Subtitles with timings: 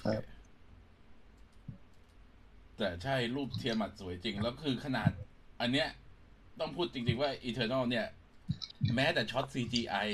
[0.00, 0.22] ครับ
[2.78, 5.10] แต่ใช่รูปเทียมัดสวยจริง แล้วคือขนาด
[5.60, 5.88] อันเนี้ย
[6.60, 8.06] ต้องพูดจริง ๆ ว่า Eternal เนี่ย
[8.94, 10.08] แม้แต่ช็อต CGI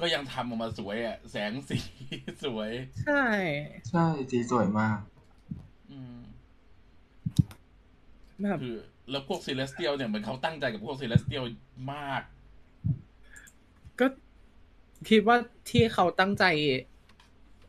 [0.00, 1.78] ก็ยังทำออกมาสวยอะแสงสี
[2.44, 2.70] สวย
[3.06, 3.24] ใช่
[3.90, 4.98] ใช่สีสวยมาก
[5.90, 6.18] อืม
[8.40, 8.76] แบบคือ
[9.10, 11.44] แล้วพวก Celestial เนี่ยเหมือนเขาตั้งใจกับพวก Celestial
[11.92, 12.22] มาก
[14.00, 14.06] ก็
[15.08, 15.36] คิดว่า
[15.70, 16.44] ที่เขาตั้งใจ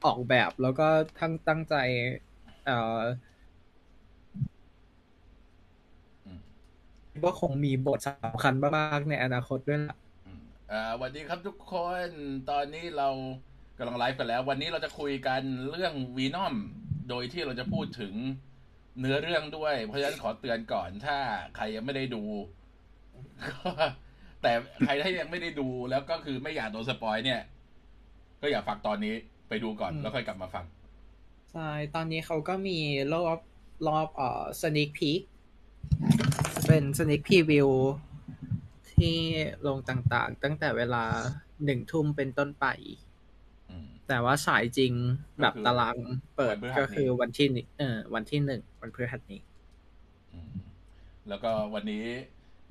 [0.06, 0.88] ออกแบบแล้วก็
[1.20, 1.76] ทั้งตั้งใจ
[2.66, 3.00] เอ่อ
[6.26, 6.40] อืม
[7.24, 10.42] ว่าคงมีบทสำคัญมากๆในอนาคตด้วยล่ะอืม
[10.72, 11.74] อ่าสวัสดีครับทุกค
[12.08, 12.10] น
[12.50, 13.10] ตอนนี้เรา
[13.78, 15.42] กำลังไลฟ์กันแล้ว วันนี้เราจะคุยกัน
[15.72, 16.56] เรื่องวีนอม
[17.10, 18.14] โดยที่เราจะพูดถึง
[19.00, 21.18] เนื้อเรื่องด้วย เพราะฉะนั้นขอเตือนก่อนถ้า
[21.56, 22.24] ใครยังไม่ได้ดู
[23.50, 23.70] ก็
[24.42, 24.52] แต่
[24.86, 27.42] ใครที่ยังไม่ได้ดูแล้วก็คือไม่อยากโดนสปอยเนี่ย
[28.42, 29.16] ก็อย่าฟังตอนนี้
[29.48, 30.66] ไปดูก่อนอืมแล้วค่อยกลับมาฟัง
[31.52, 32.78] ใช่ ตอนนี้เขาก็มี
[33.14, 33.40] รอบ
[33.88, 35.22] รอบเอ่อ sneak peek
[36.68, 37.70] เป็น sneak preview
[38.92, 39.18] ที่
[39.68, 41.04] ลงต่างๆ ตั้งแต่เวลา
[41.66, 42.66] หนึ่งทุ่มเป็นต้นไป
[43.70, 44.94] อืมแต่ว่าฉายจริง
[45.42, 45.98] แบบก็คือตาราง
[46.38, 49.42] เปิดวันพฤหัสก็คือวันที่หนึ่งเออวันที่หนึ่งวันพฤหัสนี้
[50.34, 50.52] อืม
[51.30, 52.04] แล้วก็วันนี้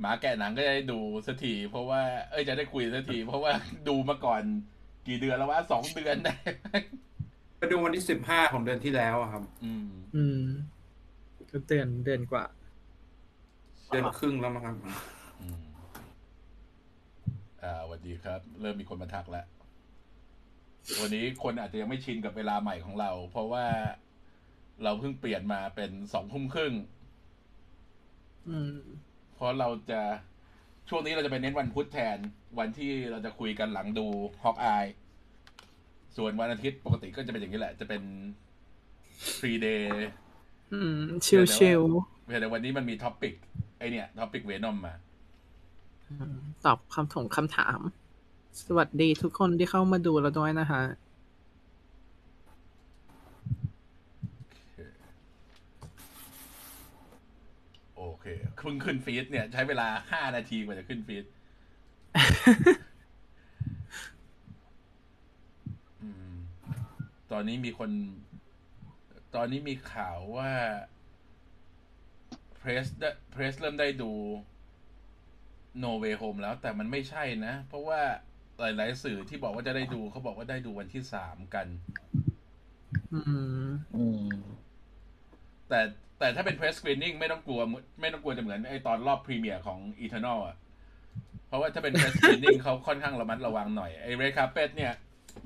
[0.01, 3.53] หมาแกะหนังก็จะได้ดูสักทีเพราะว่า เอ้ยจะได้คุยสักทีเพราะว่า
[3.89, 4.43] ดูมาก่อน
[5.07, 6.37] กี่เดือนแล้ววะสองเดือนได้
[7.59, 10.43] ไปดูวันที่สิบห้าของเดือนที่แล้วอะครับ อืม อืม
[11.51, 12.45] ก็เดือนเดือนกว่า
[13.89, 14.77] เดือนครึ่งแล้วมั้งครับ
[15.41, 15.59] อืม
[17.63, 19.47] อ่าสวัสดีครับ เริ่มมีคนมาทักแล้ว
[21.01, 23.67] วันนี้คนอาจจะยังไม่ชินกับเวลาใหม่ของเรา เพราะว่า
[24.83, 26.73] เราเพิ่งเปลี่ยนมาเป็นสองทุ่มครึ่ง
[28.49, 28.77] อืม
[29.35, 30.03] เพราะเราจะ
[30.89, 32.19] ช่วงนี้เราจะไปเน้นวันพุธแทน
[32.59, 34.07] วันที่เราจะคุยกันหลังดู
[34.43, 34.87] Hawkeye
[36.17, 38.03] ส่วนวันอาทิตย์ปกติก็จะเป็นอย่างนี้แหละ จะเป็น
[39.39, 40.09] free day
[40.73, 41.83] อืมชิวชิว
[42.25, 43.35] เพียงแต่วันนี้มันมี topic
[43.79, 47.79] ไอเนี่ย topic Venom มาๆอืมตอบคำถงคำถาม
[48.67, 50.83] สวัสดีทุกคนที่เข้ามาดูเราด้วยนะฮะ
[58.25, 58.31] เค
[58.63, 61.25] เพิ่งขึ้นฟีดเนี่ย ใช้เวลาห้านาทีกว่าจะขึ้นฟีด
[66.03, 66.35] อืม
[67.33, 67.91] ตอนนี้มีคน
[69.35, 70.51] ตอนนี้มีข่าวว่า
[72.59, 72.87] เพรส
[73.31, 74.13] เพรสเริ่มได้ดู
[75.83, 78.01] No Way Home แล้ว แต่มันไม่ใช่นะ เพราะว่า
[78.61, 81.67] หลาย ๆ สื่อที่บอกว่าจะได้ดูเขาบอกว่าได้ดูวันที่สามกัน
[83.13, 83.21] อื
[83.67, 84.29] มอืม
[85.69, 85.81] แต่
[86.25, 87.61] แต่ถ้าเป็น press screening ไม่ต้องกลัว
[88.01, 90.57] ไม่ต้องกลัวจะเหมือนไอตอนรอบพรีเมียร์ของ Eternal อะ
[91.49, 94.93] เพราะว่าถ้าเป็น press screening เขาค่อนข้างระมัดระวังหน่อย ไอ red carpet เนี่ย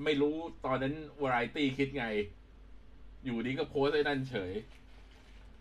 [0.04, 0.34] ไม่รู้
[0.66, 2.06] ตอนนั้น variety คิดไง
[3.24, 4.52] อยู่ดีก็โพสต์ไอ้นั่นเฉย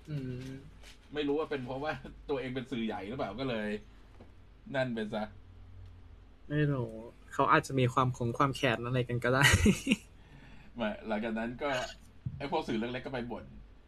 [0.10, 0.48] อืม
[1.14, 1.94] ไม่รู้ว่าเป็นเพราะว่า
[2.30, 3.68] ตัวเองเป็นสื่อใหญ่หรือเปล่าก็เลย
[4.76, 5.24] นั่นเป็นซะ
[6.50, 6.92] ไม่รู้
[7.34, 9.46] เขาอาจจะมีความคงความแค้นอะไรกันก็ได้
[10.80, 11.70] มาหลังจากนั้นก็
[12.38, 13.46] ไอพวกสื่อเล็กๆก็ไปบ่น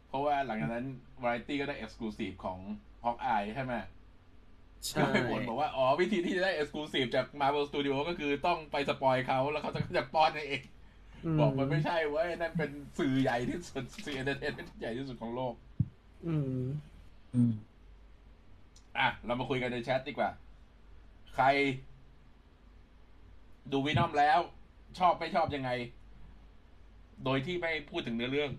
[0.10, 0.86] เพราะว่าหลังจากนั้น
[1.24, 2.60] Variety ก็ได้ exclusive ของ
[3.06, 3.74] Hawkeye ใช่ไหม
[4.86, 10.64] ใช่ก็ไปบ่นบอกว่า อ๋อ วิธีที่จะได้ exclusive จาก Marvel Studio ก็คือต้องไป spoil เขาแล้วเขาจะจะป้อนให้เอง
[11.40, 15.54] บอกมันไม่ใช่เว้ย นั่นเป็นสื่อใหญ่ที่สุด สื่อ entertainment ใหญ่ที่สุดของโลก
[16.28, 16.68] อืม
[17.34, 17.52] อืม
[18.98, 20.30] อะ เรามาคุยกันในแชทดีกว่า
[21.36, 21.46] ใคร
[23.72, 24.40] ดูวินอมแล้ว
[25.00, 25.70] ชอบไม่ชอบยังไง
[27.26, 28.52] โดยที่ไม่พูดถึงเนื้อเรื่อง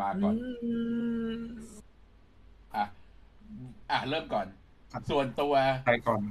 [0.00, 0.34] มาก่อน
[2.74, 2.84] อะ
[3.90, 4.46] อะเริ่มก่อน
[4.92, 5.54] ครับส่วนตัว
[5.86, 6.22] ไปก่อน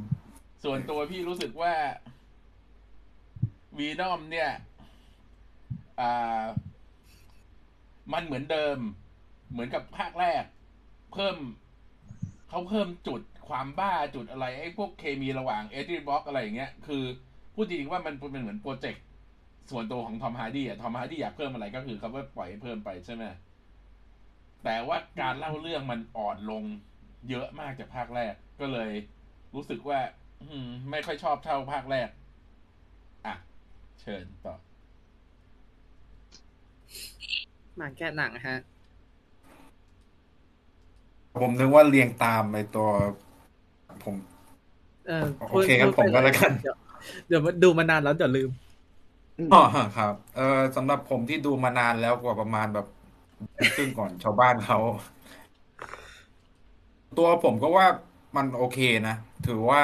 [0.63, 1.73] ส่วนตัวพี่รู้สึกว่า
[3.78, 4.50] วีนอมเนี่ย
[6.00, 6.45] อ่า
[8.13, 8.78] มันเหมือนเดิม
[9.51, 10.44] เหมือนกับภาคแรก
[11.13, 11.38] เพิ่ม
[12.50, 17.03] เขาเพิ่มจุดความบ้าจุดอะไรไอ้พวกเคมีระหว่าง Eddie Brock อะไรอย่างเงี้ย คือ
[17.53, 19.03] พูดจริงๆว่ามันเป็นเหมือน project
[19.71, 23.24] ส่วนตัวของ Tom Hardy อะ Tom Hardy อยากเพิ่มอะไรก็คือเขาก็ปล่อยให้เพิ่มไปใช่ไหม
[24.63, 26.63] แต่ว่าการเล่าเรื่องมันอ่อนลง
[27.30, 28.92] เยอะมากจากภาคแรก ก็เลย
[29.56, 30.00] รู้สึกว่า
[30.42, 32.10] อืม ไม่ค่อยชอบเท่าภาคแรก
[33.25, 33.36] อะ
[34.01, 34.56] เชิญต่อ
[37.77, 38.57] หมาแกะหนังฮะ
[41.42, 42.88] ผมนึกว่าเรียงตามในตัว
[44.04, 44.16] ผม
[45.07, 45.21] เออ
[45.51, 46.77] โอเคครับผมก็แล้วกัน เดี๋ยว
[47.27, 48.50] เดี๋ยวดูมานานแล้วเดี๋ยวลืม
[49.53, 49.62] อ๋อ
[49.95, 52.85] ครับ เออสำหรับผมที่ดูมานานแล้วกว่าประมาณแบบ
[53.75, 54.77] ครึ่งก่อนชาวบ้านเขา
[57.18, 57.88] ตัวผมก็ว่า
[58.35, 59.15] มันโอเคนะ
[59.47, 59.81] ถือว่า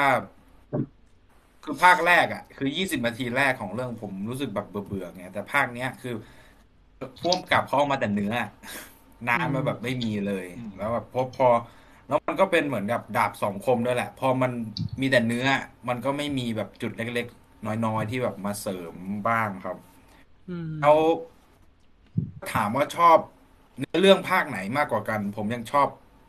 [1.64, 6.14] คือภาคแรกอะ คือยี่สิบนาทีแรกของเรื่องผมรู้สึกแบบเบื่อๆไงแต่ภาคเนี้ยคือ
[7.20, 8.32] พ่วงกับเขาเอามาแต่เนื้อ
[9.28, 11.48] น้ำมันแบบไม่มีเลยอืมแล้วแบบพอพอ
[12.08, 14.50] แล้วมันก็เป็นเหมือนกับดาบสองคมด้วยแหละ พอมัน
[15.00, 15.46] มีแต่เนื้อ
[15.88, 18.94] มันก็ไม่มีแบบจุดเล็กๆ น้อยๆ ที่แบบมาเสริม
[19.28, 19.76] บ้างครับ
[20.50, 20.98] อืมแล้ว
[22.52, 23.18] ถามว่าชอบ
[23.78, 25.88] เนื้อเรื่องภาคไหนมากกว่ากัน ผมยังชอบ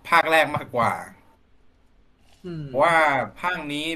[0.09, 0.91] ภาคแรกมากกว่า
[2.45, 2.95] อืมเพราะว่า
[3.41, 3.87] ภาคนี้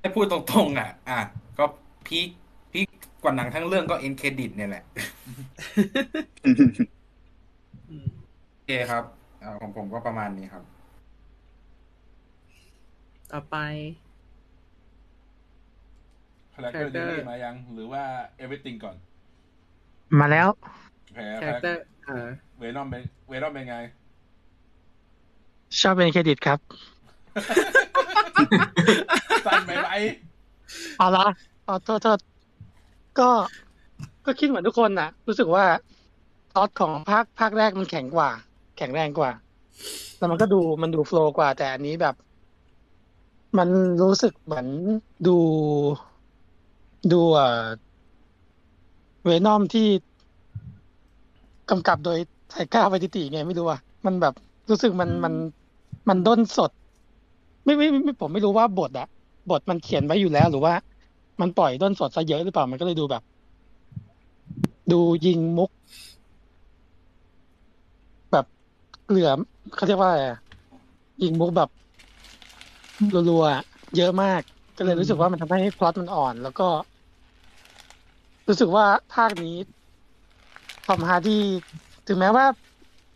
[0.00, 1.20] ให้พูดตรงๆ อะ อะ
[1.58, 1.64] ก็
[2.06, 2.28] พีค
[2.72, 2.86] พีค
[3.22, 4.84] กว่าหนังทั้งเรื่องก็เอ็นเครดิตเนี่ยแหละ
[7.90, 8.08] อืม
[8.50, 9.04] โอเคครับ
[9.42, 10.64] อ่าของผมก็ประมาณนี้ครับ
[13.32, 13.56] ต่อไป
[16.54, 18.02] คาแรคเตอร์ Character ดีมายัง หรือว่า
[18.42, 18.96] everything ก่อน
[20.20, 20.48] มาแล้ว
[21.14, 22.28] แพ้คาแรคเตอร์เออ
[22.58, 23.76] เวนอมเป็นเวนอมเป็นไง
[25.80, 26.58] ชอบเป็นเครดิตครับ
[29.46, 29.90] สั้นไปไหม
[30.98, 31.26] เอาละ
[31.64, 32.18] เอาโทษโทษ
[33.18, 33.30] ก็
[34.26, 35.64] ก็คิดเหมือนทุกคนน่ะ รู้สึกว่า
[36.52, 38.30] ซอสของภาคภาคแรกมันแข็งกว่า
[38.78, 39.30] แข็งแรงกว่า
[40.18, 42.14] แล้วมันก็ดูมันดูโฟล์กว่าแต่อันนี้แบบ
[43.58, 43.68] มัน
[44.02, 44.66] รู้สึกเหมือน
[45.26, 45.36] ดู
[47.10, 47.46] ดูเอ่อ
[49.24, 49.86] เวนอมที่
[51.70, 52.18] กำกับโดย
[52.48, 54.34] ไทก้าไวติติไงไม่รู้อะมันแบบ
[54.70, 55.34] รู้สึกมันมัน
[56.08, 56.70] มันด้นสด
[57.64, 59.06] ไม่ไม่ไม่ผมไม่รู้ว่าบทอะ
[59.50, 60.74] บทมันเขียนไว้อยู่แล้ว หรือว่า
[61.40, 63.22] มันปล่อยด้นสดซะเยอะหรือเปล่ามันก็เลยดูแบบ
[64.90, 65.70] ดูยิงมุก
[68.30, 68.44] แบบ
[69.04, 69.28] เกลือ
[69.74, 70.38] เขาเรียกว่าอะไรอะ
[71.22, 71.68] ยิงมุกแบบ
[73.28, 73.62] รัวๆอะ
[73.96, 74.40] เยอะมาก
[74.76, 76.64] ก็เลยรู้สึกว่ามันทำให้พล็อตมันอ่อน แล้วก็
[78.48, 78.84] รู้สึกว่า
[79.14, 79.56] ภาคนี้
[80.86, 81.44] Tom Hardy
[82.08, 82.44] ถึงแม้ว่า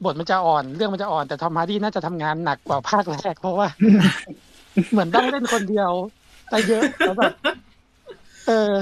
[0.04, 3.68] บทมันจะอ่อน เรื่องมันจะอ่อนแต่ Tom Hardy น่าจะทำงานหนักกว่าภาคแรกเพราะว่า
[4.90, 5.90] เหมือนต้องเล่นคนเดียว
[6.50, 7.32] แต่เยอะแล้วแบบ
[8.46, 8.72] เออ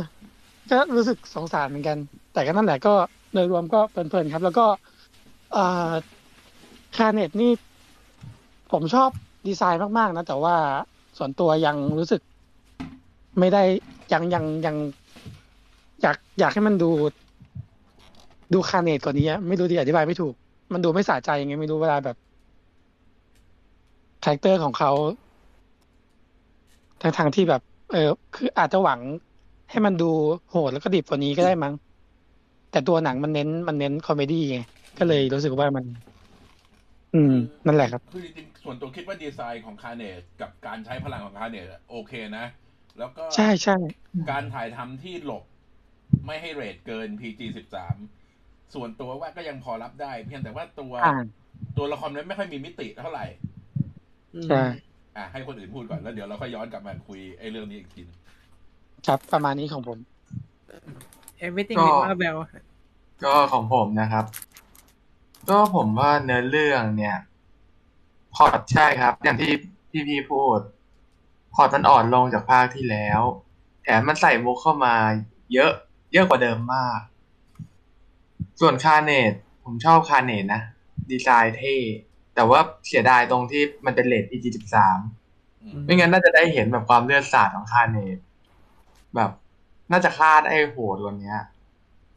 [0.70, 1.96] ก็รู้สึกสงสารเหมือนกัน
[2.32, 2.94] แต่ก็นั่นแหละก็
[3.32, 4.66] โดยรวมก็เพลินๆครับ แล้วก็
[6.96, 7.52] Carnage นี่
[8.72, 9.10] ผมชอบ
[9.46, 10.56] ดีไซน์มากๆนะ แต่ว่า
[11.18, 12.20] ส่วนตัวยังรู้สึก
[13.38, 13.62] ไม่ได้
[14.12, 14.76] ยังยังยัง
[16.04, 16.90] อยากอยากให้มันดู
[18.52, 20.34] ดู Carnage กว่านี้อะไม่รู้ที่อธิบายไม่ถูก
[20.72, 22.16] มันดูไม่สะใจยังไงไม่รู้เวลาแบบ
[24.22, 24.90] character ของเขา
[27.00, 27.60] ท่าทางๆที่แบบ
[27.90, 27.98] เออ
[28.34, 29.00] คืออาจจะหวัง
[29.70, 30.04] ให้มันดู
[30.48, 31.74] โหดแล้วก็ดิบกว่านี้ก็ได้มั้ง
[32.70, 34.56] แต่ตัวหนังมันเน้นมันเน้น comedy ไง
[34.98, 35.84] ก็เลยรู้สึกว่ามัน
[37.14, 37.32] อืม
[37.66, 42.46] นั่นแหละครับ คือจริงๆส่วนตัวคิดว่าดีไซน์ของ Carnage กับการใช้พลังของ Carnage โอเคนะ
[42.98, 43.76] แล้วก็ใช่ใช่
[44.30, 45.44] การถ่ายทำที่หลบ
[46.26, 47.96] ไม่ให้เรทเกิน PG สิบสาม
[48.74, 51.22] ส่วนตัวว่าก็ยังพอรับได้ เพียงแต่ว่าตัวอ่า
[51.76, 53.26] ตัวละครนั้นไม่ค่อยมีมิติเท่าไหร่
[54.34, 54.62] อืมใช่
[55.16, 58.18] อะให้คนอื่นพูดก่อนแล้วเดี๋ยวเราค่อยย้อนกลับมาคุยไอ้เรื่องนี้อีกทีหนึ่ง
[59.06, 59.98] ครับประมาณนี้ของผม
[61.46, 62.36] everything ก็ with Marvel
[63.24, 64.24] ก็ของผมนะครับ
[65.50, 67.16] ก็ผมว่าเนื้อเรื่องเนี่ย
[68.34, 69.52] พอร์ตใช่ครับ อย่างที่
[69.90, 70.60] พี่พี่พูด
[71.54, 73.20] พอร์ตมันอ่อนลงจากภาคที่แล้ว
[73.82, 74.94] แถมมันใส่มุกเข้ามา
[75.54, 75.72] เยอะ
[76.14, 77.00] เยอะกว่าเดิมมาก
[78.60, 79.32] ส่วน Carnage
[79.64, 80.62] ผมชอบ Carnage นะ
[81.10, 81.76] ดีไซน์เท่
[82.34, 84.98] แต่ว่าเสียดายตรงที่มันเป็นเลท PG สิบสาม
[85.62, 88.18] อืมไม่งั้นน่าจะได้เห็นแบบความเลือดสาดของ Carnage
[89.14, 89.30] แบบ
[89.92, 91.38] น่าจะคาดไอ้โหดกว่านี้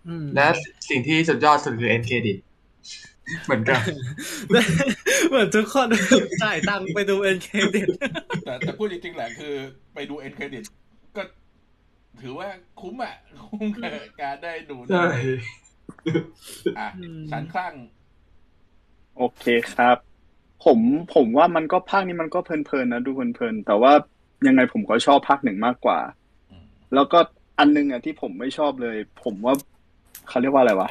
[0.08, 0.46] อืมและ
[0.89, 2.38] สิ่งที่สุดยอดสุดคือ end credit
[3.46, 3.84] เหมือนกัน
[5.30, 5.88] เหมือนทุกคน
[6.44, 7.88] จ่ายตังค์ไปดูเอ็นเครดิต
[8.46, 9.54] แต่แต่พูดจริงๆแหละคือ
[9.94, 10.74] ไปดูเอ็นเครดิตก็
[12.21, 12.47] ถือว่า
[12.81, 13.15] คุ้มอะ
[13.47, 15.05] คุ้มกับการได้ดูใช่
[16.79, 17.74] อะอืมฉันคลั่ง
[19.17, 19.97] โอเคครับ
[20.65, 20.79] ผม
[21.15, 23.93] ผมว่ามันก็ภาคนี้มันก็เพลินๆนะดูเพลินๆแต่ว่า
[24.47, 26.00] ยังไงผมก็ชอบภาคหนึ่งมากกว่า
[26.51, 27.19] อืมแล้วก็
[27.59, 29.53] อันนึงอะที่ผมไม่ชอบเลย ผมว่า
[30.27, 30.89] เขาเรียกว่าอะไรวะ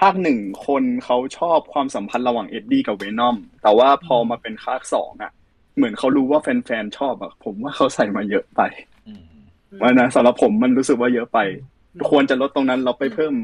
[0.00, 5.32] ภาคหนึ่งคนเขาชอบความสัมพันธ์ระหว่าง Eddie กับ Venom แต่ว่าพอมาเป็นภาคสองอะ
[5.76, 8.91] เหมือนเขารู้ว่าแฟนๆชอบอะ ผมว่าเขาใส่มาเยอะไปอืม
[9.80, 11.38] ว่านะสำหรับผมมันรู้สึกว่าเยอะไป
[12.10, 13.34] ควรจะลดตรงนั้นแล้วไปเพิ่ม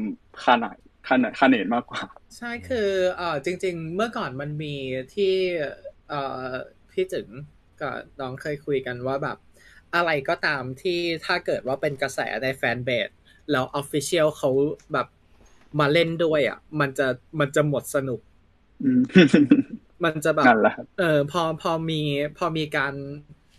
[0.43, 0.71] คาหนา
[1.07, 2.01] คาหนา Carnage มากกว่า
[2.37, 4.75] ใช่คือเอ่อจริง ๆ เมื่อก่อนมันมี
[5.15, 5.33] ที่
[6.09, 6.47] เอ่อ
[6.91, 7.27] พี่จึง
[7.81, 9.37] กับน้องเคยคุยกันว่าแบบ
[9.95, 13.09] อะไรก็ตามที่ถ้าเกิดว่าเป็นกระแสในแฟนเบส
[13.51, 14.49] แล้วออฟฟิเชียลเขา
[14.93, 15.07] แบบ
[15.79, 17.07] มาเล่นด้วยอะ มันจะ
[17.39, 18.19] มันจะหมดสนุก
[18.83, 19.01] อืม
[20.03, 22.01] มันจะแบบนั่นแหละครับเออพอพอมี
[22.37, 22.93] พอมีการ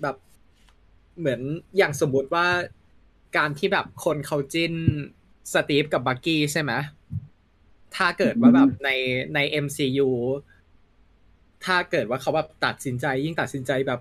[0.03, 0.17] แบบ
[1.21, 1.41] เหมือน
[1.77, 2.47] อย่างสมมติว่า
[3.37, 4.75] การที่แบบคนเขาจิ้น
[5.53, 6.73] สตีฟกับบักกี้ใช่ไหม
[7.97, 8.91] ถ้าเกิดว่าแบบใน
[9.35, 10.09] ใน MCU
[11.65, 14.01] ถ้าเกิดว่าเขาแบบตัดสินใจ ยิ่งตัดสินใจแบบ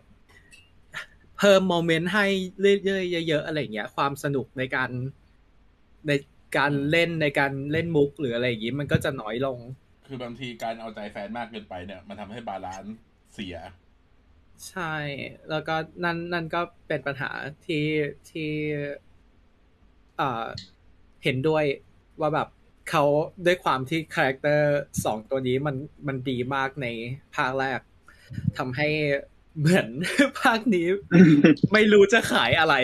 [1.38, 2.26] เพิ่ม moment ให้
[2.84, 4.90] เรื่อยๆเยอะๆอะไรอย่างเงี้ย ความสนุกในการ
[6.08, 6.12] ใน
[6.58, 9.60] การเล่นในการเล่นมุกหรืออะไรอย่างงี้มันก็จะน้อยลง
[10.08, 12.96] คือบางทีการเอาใจแฟนมากเกินไปเนี่ย มันทำให้ balance
[13.34, 13.56] เสีย
[14.68, 14.94] ใช่
[15.50, 17.32] แล้วก็นั่นนั่นก็เป็นปัญหา
[17.66, 17.86] ที่
[18.30, 18.52] ที่
[20.18, 20.46] เอ่อ
[21.24, 21.64] เห็นด้วย
[22.20, 22.48] ว่าแบบ
[22.90, 23.04] เขา
[23.46, 25.76] ด้วยความที่ character สองตัวนี้มัน
[26.08, 26.88] มันดีมากใน
[27.36, 27.80] ภาคแรก
[28.58, 28.88] ทำให้
[29.60, 29.88] เหมือน
[30.42, 30.88] ภาคนี้
[31.74, 32.76] ไม่รู้จะขายอะไร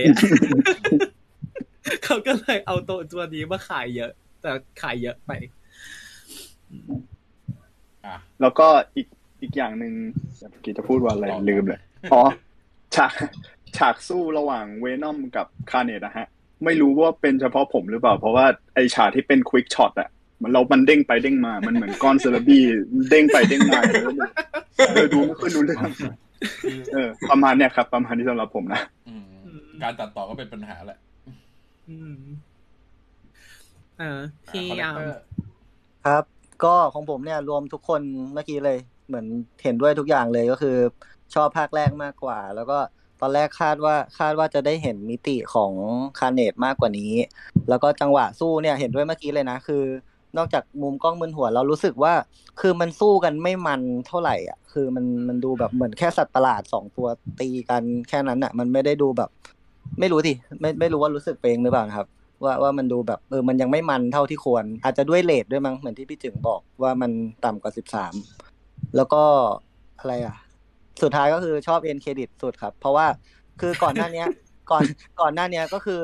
[2.04, 4.52] เขาก็เลยเอาตัวตัวนี้มาขายเยอะ แต่
[4.82, 5.32] ขายเยอะไป
[8.06, 9.08] อะแล้วก็อีก
[9.46, 9.94] อีกอย่างหนึ่ง
[10.52, 11.80] เมื่อกี้จะพูดว่าอะไรต่อลืมเลย
[12.14, 12.24] อ๋อ
[12.96, 13.14] ฉาก
[13.78, 16.28] ฉากสู้ระหว่าง Venom กับ Carnage นะฮะ
[16.66, 20.10] ไม่รู้ว่าเป็นเฉพาะผมหรือเปล่า เพราะว่าไอฉากที่เป็น quick shot อะ
[20.42, 22.64] มันเรา มันเด้งไปเด้งมา มันเหมือนก้อนเยลลี่
[23.10, 24.02] เด้งไปเด้งมาเลย
[24.88, 25.80] เออดูไม่ค่อยรู้เรื่อง
[26.64, 29.26] คือเออ ประมาณเนี้ยครับ ประมาณนี้สำหรับผมนะอืม
[29.84, 31.00] การตัดต่อก็เป็นปัญหาแหละ
[31.90, 32.16] อืม
[34.00, 35.22] เอออะที่ character์
[36.06, 36.24] ครับ
[36.64, 38.02] ก็ของผมเนี่ย รวมทุกคน
[38.34, 39.26] เมื่อกี้เลย เหมือน
[39.64, 40.78] เห็นด้วยทุกอย่างเลยก็คือ
[41.36, 42.78] ชอบภาคแรกมากกว่า แล้วก็
[43.22, 45.74] ตอนแรกคาดว่าคาดว่าจะได้เห็นมิติของ
[46.20, 47.14] คาเนตมากกว่านี้
[47.70, 49.84] แล้วก็จังหวะสู้เนี่ยเห็นด้วยเมื่อกี้เลยนะคือ
[50.38, 52.14] นอกจากมุมกล้องมึนหัวเรารู้สึกว่า
[52.62, 57.08] คือมันสู้กันไม่มันเท่าไหร่อะ คือมันมันดูแบบเหมือนแค่สัตว์ประหลาดสองตัว
[57.40, 59.30] ตีกันแค่นั้นอะ มันไม่ได้ดูแบบ
[60.00, 62.08] ไม่รู้สิไม่ไม่รู้ว่ารู้สึกเองหรือเปล่านะครับ
[62.44, 67.12] ว่าว่ามันดูแบบเออมันยังไม่มันเท่าที่ควร อาจจะด้วยเลทด้วยมั้งเหมือนที่พี่จึงบอกว่ามัน
[67.46, 68.14] ต่ำกว่าสิบสาม
[68.96, 69.24] แล้วก็
[70.00, 70.36] อะไรอะ
[71.02, 73.08] สุดท้ายก็คือชอบเอ็นเครดิตสุดครับ เพราะว่า
[73.62, 74.28] คือก่อนหน้าเนี้ย
[74.72, 74.84] ก่อน
[75.22, 76.04] ก่อนหน้าเนี้ยก็คือ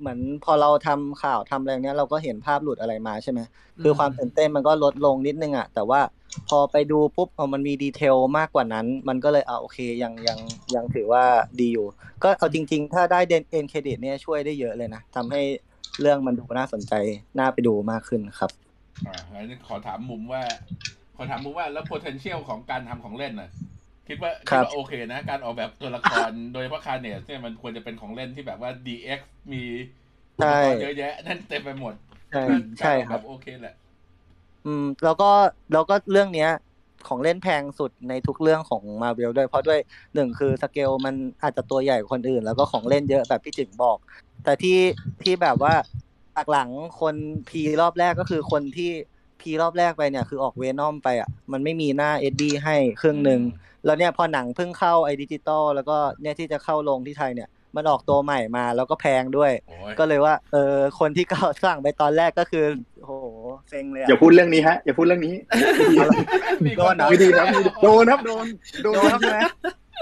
[0.00, 3.40] เหมือนพอเราทำข่าวทำอะไรเนี้ยเราก็เห็นภาพหลุดอะไรมาใช่ไหม
[3.82, 6.00] คือความตื่นเต้นมันก็ลดลงนิดนึงอะแต่ว่า
[6.48, 10.38] พอไปดูปุ๊บพอมันมีดีเทลมากกว่านั้น มันก็เลยเอาโอเคยังยัง
[10.74, 11.24] ยังถือว่า
[11.60, 11.86] ดีอยู่
[12.22, 15.40] ก็เอาจริง ๆ ถ้าได้เดนเอ็นเครดิตเนี่ยช่วยได้เยอะเลยนะทำให้
[16.00, 16.94] เรื่องมันดูน่าสนใจ
[17.38, 18.50] น่าไปดูมากขึ้นครับ
[19.06, 20.42] อ่างั้นขอถามมุมว่า
[20.98, 23.50] ข อถามมุมว่าแล้ว potential ของการทำของเล่นน่ะ
[24.08, 29.20] คิดว่าครัคิดบว่าโอเคนะ การออกแบบตัวละครโดยเฉพาะ Carnage เนี่ยมันควรจะเป็นของเล่นที่แบบว่า DX
[29.52, 29.62] มี
[30.38, 31.94] อุปใช่กรณ์เยอะแยะ ใช่ นั่นเต็มไปหมด
[32.30, 33.74] ใช่ใช่ครับ การออกแบบโอเคแหละ
[34.64, 35.30] อืม แล้วก็
[35.72, 36.48] แล้วก็เรื่องเนี้ย
[37.08, 39.78] ของเล่นแพงสุดในทุกเรื่องของมาเวลด้วย เพราะด้วย
[40.14, 43.98] หนึ่งคือสเกลมันอาจจะตัวใหญ่กว่าคนอื่น แล้วก็ของเล่นเยอะแบบพี่จึงบอก
[44.44, 44.78] แต่ที่
[45.22, 45.74] ที่แบบว่า
[46.34, 47.16] หลักหลังคน
[47.48, 48.90] พีรอบแรกก็คือคนที่
[49.40, 53.40] พีรอบแรกไปเนี่ยคือออกเวนอมไปอะมันไม่มีหน้าเอ็ดดี้ให้ครึ่งหนึ่ง
[53.84, 62.64] แล้วเนี่ยพอหนังเพิ่งเข้าไอดิจิตอลแล้วก็เนี่ยที่จะเข้าลงที่ไทยเนี่ย มันออกตัวใหม่มาแล้วก็แพงด้วยโอ้ยก็เลยว่าเออคนที่เขาสั่งไปตอนแรกก็คือ
[63.00, 63.14] โอ้โห
[63.70, 65.34] เซ็งเลยอะอย่าพูดเรื่องนี้ฮะอย่าพูดเรื่องนี้
[66.66, 67.46] มีคนไม่ดีครับ
[67.82, 68.46] โดนครับโดน
[68.82, 69.40] โดนโดนครับใช่ไหม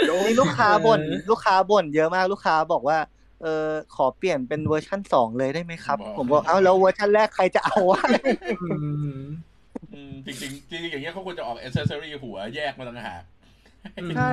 [0.07, 2.99] โดนมีลูกค้าบ่นลูกค้าบ่นเยอะมากลูกค้าบอกว่า
[3.43, 8.01] เออขอเปลี่ยนเป็นเวอร์ชั่นสองเลยได้ไหมครับ ผมบอกเอ้าแล้วเวอร์ชั่นแรกใครจะเอาวะ
[8.63, 8.69] อื
[9.21, 9.25] ม
[9.95, 13.23] อืมจริงๆจริงๆอย่างเงี้ยเขาควรจะออก accessory หัวแยกมาต่างหาก
[14.17, 14.33] ใช่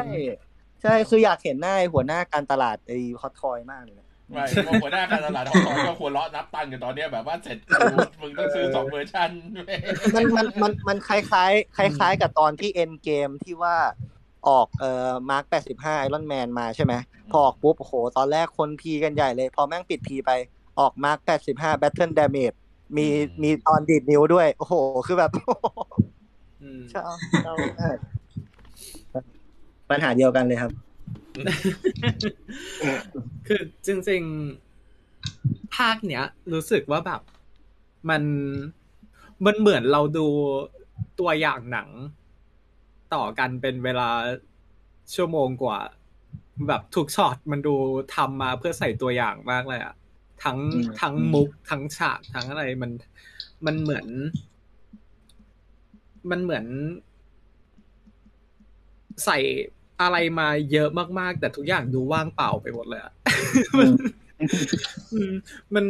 [0.82, 7.86] ใช่คืออยากเห็นหน้าไอ้หัวหน้าการตลาดไอ้ Hot Toys มากเลยนะไม่เพราะหัวหน้าการตลาดของตอนก็หัวเราะนับตังค์กันตอนเนี้ยแบบว่าเสร็จกู
[8.22, 9.30] มึงต้องซื้อสองเวอร์ชัน
[10.16, 13.76] มันมันมันมันคล้ายๆคล้ายๆกับตอนที่ Endgame ที่ว่า
[14.50, 16.94] ออกเอ่อ Mark แปดสิบห้า Iron Man มาใช่ไหม
[17.32, 20.32] พอออกปุ๊บโอ้โห ตอนแรกคน pre กันใหญ่เลย พอแม่งปิด pre ไป
[20.80, 22.54] ออก Mark แปดสิบห้า battle damage
[22.98, 23.06] มี
[23.44, 24.76] มีตอนดีดนิ้วด้วย โอ้โห
[25.08, 25.32] คือแบบ
[26.62, 27.98] อืมชั่วชั่วมาก
[29.90, 30.72] ปัญหาเดียวกันเลยครับ
[33.48, 34.22] คือจริง
[34.98, 36.24] ๆ ภาคเนี้ย
[36.54, 37.22] รู้สึกว่าแบบ
[38.10, 38.24] มัน
[39.46, 40.28] มันเหมือนเราดู
[41.20, 41.90] ตัวอย่างหนัง
[43.14, 44.10] ต่อกันเป็นเวลา
[45.16, 45.80] ชั่วโมงกว่า
[46.68, 47.76] แบบทุกช็อตมันดู
[48.16, 49.96] ทำมาเพื่อใส่ตัวอย่างมากเลยอะ
[50.44, 52.92] ทั้งอืมทั้งมุกทั้งฉากทั้งอะไรมัน
[53.66, 54.08] มันเหมือน
[56.30, 56.66] มันเหมือน
[59.26, 59.38] ใส่
[60.02, 63.14] อะไรมาเยอะมากๆ แต่ทุกอย่างดูว่างเปล่าไปหมดเลยอะ
[65.14, 65.34] อืม
[65.76, 65.86] มัน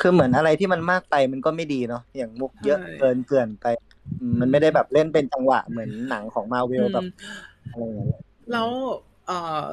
[0.00, 3.89] คือเหมือนอะไรที่มันมากไปมันก็ไม่ดีเนาะอย่างมุกเยอะใช่เกินเกินไปอื
[4.30, 7.36] มมันไม่ได้แบบเล่นเป็นจังหวะเหมือนหนังของมาเวลแบบอืม
[7.70, 8.70] อะไรอย่างเงี้ยแล้ว
[9.26, 9.68] เอ่อ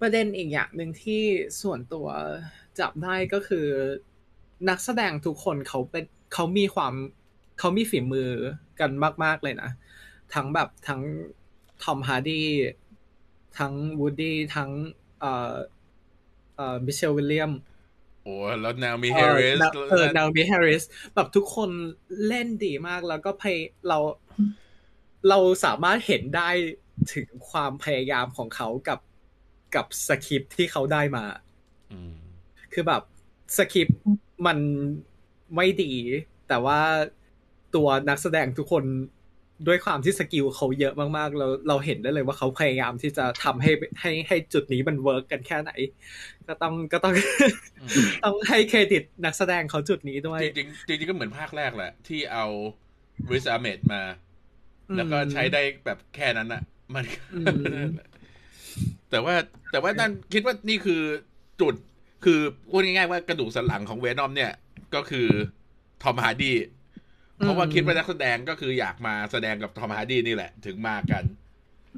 [0.00, 1.22] ประเด็นอีกอย่างหนึ่งที่
[1.62, 2.06] ส่วนตัว
[2.78, 3.66] จับได้ก็คือ
[4.68, 6.04] นักแสดงทุกคนเขาเป็น
[6.34, 6.94] เขามีความ
[7.58, 8.30] เขามีฝีมือ
[8.80, 8.90] กัน
[9.24, 9.70] มาก ๆ เลยนะ
[10.34, 11.00] ทั้งแบบทั้ง
[11.82, 12.42] Tom Hardy
[13.58, 14.70] ทั้ง Woody ทั้ง
[15.20, 15.54] เอ่อ
[16.56, 17.52] เอ่อ Michelle Williams
[18.26, 19.58] โอ้แล้ว Naomie Harris
[19.90, 20.82] เออ Naomie Harris
[21.14, 21.70] แบบทุกคน
[22.26, 23.56] เล่นดีมากแล้วก็พย
[23.88, 23.98] เรา
[25.28, 26.48] เราสามารถเห็นได้
[27.14, 29.00] ถึงความพยายามของเขากับ
[29.74, 31.24] กับสคริปต์ที่เขาได้มา
[31.92, 32.14] อืม
[32.72, 33.02] คือแบบ
[33.56, 34.00] สคริปต์
[34.46, 34.58] มัน
[35.56, 35.92] ไม่ดี
[36.48, 36.80] แต่ว่า
[37.74, 38.84] ตัวนักแสดงทุกคน
[39.66, 43.70] ด้วยความที่ skill เขาเยอะมากๆ เราเราเห็นได้เลยว่าเขาพยายามที่จะทำให้
[44.00, 45.72] ให้ให้จุดนี้มัน work กันแค่ไหน
[46.48, 47.14] ก็ต้องก็ต้อง
[47.80, 52.44] อืมต้องให้เครดิตนักแสดงเขาจุดนี้ด้วย จริงๆจริงๆก็เหมือนภาคแรกแหละ ที่เอา
[53.32, 54.02] Riz Ahmed มา
[54.88, 56.62] อืมแล้วก็ใช้ได้แบบแค่นั้นอะ
[56.94, 57.42] มันอื
[57.84, 57.88] ม
[59.10, 59.34] แต่ว่า
[59.70, 61.00] แต่ว่านั่นคิดว่านี่คือ
[61.60, 61.74] จุด
[62.24, 64.52] คือพูดง่ายๆว่ากระดูกสันหลังของ Venom เนี่ย
[64.94, 65.28] ก็คือ
[66.02, 66.52] Tom Hardy
[67.38, 71.24] เพราะว่าคิดว่านักแสดงก็คืออยากมาแสดงกับ Tom Hardy นี่แหละ ถึงมากัน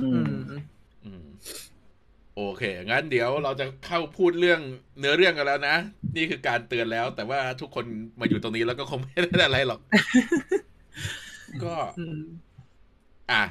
[0.02, 0.32] อืม
[1.04, 1.24] อืมอืม
[2.36, 4.60] โอเค งั้นเดี๋ยวเราจะเข้าพูดเรื่อง
[4.98, 5.76] เนื้อเรื่องกันแล้วนะ
[6.16, 7.84] นี่คือการเตือนแล้ว แต่ว่าทุกคน
[8.20, 9.80] มาอยู่ตรงนี้แล้วก็คงไม่ได้อะไรหรอก
[11.64, 12.18] ก็อืม
[13.32, 13.42] อะ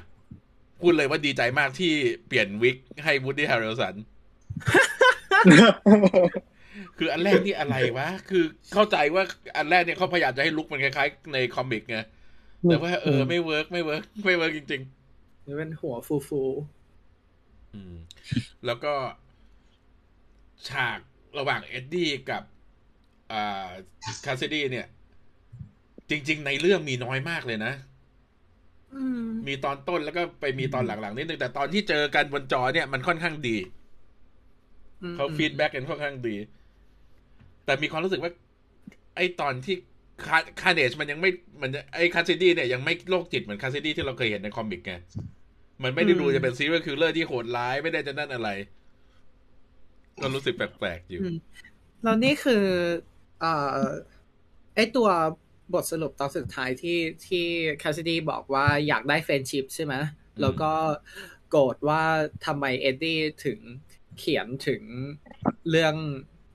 [0.81, 1.91] พูดเลยว่าดีใจมากที่
[2.27, 3.95] เปลี่ยนวิกให้ Woody Harrelson
[6.97, 9.23] คืออันแรกนี่อะไรวะ คือเข้าใจว่า
[9.57, 11.97] อันแรกเนี่ยเขาพยายามจะให้ look มันคล้ายๆใน comic ไง
[12.63, 14.81] แต่ว่าเออไม่เวิร์กไม่เวิร์กไม่เวิร์กจริง
[15.45, 17.95] นี่เป็นหัวฟูฟูๆอืม
[18.65, 18.93] แล้วก็
[20.69, 20.99] ฉาก
[21.37, 22.43] ระหว่าง Eddie กับ
[23.31, 23.69] อ่า
[24.25, 24.87] Kasady เนี่ย
[26.09, 33.57] จริง ๆ ในเรื่องมีน้อยมากเลยนะอืมมีตอนต้นแล้วก็ไปมีตอนหลังๆนิดนึงแต่ตอนที่เจอกันบนจอเนี่ยมันค่อนข้างดี
[35.03, 36.35] อืมเขา feedback กันค่อนข้างดี
[37.67, 38.31] แต่มีความรู้สึกว่า
[39.15, 39.75] ไอตอนที่
[40.25, 41.31] คา Carnage มันยังไม่
[41.61, 44.93] มันจะไอ Kasady เนี่ยยังไม่โรคจิตเหมือน Kasady ที่เราเคยเห็นใน comic ไง
[45.83, 48.49] มันไม่ได้ดูจะเป็น serial killer ที่โหดร้ายไม่ได้จะนั่นอะไร
[50.21, 51.37] ก็รู้สึกแปลกๆอยู่อืม
[52.03, 52.65] แล้วนี่คือ
[53.39, 53.79] เอ่อ
[54.75, 55.09] ไอตัว
[55.73, 57.45] บทสรุปตอนสุดท้ายที่ที่
[57.83, 59.93] คาส s ดีบอกว่าอยากได้ friendship ใช่ไหม
[60.41, 60.71] แล้วก็
[61.49, 62.03] โกรธว่า
[62.45, 63.59] ทำไม Eddieถึง
[64.17, 64.81] เขียนถึง
[65.69, 65.95] เรื่อง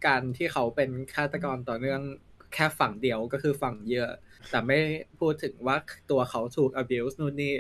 [0.07, 2.01] การที่เขาเป็นฆาตกรต่อเนื่อง
[2.55, 4.09] แค่ฝั่งเดียวก็คือฝั่งเหยื่อ
[4.51, 4.79] แต่ไม่
[5.21, 5.77] พูดถึงว่า
[6.11, 7.55] ตัวเขาถูก abuse นู่นนี่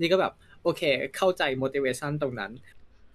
[0.00, 0.82] นี่ก็แบบ โอเค
[1.16, 2.52] เข้าใจ motivation ตรงนั้น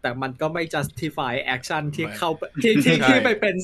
[0.02, 3.56] แต่มันก็ไม่ justify action ที่ไม่เข้าไปที่ที่ใช่ที่ไปเป็น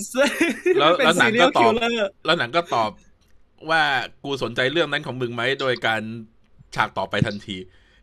[0.80, 2.92] แล้วเป็นแล้วหนังก็ serial ตอบ killer แล้วหนังก็ตอบ
[3.70, 3.82] ว่า
[4.24, 6.02] กูสนใจเรื่องนั้นของมึงไหมโดยการ
[6.76, 7.58] ฉากต่อไปทันที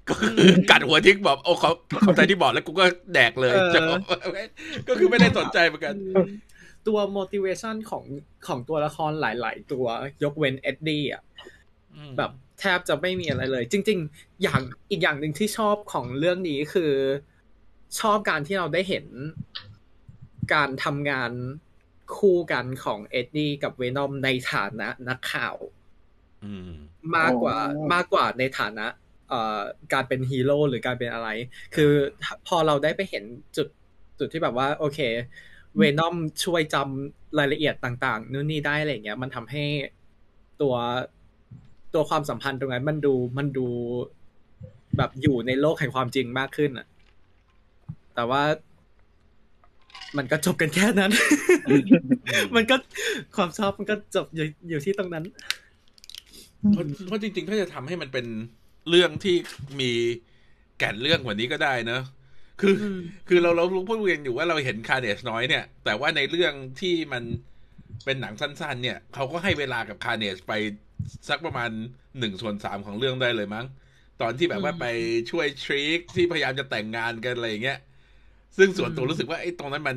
[0.09, 0.33] ก็คือ
[0.71, 1.71] กัดหัวทิ้งบอกโอ้เขา
[2.03, 4.01] เข้าใจที่บอกแล้วกูก็แดกเลยเออจะบอก
[4.89, 5.95] ก็คือไม่ได้สนใจเหมือนกัน
[6.87, 8.05] ตัว motivation ของ
[8.47, 9.87] ของตัวละครหลาย ๆ ตัว
[10.23, 11.23] ยกเว้นเอ็ดดี้อะ
[12.19, 16.93] แบบแทบจะไม่มีอะไรเลย จริง ๆ อย่างอีกอย่างหนึ่งที่ชอบของเรื่องนี้คือ
[18.01, 19.07] ชอบการที่เราได้เห็น
[20.55, 21.33] การทำงาน
[22.19, 25.57] คู่กันของเอ็ดดี้กับเวนอมในฐานะนักข่าว
[26.45, 26.71] อืม
[27.17, 28.87] มากกว่าอ๋อมากกว่าในฐานะ
[29.29, 29.61] เอ่อ
[29.93, 31.29] การเป็นฮีโร่หรือการเป็นอะไร
[31.75, 31.93] คือ
[32.47, 33.25] พอเราได้ไปเห็น
[33.57, 33.69] จุด
[34.19, 35.01] จุดที่แบบว่า โอเค
[35.77, 39.65] เวนอมช่วยจำรายละเอียดต่าง ๆนู่นนี่ได้อะไรอย่างเงี้ย มันทำให้
[40.61, 40.75] ตัว
[41.95, 43.67] ตัวความสัมพันธ์ตรงนั้นมันดูมันดู
[44.97, 46.87] แบบอยู่ในโลกแห่งความจริงมากขึ้นอะ
[48.15, 48.43] แต่ว่า
[50.17, 51.13] มันก็จบกันแค่นั้น
[52.57, 52.77] มันก็
[53.37, 55.25] ความชอบมันก็จบอยู่อยู่ที่ตรงนั้น
[56.71, 58.27] เพราะเพราะจริง ๆ ถ้าจะทำให้มันเป็น
[58.89, 59.37] เรื่องที่
[59.81, 59.91] มี
[60.79, 62.03] แก่นเรื่องกว่านี้ก็ได้เนอะ
[62.61, 67.23] คืออมคือเราเราพูดกันอยู่ว่าเราเห็นคาเดชน้อยเนี่ย แต่ว่าในเรื่องที่มัน
[68.05, 70.53] เป็นหนังสั้น ๆ เนี่ยเขาก็ให้เวลากับคาเนชไป
[71.29, 71.71] สักประมาณ
[72.19, 73.67] หนึ่งส่วนสามของเรื่องได้เลยมั้ง
[74.23, 74.85] ตอนที่แบบว่าอืมไป
[75.31, 77.79] ช่วยทริคที่พยายามจะแต่งงานกันอะไรอย่างเงี้ย
[78.59, 79.97] ซึ่งส่วนตัวอืมรู้สึกว่าไอ้ตรงนั้นมัน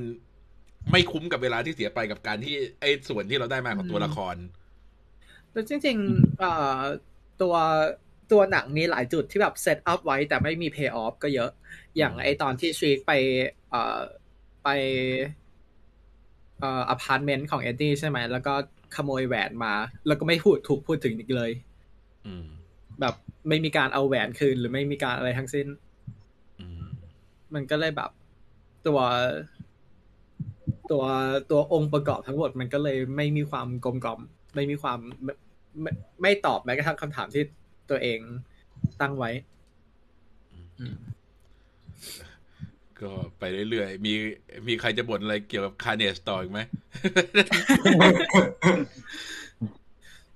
[0.91, 4.35] ไม่คุ้มกับเวลาที่เสียไปกับการที่ไอ้ส่วนที่เราได้มาของตัวละคร
[5.51, 6.79] แล้วจริงๆเอ่อ
[7.41, 7.55] ตัว
[8.31, 11.49] ตัวหนังมีหลายจุดที่แบบ set up ไว้แต่ไม่มี pay off ก็เยอะ
[11.97, 13.11] อย่างไอตอนที่ช r ีกไป
[13.69, 13.99] เอ่อ
[14.63, 14.69] ไป
[16.59, 18.53] เอ่ออพาร์ตเมนต์ของ Eddie ใช่ไหม แล้วก็
[18.95, 19.73] ขโมยแหวนมา
[20.07, 21.51] แล้วก็ไม่พูดถูกพูดถึงอีกเลย
[22.25, 22.45] อืม
[22.99, 23.15] แบบ
[23.49, 25.67] ไม่มีการเอาแหวนคืนหรือไม่มีการอะไรทั้งสิ้น
[26.59, 26.81] อืม
[27.53, 28.11] มันก็เลยแบบ
[28.87, 28.99] ตัว
[30.91, 31.03] ตัว
[31.51, 34.19] ตัวองค์ประกอบทั้งหมดมันก็เลยไม่มีความกลมกล่อม
[34.55, 35.33] ไม่มีความไม่
[35.81, 37.43] ไม่ไม่ตอบแม้กระทั่งคำถามที่
[37.89, 38.19] ตัวเอง
[39.01, 39.31] ตั้งไว้
[43.01, 44.13] ก็ไปเรื่อยๆ มี
[44.67, 46.59] มีใครจะบ่นอะไรเกี่ยวกับคาเนสต่ออีกไหม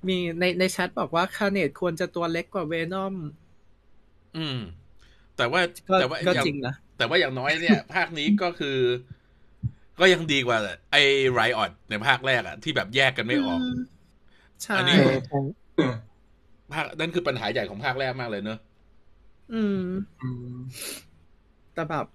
[0.07, 3.15] มีในในแชทบอกว่าคาเนตควรจะตัวเล็กกว่าเวนอม
[4.37, 4.59] อืม
[5.37, 8.77] แต่ว่าก็แต่ว่าก็อย่างจริงนะแต่ว่าอย่างน้อยเนี่ย ภาคนี้ก็คือ
[9.99, 10.57] ก็ยังดีกว่า
[10.91, 13.59] ไอ้ไรออดในภาคแรกอะที่แบบแยกกันไม่ออก
[14.63, 15.39] ใช่อันนี้เออใช่
[16.73, 18.59] ภาคนั่นคือปัญหาใหญ่ของภาคแรกมากเลยเนอะ
[19.53, 19.83] อืม
[20.21, 20.55] อืม
[21.73, 22.05] แต่แบบ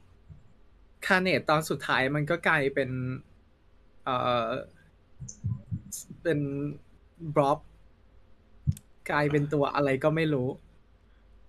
[1.06, 2.90] คาเนตตอนสุดท้ายมันก็กลายเป็น
[4.04, 4.46] เอ่อ
[6.22, 6.38] เป็น
[7.34, 7.58] blob
[9.10, 10.48] กลายเป็นตัวอะไรก็ไม่รู้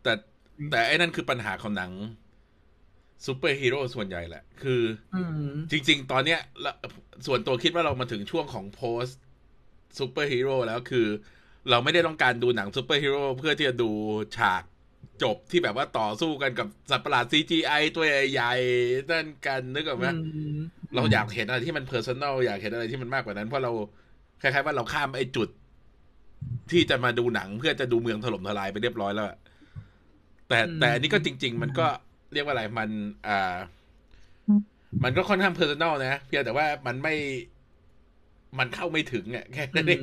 [0.03, 0.13] แต่
[0.71, 1.91] แต่ไอ้นั่นคือปัญหาของหนัง
[3.25, 4.81] ซูเปอร์ฮีโร่ส่วนใหญ่แหละ คือ
[5.15, 6.73] อืมจริง ๆ ตอนเนี้ยละ
[7.25, 9.05] ส่วนตัวคิดว่าเรามาถึงช่วงของโพส
[9.97, 11.07] ซูเปอร์ฮีโร่แล้วคือ
[11.69, 13.89] เราไม่ได้ต้องการดูหนังซูเปอร์ฮีโร่เพื่อที่จะดู
[14.37, 14.63] ฉาก
[15.23, 20.11] จบที่แบบว่าต่อสู้กันกับสัตว์ประหลาด CGI ตัวใหญ่ๆนั่นกันนึกออกไหมอื
[20.55, 20.57] ม
[20.95, 23.71] เราอยากเห็นอะไรที่มันเพอร์ซัน l ลอยากเห็นอะไรที่มันมากกว่านั้น เพราะเรา
[24.41, 25.49] คล้ายๆว่าเราข้ามไอ้จุด
[26.71, 29.37] ที่จะมาดูหนังเพื่อจะดูเมืองถล่มทลายไปเรียบร้อยแล้วอะ
[30.49, 31.87] แต่อืมแต่อันนี้ก็จริง ๆ มันก็
[32.33, 32.89] เรียกว่าอะไรมัน
[33.27, 33.55] อ่า
[35.03, 37.15] มันก็ค่อนข้างเพอร์ซัน l ลนะเพียงแต่ว่ามันไม่
[38.59, 40.01] มันเข้าไม่ถึงอะแค่นั้นเอง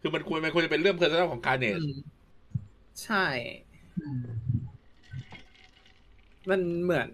[0.00, 1.94] คือมันควรมันควรจะเป็นเรื่องเพอร์ซัน l ลของคาเนสอืม
[3.02, 3.26] ใช่
[6.50, 7.10] มันเหมือน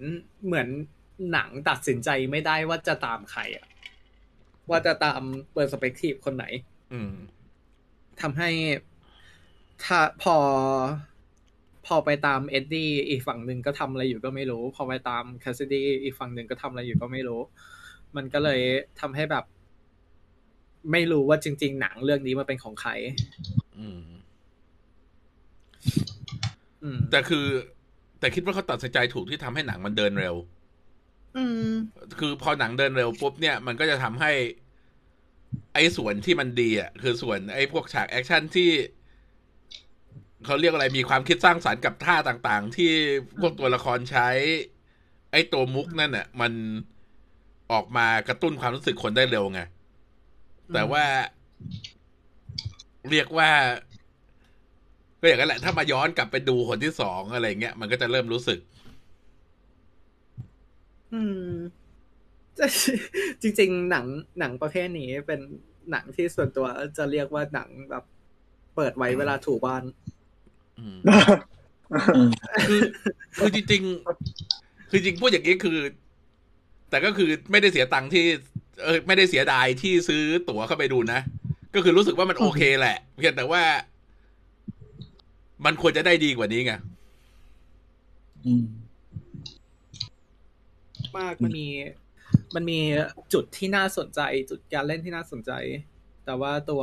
[0.46, 0.68] เหมือน
[1.32, 3.66] หนังตัดสินใจไม่ได้ว่าจะตามใครอะ
[4.70, 5.22] ว่าจะตาม
[5.52, 6.44] perspective คนไหน
[6.92, 7.12] อืม
[8.20, 8.50] ทำให้
[9.84, 10.36] ถ้าพอ
[11.86, 17.40] พอไปตามเอ็ดดี้อีกฝั่งหนึ่งก็ทำอะไรอยู่ก็ไม่รู้ พอไปตามแคสซิดี้อีกฝั่งหนึ่งก็ทำอะไรอยู่ก็ไม่รู้
[18.16, 18.60] มันก็เลย
[19.00, 19.44] ทำให้แบบ
[20.92, 22.90] ไม่รู้ว่าจริง ๆ หนังเรื่องนี้มันเป็นของใคร
[23.78, 24.00] อืม
[26.82, 27.46] อืมแต่คือ
[28.20, 30.34] แต่คิดว่าเขาตัดสินใจถูกที่ทำให้หนังมันเดินเร็ว
[31.36, 31.70] อืม
[32.18, 34.32] คือพอหนังเดินเร็วปุ๊บเนี่ยมันก็จะทำให้
[35.74, 38.70] ไอ้ส่วนที่มันดีอะ คือส่วนไอ้พวกฉากแอคชั่นที่
[40.44, 42.92] เขาเรียกอะไรมีความคิดสร้างสารรค์กับท่าต่าง ๆ ที่
[43.40, 44.28] พวกตัวละครใช้
[45.32, 46.52] ไอ้ตัวมุกนั่นน่ะ มัน
[47.72, 49.60] ออกมากระตุ้นความรู้สึกคนได้เร็วไง
[50.72, 51.04] แต่ว่า
[53.10, 53.50] เรียกว่า
[55.20, 58.58] ก็อย่างนั้นแหละ ถ้ามาย้อนกลับไปดูคนที่สองอะไรเงี้ยมันก็จะเริ่มรู้สึก
[61.12, 61.50] อืม
[63.42, 64.06] จริง ๆ หนัง
[64.38, 65.40] หนังประเภทนี้เป็น
[65.90, 68.04] หนังที่ส่วนตัวจะเรียกว่าหนังแบบ
[68.76, 69.82] เปิดไว้เวลาถูบ้าน
[70.78, 70.96] อืม
[72.68, 72.80] คือ
[73.38, 73.82] คือจริง
[74.36, 75.78] ๆ คือจริงพูดอย่างนี้คือ
[76.90, 78.24] แต่ก็คือไม่ได้เสียตังค์ที่
[78.82, 81.20] เออไม่ได้เสียดายที่ซื้อตั๋วเข้าไปดูนะ
[81.74, 83.62] ก็คือรู้สึกว่ามันโอเคแหละเพียงแต่ว่า
[85.64, 86.72] มันควรจะได้ดีกว่านี้ไง
[91.18, 91.68] มากมันมี
[92.54, 92.78] มันมี
[93.32, 95.52] จุดที่น่าสนใจ จุดการเล่นที่น่าสนใจ
[96.24, 96.82] แต่ว่าตัว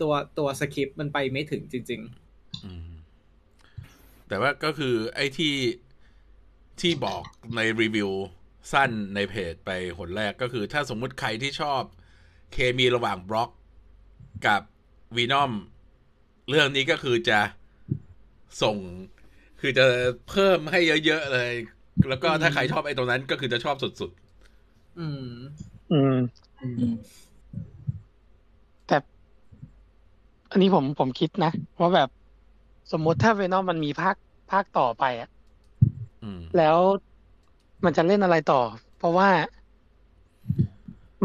[0.00, 2.00] ตัวตัวสคริปต์มันไปไม่ถึงจริง
[2.64, 2.88] อืม
[4.28, 5.54] แต่ว่าก็คือไอ้ที่
[6.80, 7.22] ที่บอก
[7.56, 8.10] ในรีวิว
[8.72, 11.82] สั้นในเพจไปหนแรกก็คือ ถ้าสมมุติใครที่ชอบ
[12.52, 13.50] เคมีระหว่างบล็อก
[14.46, 14.62] กับ
[15.16, 15.52] วีนอม
[16.48, 17.40] เรื่องนี้ก็คือจะ
[18.62, 18.76] ส่ง
[19.60, 19.86] คือจะ
[20.30, 21.52] เพิ่มให้เยอะๆเลย
[22.08, 25.24] แล้วก็ถ้าใครชอบไอ้ตรงนั้นก็คือจะชอบสุดๆ อืม
[25.92, 26.16] อืม
[28.86, 28.96] แต่
[30.50, 32.08] อันนี้ผมผมคิดนะว่าแบบ
[32.92, 34.16] สมมติถ้าเวนอมมันมีภาค
[34.50, 36.78] ภาคต่อไปอะๆอืมแล้ว
[37.84, 38.60] มันจะเล่นอะไรต่อ
[38.98, 39.28] เพราะว่า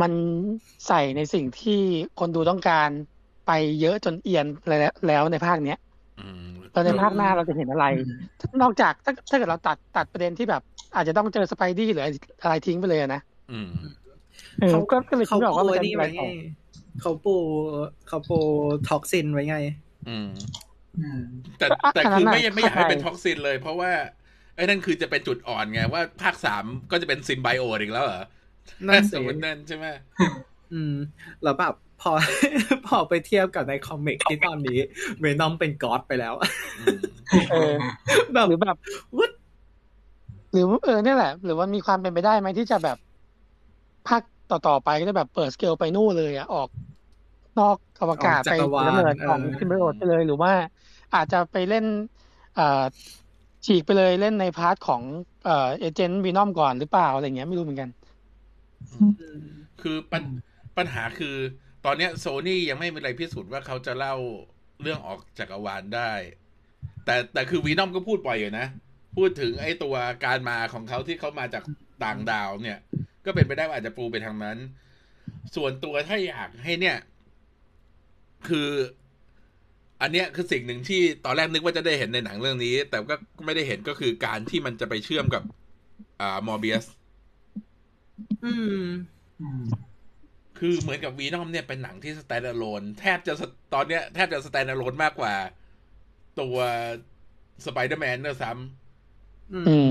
[0.01, 0.11] มัน
[0.87, 1.81] ใส่ในสิ่งที่
[2.19, 2.89] คนดูต้องการ
[3.47, 5.79] ไปเยอะจนเอียนแล้วแล้วในภาคเนี้ย
[6.19, 7.85] อืมแล้วในภาคหน้าเราจะเห็นอะไร
[8.61, 10.61] นอกจากถ้าถ้าเกิดเราตัดตัดประเด็นที่แบบ
[10.95, 12.03] อาจจะต้องเจอสไปดี้หรือ
[12.43, 13.69] อะไรทิ้งไปเลยอะนะอืม
[14.61, 16.29] เออเขาก็ก็เลยคิเขาดไม่ออกปูว่ามันจะนี่มีอะไรไว้ไงต่อ
[17.01, 17.35] เขาปู
[18.07, 18.39] เขาปู
[18.89, 19.57] ท็อกซินไว้ไง
[20.09, 20.29] อืม
[21.57, 23.91] แต่แต่คือไม่ไม่อยากให้เป็นท็อกซินเลย เพราะว่า
[24.55, 28.23] ไอ้นั่นคือจะเป็นจุดอ่อนไงว่าภาคสามก็จะเป็น symbiote อีกแล้วเหรอ
[28.87, 29.85] นั่นสิสมมตินั่นใช่ไหม
[30.73, 30.95] อืม
[31.43, 32.11] แล้วแบบพอ
[32.87, 34.79] พอไปเทียบกับใน comic ที่ตอนนี้
[35.19, 36.33] เวนอมเป็น god ไปแล้ว
[36.79, 36.97] อืม
[37.51, 37.73] เออ
[38.33, 38.77] แบบหรือแบบ
[39.17, 39.31] what
[40.51, 42.97] หรือเออเนี่ยแหละ หรือว่ามีความเป็นไปได้ไหมที่จะแบบ
[44.07, 46.69] ภาคต่อๆไปก็จะแบบเปิดสเกลไปนู่นเลยอะออก
[47.59, 50.51] นอกอวกาศออกไปจักรวาลกำเนิดของเออ symbiote ไปเลย หรือว่า
[51.15, 51.85] อาจจะไปเล่น
[52.55, 52.83] เอ่อ
[53.65, 55.01] ฉีกไปเลยเล่นใน part ของ
[55.43, 57.89] เอเจนต์วีนอมก่อนหรือเปล่าอะไรเงี้ยไม่รู้เหมือนกัน
[59.81, 60.23] คือปัญ
[60.77, 61.35] ปัญหาคือ
[61.85, 64.15] ตอนเนี้ยโซนี่ยังไม่มีอะไรพิสูจน์ว่าเขาจะเล่า
[64.81, 66.11] เรื่องออกจากอวานได้
[67.05, 68.67] แต่แต่คือวีนอมก็พูดบ่อยอยู่นะ
[69.17, 71.63] พูดถึงไอ้ตัวการมาของเขาที่เขามาจาก
[72.03, 72.77] ต่างดาวเนี่ย
[73.25, 74.57] ก็เป็นไปได้ว่าอาจจะปูไปทางนั้น
[75.55, 76.97] ส่วนตัวถ้าอยากให้เนี่ย
[78.47, 78.69] คือ
[80.05, 83.15] อันเนี้ยคือสิ่งหนึ่งที่ตอนแรกนึกว่าจะได้เห็นในหนังเรื่องนี้ แต่ก็
[83.45, 85.43] ไม่ได้เห็นก็คือการที่มันจะไปเชื่อมกับ
[86.19, 86.85] อ่ามอร์เบียส
[88.41, 88.75] อืม
[90.55, 95.33] คือเหมือนกับวีนอมเนี่ยเป็นหนังที่สแตนด์ a l โ n นแทบจะสตอนเนี้ยแทบจะสแตนด์ a l โ n นมากกว่า
[96.39, 96.57] ตัว
[97.65, 98.51] สไปเดอร์แมนเนอะซ้
[99.51, 99.85] อือืมม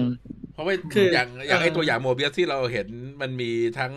[0.51, 2.89] เพราะว่าคืออย่างอย่างเออไอตัวอย่างโมเบียสที่เราเห็นอย่างไอเออตัวอย่างโมเบียสที่เราเห็น
[3.23, 3.47] มันมี
[3.77, 3.93] ทั้ง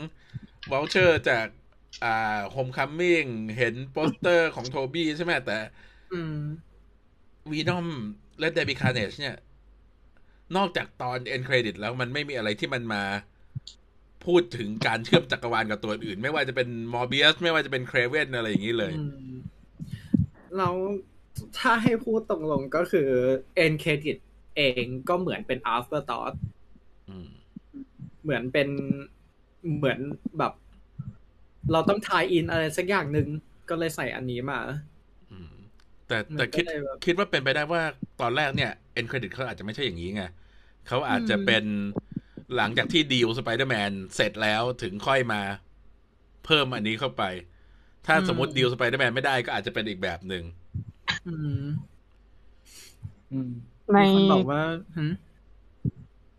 [0.71, 1.47] วอลเชอร์จาก
[2.01, 2.09] อ่า
[2.49, 3.23] โฮมคัมมิ่ง
[3.57, 5.67] เห็นโปสเตอร์ของโทบี้ใช่ไหมแต่อืม
[7.51, 7.87] วีนอม
[8.39, 9.35] Let There Be Carnage เนี่ย
[10.55, 13.03] นอกจากตอน end credit แล้วมันไม่มีอะไรที่มันมา
[14.25, 19.31] พูดถึงการเชื่อมจักรวาลกับตัวอื่น ไม่ว่าจะเป็นมอร์เบียสไม่ว่าจะเป็นเครเวนอะไรอย่างนี้เลยอืม
[20.57, 20.75] แล้ว
[21.59, 23.09] ถ้าให้พูดตรงๆก็คือ
[23.55, 24.17] end credit
[24.57, 26.33] เองก็เหมือนเป็น after thought
[27.09, 27.27] อืม
[28.23, 28.69] เหมือนเป็น
[29.77, 29.99] เหมือน
[30.37, 30.53] แบบ
[31.71, 33.27] เราต้อง tie-in อะไรสักอย่างหนึ่ง
[33.69, 34.96] ก็เลยใส่อันนี้มาอืม
[36.07, 37.81] แต่แต่มันก็คิดเลยแบบคิดว่าเป็นไปได้ว่า
[38.21, 40.23] ตอนแรกเนี่ย end credit เขาอาจจะไม่ใช่อย่างนี้ไง
[40.87, 41.63] เขาอาจจะอืมเป็น
[42.55, 45.41] หลังจากที่ดีลสไปเดอร์แมนเสร็จแล้วถึงค่อยมา
[46.45, 47.23] เพิ่มอันนี้เข้าไป
[48.07, 50.43] ถ้าสมมติดีลสไปเดอร์แมนไม่ได้ก็อาจจะเป็นอีกแบบหนึ่ง
[51.25, 51.97] อืม
[53.31, 53.49] อืม
[53.93, 54.59] ในมีคนบอกว่า
[54.95, 55.11] หืม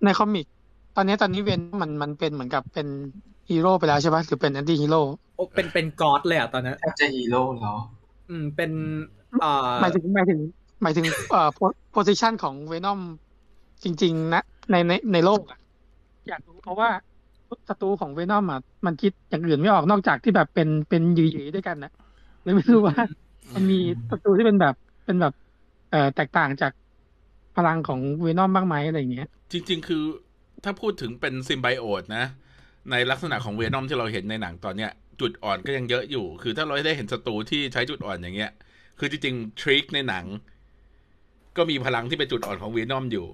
[0.04, 0.46] ใน comic
[0.94, 2.86] ตอนนี้ตอนนี้เวนอมมันมันเป็นเหมือนกับเป็น
[3.50, 4.98] ฮีโร่ไปแล้วใช่ปะหรือเป็น anti-hero
[5.34, 7.76] โอ้เป็นเป็น god เลยอะตอนนั้นแทบจะฮีโร่แล้ว
[8.28, 8.88] อืมเป็นอ่า
[9.80, 10.40] หมายถึงหมายถึง
[10.82, 11.48] หมายถึงเอ่อ
[11.92, 13.00] position ของเวนอม
[13.84, 15.58] จริง ๆ นะ ในในในโลกอะ
[16.28, 16.88] อยากรู้เพราะว่า
[17.68, 21.92] ศัตรูของเวนอมอะมันคิดอย่างอื่นไม่ออกนอกจากที่แบบเป็นเป็นหยืยๆด้วยกันนะ
[22.42, 22.96] เลยไม่รู้ว่า
[23.54, 23.78] มันมี
[24.10, 25.32] ศัตรูที่เป็นแบบเป็นแบบ
[25.90, 26.72] เอ่อแตกต่างจาก
[27.56, 30.02] พลังของเวนอมบ้างไหมอะไรอย่างเงี้ย จริง ๆ คือ
[30.64, 32.24] ถ้าพูดถึงเป็นซิมไบโอตนะ
[32.90, 38.50] ในลักษณะของเวนอมที่เราเห็นในหนังตอนเนี้ย จุดอ่อนก็ยังเยอะอยู่ คือถ้าเราได้เห็นศัตรูที่ใช้จุดอ่อนอย่างเงี้ย
[38.98, 40.24] คือจริงๆทริคในหนัง
[41.56, 43.26] ก็มีพลังที่เป็นจุดอ่อนของเวนอมอยู่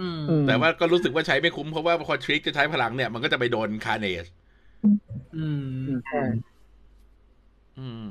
[0.00, 4.26] อืมอืมแต่ว่าก็รู้สึกว่าใช้ไม่คุ้มเพราะว่าพอทริคจะใช้พลังเนี่ยมันก็จะไปโดนคาเนส
[5.36, 5.46] อื
[5.84, 6.22] มใช่
[7.78, 8.06] อืม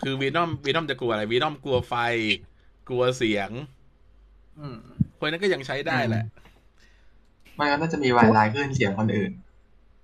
[0.00, 1.94] คือวีนอมวีนอมจะกลัวอะไรวีนอมกลัวไฟ
[2.88, 3.50] กลัวเสียง
[4.60, 4.76] อืม
[5.14, 6.24] เพราะฉะนั้นก็ยังใช้ได้แหละ
[7.54, 9.32] ไม่งั้นน่าจะมีวายไลน์ขึ้นเสียงคนอื่น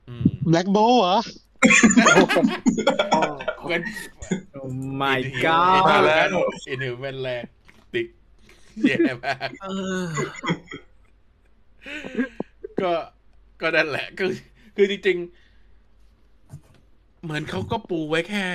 [0.09, 1.19] อืมแบล็กโบเหรอ
[3.67, 3.83] เว้น
[4.53, 4.61] โอ้
[5.01, 6.29] my อิน god ฮิวแมน
[6.69, 7.45] อินฮิวแมนแรง
[7.93, 8.07] ติ๊ก
[8.89, 9.67] แย่มากเอ
[10.03, 10.07] อ
[12.81, 12.93] ก็
[13.61, 14.31] ก็นั่นแหละคือ
[14.77, 18.47] คือจริงๆ เหมือนเขาก็ปูไว้แค่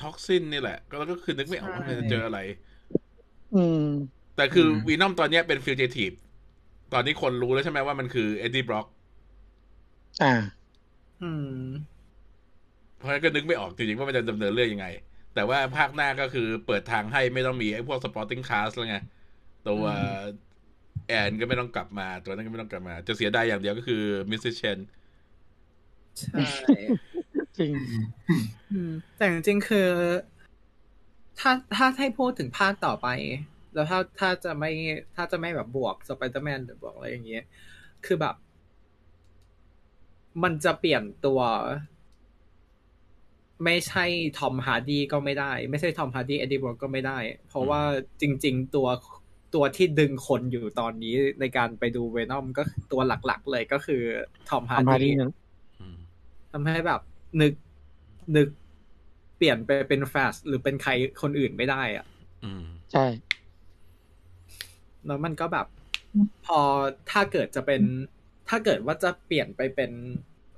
[0.00, 2.38] ท็อกซินนี่แหละ ก็แล้วก็คือนึกไม่ออกว่ามันจะเจออะไร
[3.54, 3.84] อืม
[4.36, 6.12] แต่คืออมวีนอมตอนเนี้ยเป็นฟิวเจทีฟ
[6.92, 8.86] ตอนนี้คนรู้แล้วใช่ไหมว่ามันคือเอ็ดดี้บล็อก
[10.22, 10.34] อ่า
[11.22, 11.66] อืม
[13.04, 14.86] เพราะฉะนั้นก็นึกไม่ออกจริงๆว่ามันจะดำเนินเรื่องยังไง
[15.34, 18.98] แต่ว่าภาคหน้าก็คือเปิดทางให้ไม่ต้องมีไอ้พวก supporting cast แล้วไง
[19.68, 19.84] ตัว
[21.08, 24.40] แอนก็ไม่ต้องกลับมา ตัวนั้นก็ไม่ต้องกลับมา จะเสียดายอย่างเดียวก็คือ Mrs.
[24.44, 24.78] Chen
[26.20, 26.46] ใช่
[27.58, 27.72] จริง
[29.16, 29.90] แต่จริงๆคือ
[31.38, 33.08] ถ้าถ้าให้พูดถึงภาคต่อไป
[33.74, 34.70] แล้วถ้าถ้าจะไม่
[35.16, 37.44] ถ้าจะไม่แบบบวกสไปเดอร์แมนหรือบวกอะไรอย่างเงี้ย
[38.06, 38.34] คือแบบ
[40.42, 41.40] มันจะเปลี่ยนตัว
[43.64, 44.04] ไม่ใช่
[44.38, 47.80] ทอมฮาร์ดีก็ไม่ได้ ไม่ใช่ทอมฮาร์ดีเอ็ดดี้บรอกก็ไม่ได้ เพราะว่า
[48.20, 48.88] จริง ๆ ตัว
[49.54, 54.02] ตัวที่ดึงคนอยู่ตอนนี้ในการไปดูเวนอมก็ตัวหลัก ๆ เลยก็คือ
[54.48, 55.32] ทอมฮาร์ดีทำมาดีนะ
[56.52, 57.00] ทำให้แบบ
[57.40, 57.52] นึก
[58.36, 58.48] นึก
[59.36, 60.90] เปลี่ยนไปเป็นแฟสหรือเป็นใคร
[61.22, 62.06] คนอื่นไม่ได้อะ
[62.44, 63.04] อืมใช่
[65.06, 65.66] แล้วมันก็แบบ
[66.46, 66.60] พอ
[67.10, 67.82] ถ้าเกิดจะเป็น
[68.48, 69.90] ถ้าเกิดว่าจะเปลี่ยนไปเป็น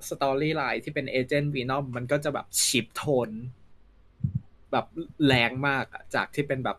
[0.09, 3.29] storyline ที่เป็นเอเจนต์วีนอมมันก็จะแบบ shift tone
[4.71, 4.85] แบบ
[5.25, 6.77] แรงมากอะจากที่เป็นแบบ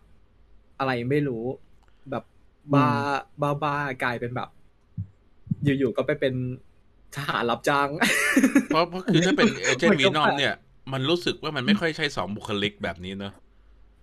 [0.78, 1.44] อะไรไม่รู้
[2.10, 2.24] แบบ
[2.74, 2.88] บ้า
[3.42, 4.48] บ้าบ้ากลายเป็นแบบ
[5.64, 6.34] อยู่ๆก็ไปเป็น
[7.16, 7.88] ทหารรับจ้าง
[8.68, 10.54] เพราะเพราะคือถ้าเป็นเอเจนต์วีนอมแปลกเนี่ย
[10.92, 13.32] มันรู้สึกว่ามันไม่ค่อยใช่สองบุคลิกแบบนี้เนอะ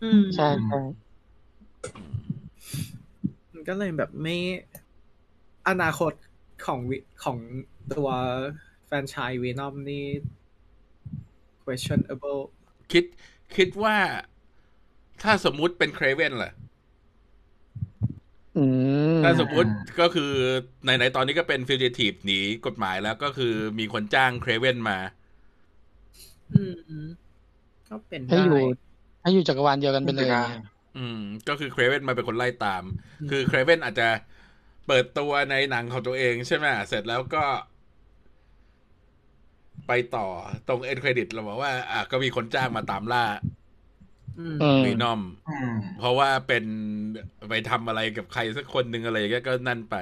[0.03, 0.79] อืมใช่ใช่
[3.51, 4.37] มันก็เลยแบบไม่
[5.69, 6.13] อนาคต
[6.65, 7.37] ของวิของ
[7.97, 10.05] ตัวแฟ รนไชายวีนอมนี่
[11.63, 12.41] questionable
[12.91, 13.05] คิด
[13.55, 13.97] คิดว่า
[15.23, 16.51] ถ้าสมมุติเป็นเครเวนล่ะ
[18.57, 18.65] อื
[19.17, 20.31] มถ้าสมมุติก็คือ
[20.83, 24.97] ไหนๆตอนนี้ก็เป็นฟิวเจทีฟหนีกฎหมายแล้วก็คือมีคนจ้างเครเวนมา
[26.53, 27.05] อืม
[27.89, 28.63] ก็เป็นให้ได้อยู่
[29.21, 30.45] ให้อยู่จักรวาลเดียวกันไปเลยได้
[30.97, 32.83] อืม ก็คือเครเวนมาเป็นคนไล่ตาม
[33.21, 34.07] อืมคือเครเวนอาจจะ
[34.87, 37.43] เปิดตัวในหนังของตัวเองใช่ไหมเสร็จแล้วก็
[39.87, 40.27] ไปต่อ
[40.67, 43.23] ตรงเอ็นเครดิตเราบอกว่า อะก็มีคนจ้างมาตามล่า
[44.37, 46.65] อืมอืมวีนอมอืมเพราะว่าเป็น
[47.49, 49.95] ไปทำอะไรกับใครสักคนหนึ่งอะไรอย่างเงี้ยก็นั่นไป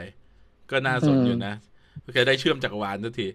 [0.71, 1.53] ก็น่าสนอยู่นะ
[2.17, 3.27] จะได้เชื่อมจักรวาลสักที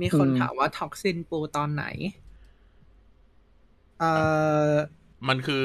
[0.00, 1.84] มีคนอืมถามว่าท็อกซินปูตอนไหน
[3.98, 4.76] เอ่อ
[5.28, 5.64] มันคือ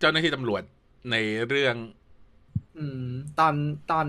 [0.00, 0.62] เจ้าหน้าที่ตำรวจ
[1.10, 1.16] ใน
[1.48, 1.76] เรื่อง
[2.76, 3.02] อืม
[3.38, 3.54] ตอน
[3.90, 4.08] ตอน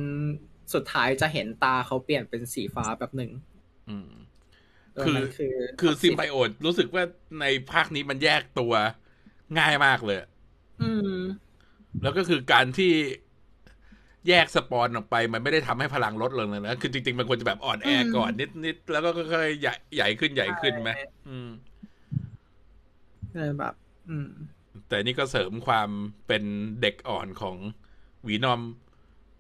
[0.74, 3.32] สุดท้ายจะเห็นตาเขาเปลี่ยนเป็นสีฟ้าแบบหนึ่ง
[3.88, 4.27] อืมเออ
[5.04, 7.04] คือมันคือคือซิมไบโอตรู้สึกว่า
[7.42, 8.74] ในภาคนี้มันแยกตัว
[9.60, 10.18] ง่ายมากเลย
[10.82, 11.20] อืม
[12.02, 12.92] แล้วก็คือการที่
[14.28, 20.92] แยกสปอนออกไป มันไม่ได้ทำให้พลังลดลงเลยนะ คือจริงๆ มันควรจะแบบอ่อนแอก่อนนิดนิดๆแล้วก็ค่อยๆใหญ่ใหญ่ขึ้นใหญ่ขึ้นไหม
[21.30, 21.50] อืม
[23.34, 23.74] เลยแบบ
[24.10, 24.30] อืม
[24.88, 25.90] แต่นี่ก็เสริมความ
[26.28, 26.44] เป็น
[26.82, 27.58] เด็กอ่อนของ
[28.24, 28.62] หวีนอม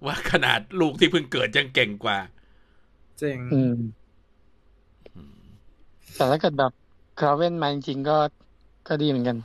[0.05, 2.19] ว่าขนาดลูกที่เพิ่งเกิดยังเก่งกว่า
[3.21, 3.75] จริงอืม
[6.17, 6.71] แต่ถ้าเกิดแบบ
[7.19, 8.17] คราเวนมาจริงๆก็
[8.87, 9.37] ก็ดีเหมือนกัน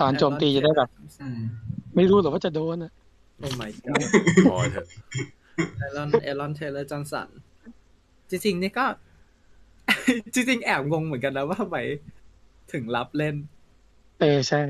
[0.00, 0.88] ตอนโจมตีจะได้แบบ
[1.22, 1.38] อืม
[1.96, 2.92] ไม่รู้หรอกว่าจะโดนอะ
[3.38, 4.02] โอ้ my god
[4.46, 4.86] พอเถอะ
[5.78, 7.28] แอรอนแอรอนเทย์เลอร์จอห์นสัน
[8.30, 8.86] จริงๆนี่ก็
[10.34, 11.78] จริงๆ แอบงงเหมือนกันนะว่าทำไม
[12.72, 13.36] ถึงรับเล่น
[14.20, 14.60] เออใช่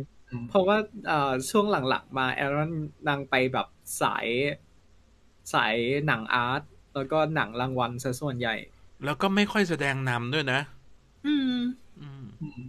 [0.48, 2.72] เพราะว่าเอ่อช่วงหลังๆ มาแอรอน
[3.08, 3.66] นางไปแบบ
[4.02, 4.26] สาย
[5.52, 5.74] สาย
[6.06, 6.62] หนัง art
[6.94, 8.54] แล้วก็หนังรางวัลซะส่วนใหญ่
[9.04, 10.60] แล้วก็ไม่ค่อยแสดงนำด้วยนะ
[11.28, 11.60] อืม
[12.00, 12.62] อืม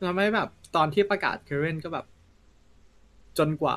[0.00, 2.06] แล้วไม่แบบ ตอนที่ประกาศเคเรนก็แบบ
[3.38, 3.76] จนกว่า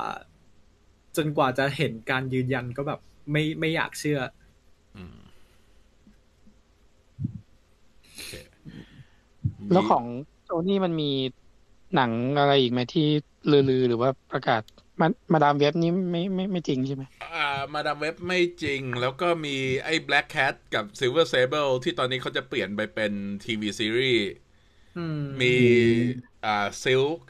[1.16, 4.20] จนกว่าจะเห็นการยืนยันก็แบบ ไม่ไม่อยากเชื่อ
[4.96, 5.18] อืม
[8.12, 8.32] โอเค
[9.72, 10.04] แล้วของ
[10.44, 11.10] โซนี่มันมี
[11.94, 13.06] หนังอะไรอีกไหมที่
[13.70, 14.62] ลือๆหรือว่าประกาศ
[15.02, 17.02] มามาดามเว็บนี้ไม่ไม่ไม่จริงใช่ไหม
[17.34, 23.12] อ่าMadame Web ไม่จริง แล้วก็มีไอ้ Black Cat กับ Silver Sable ที่ตอนนี้เขาจะเปลี่ยนไปเป็น
[23.44, 24.26] ทีวีซีรีส์
[24.98, 25.54] อืมมี
[26.44, 27.22] อ่า Silk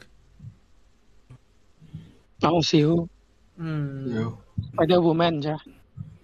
[2.45, 2.91] อ๋อ Silk
[3.61, 4.29] อืมเดี๋ยว
[4.73, 5.59] Spider Woman ใช่ไหม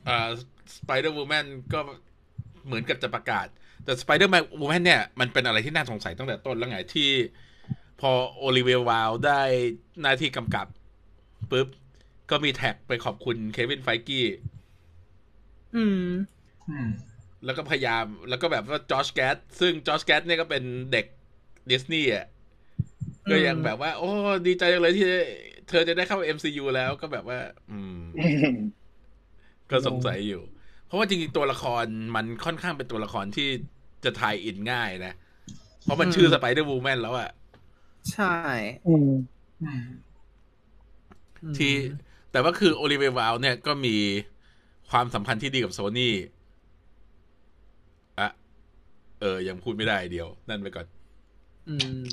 [0.07, 0.29] อ่า
[0.77, 1.79] Spider Woman ก็
[2.65, 3.47] เหมือนกับจะประกาศ
[3.83, 7.09] แต่ Spider Woman เนี่ย มันเป็นอะไรที่น่าสงสัยตั้งแต่ต้นแล้วไงที่
[7.99, 9.41] พอโอลิเวียวาวได้
[10.01, 10.67] หน้าที่กำกับ
[11.51, 11.67] ปุ๊บ
[12.29, 14.25] ก็มีแท็กไปขอบคุณเควินไฟกี้
[15.73, 15.95] อืม
[16.67, 16.87] อืม
[17.45, 21.05] แล้วก็พยายามแล้วก็แบบว่าจอชแกสซึ่งจอชแกสเนี่ยก็เป็นเด็ก
[21.71, 22.25] ดิสนีย์อะ
[23.29, 24.09] ก็ยังแบบว่า โอ้
[24.47, 25.05] ดีใจจังเลยที่
[25.69, 27.99] เธอจะได้เข้า MCU แล้วก็แบบว่า อืม
[29.71, 30.41] ก็สงสัยอยู่
[30.85, 33.47] เพราะว่าจริงๆ ตัวละครมันค่อนข้างเป็นตัวละครที่
[34.03, 35.13] จะทายอินง่ายนะ
[35.83, 37.29] เพราะมันชื่อ Spider Woman แล้วอะ
[38.11, 38.25] ใช่
[38.85, 39.07] อืม
[39.59, 39.79] อืม
[41.57, 41.73] ที่
[42.31, 43.95] แต่ว่าคือโอลิเววาวเนี่ยก็มี
[44.91, 46.15] ความสัมพันธ์ที่ดีกับโซนี่
[48.19, 48.29] อะ
[49.19, 50.85] เออ ยังพูดไม่ได้เดียว นั่นไปก่อน
[51.69, 52.03] อืม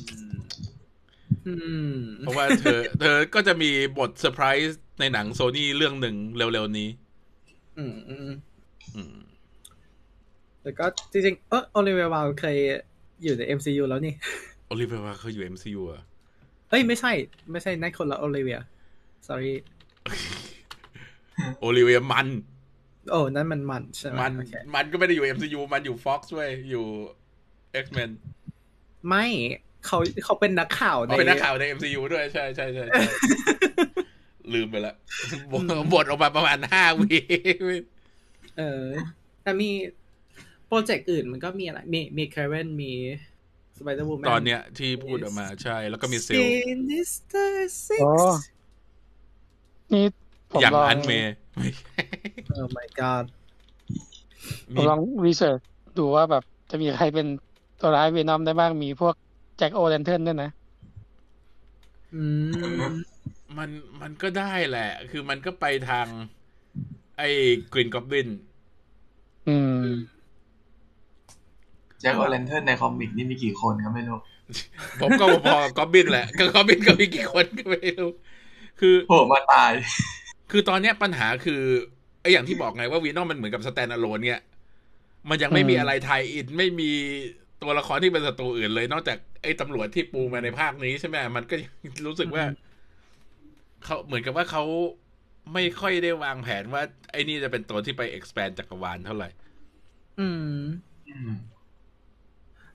[1.47, 1.55] อื
[1.91, 6.89] มเพราะว่าเธอ เธอก็จะมีบทเซอร์ไพรส์ในหนังโซนี่เรื่องหนึ่งเร็วๆนี้
[7.79, 8.31] อืมอืม
[8.97, 9.15] อืม
[10.63, 12.57] แต่ก็จริงๆ เออโอลิเวียวาลเคย
[13.23, 14.15] อยู่ใน MCU แล้วนี่
[14.67, 16.03] โอลิเววาเขาอยู่ MCU อะ
[16.69, 17.13] เอ้ย ไม่ใช่
[17.51, 18.59] ไม่ใช่นั่นคนละโอลิเวีย
[19.29, 19.55] sorry
[21.61, 22.29] โอลิเวียมัน
[23.11, 26.87] โอ้นั่นมันมันใช่ไหมมันโอเคมันก็ไม่ได้อยู่ MCU มันอยู่ Fox ด้วยอยู่
[27.85, 28.11] X-Men
[29.09, 29.27] ไม่
[29.87, 33.03] เขาเขาเป็นนักข่าวในเขาเป็นนักข่าวใน MCU ด้วยใช่ใช่ใช่ใช่
[34.55, 34.95] ลืมไปละ
[35.53, 37.19] บทบทออกมาประมาณห้าวิ
[38.59, 38.85] เออ
[39.43, 39.71] แต่มี
[40.67, 42.93] โปรเจกต์อื่นมันก็มีอะไร มีมี Kraven มี
[43.79, 47.53] Spider Woman ตอนเนี้ยที่พูดออกมาใช่ แล้วก็มีเซล Sinister
[47.87, 48.15] Six อ๋อ
[49.93, 50.05] นี่
[50.53, 52.01] ผมอย่างลอง Aunt May ไม่ใช่
[52.59, 53.25] Oh my god
[54.75, 55.61] ผมมีลอง research
[55.99, 57.27] ดูว่าแบบจะมีใครเป็น
[57.81, 59.15] ตัวร้าย Venom ได้บ้างมีพวก
[59.57, 60.51] Jack O'Lantern ด้วยนะ
[62.15, 62.23] อื
[62.89, 62.93] ม
[63.59, 63.71] มัน
[64.01, 66.07] มันก็ได้แหละ คือมันก็ไปทาง
[67.19, 67.29] ไอ้
[67.73, 68.29] Green Goblin
[69.49, 69.83] อืม
[72.01, 74.19] แจ็คโอเลนเทิร์นใน comic นี่มีกี่คนก็ไม่รู้
[75.01, 78.11] ผมก็พอๆกอบบินแหละก็กอบบินก็มีกี่คนก็ไม่รู้
[78.81, 79.73] คือโผล่มาตาย
[80.51, 81.63] คือตอนเนี้ยปัญหาคือ
[82.21, 84.41] ไอ้อย่างที่บอกไงว่า Venom มันเหมือนกับ standalone เนี่ย
[85.31, 86.91] มันยังไม่มีอืมอะไรไทยอินไม่มี
[87.63, 91.73] ตัวละครที่เป็นศัตรูอื่นเลย นอกจากไอ้ตำรวจที่ปูมาในภาคนี้ใช่ไหมมันก็ยัง
[92.07, 92.45] รู้สึกว่า
[93.85, 94.65] เขาเหมือนกับว่าเขา
[95.55, 96.83] ไม่ค่อยได้วางแผนว่า
[97.13, 99.29] ไอ้นี่จะเป็นตัวที่ไป expand จักรวาลเท่าไหร่
[100.19, 100.43] อืม
[101.07, 101.31] อืม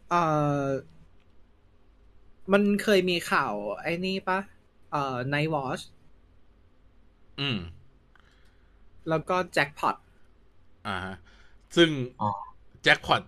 [0.10, 0.22] เอ่
[0.66, 0.68] อ
[2.54, 4.40] มันเคยมีข่าว ไอ้นี่ปะ
[4.92, 5.84] เอ่อ Night Watch
[7.42, 7.58] อืม
[9.10, 9.96] แล้วก็แจ็คพอต
[10.88, 11.16] อ่าฮะ
[11.76, 11.90] ซึ่ง
[12.22, 12.30] อ๋อ
[12.84, 13.22] แจ็คพอต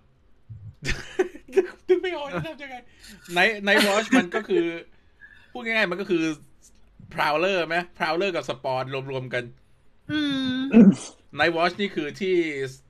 [1.88, 2.76] นึกไม่ออกจะทำยังไง
[3.36, 4.66] ในในวอชมันก็คือ
[5.52, 6.24] พูดง่ายๆมันก็คือ
[7.14, 9.44] พราวเลอร์ไหมพราวเลอร์กับสปอนรวมๆกัน
[10.12, 10.20] อื
[10.56, 10.58] ม
[11.38, 12.36] ในวอชนี่คือที่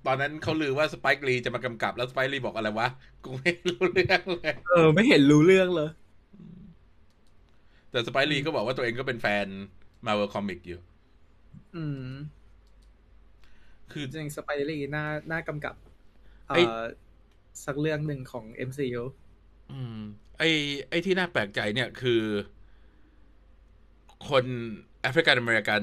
[0.06, 2.88] ตอนนั้นเขาลือว่าสไปค์ลีจะมากำกับแล้วสไปค์ลีบอกอะไรวะ
[3.24, 5.90] กูไม่รู้เรื่องเลย เออ ไม่เห็นรู้เรื่องเลย
[7.92, 9.46] แต่สไปค์ลีก็บอกว่าตัวเองก็เป็นแฟน
[10.06, 10.80] Marvel Comic อยู่
[11.76, 12.12] อืม
[13.92, 15.76] คือจริงสไปรี่น่าน่ากำกับ
[16.54, 16.84] ไอ้เอ่อ
[17.66, 19.04] สักเรื่องหนึ่งของ MCU
[19.70, 19.96] อืม
[20.38, 20.46] ไอ้
[20.90, 22.22] ไอ้ที่น่าแปลกใจเนี่ยคือ
[24.28, 24.46] คน
[25.02, 25.82] แอฟริกันอเมริกัน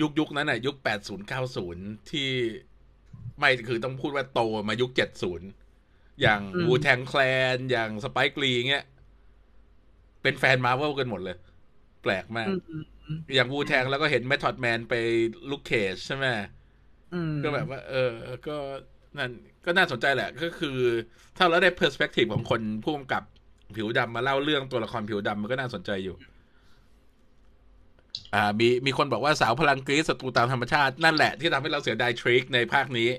[0.00, 2.30] ยุคยุคนั้นน่ะ ยุคแปดศูนย์เก้าศูนย์ที่
[3.38, 5.48] ไม่คือต้องพูดว่าโตมายุคเจ็ดศูนย์
[6.22, 7.20] อย่างอืมวูแทงแคล
[7.56, 8.84] น อย่างสไปกลีเงี้ย
[10.22, 11.36] เป็นแฟนมา r v วลกันหมดเลย
[12.02, 12.52] แปลกมาก
[13.06, 14.94] อืมอืมอืมอย่างวูแทงแล้วก็เห็นแมท t อดแมนไป
[15.50, 16.26] ลุกเคจใช่ไหม
[17.14, 18.12] อืมก็แบบว่า เออ
[18.46, 18.56] ก็
[19.18, 19.30] นั่น
[19.64, 20.78] ก็น่าสนใจแหละ ก็คือ
[21.36, 23.22] ถ้าเราได้ perspective ของคนผู้กำกับ
[23.76, 26.16] ผิวดำมาเล่าเรื่องตัวละครผิวดำมันก็น่าสนใจอยู่
[28.34, 33.10] อ่า มีมีคนบอกว่าสาวพลังกรี๊ดศัตรูตามธรรมชาตินั่นแหละที่ทำให้เราเสียดาย Shriek ในภาคนี้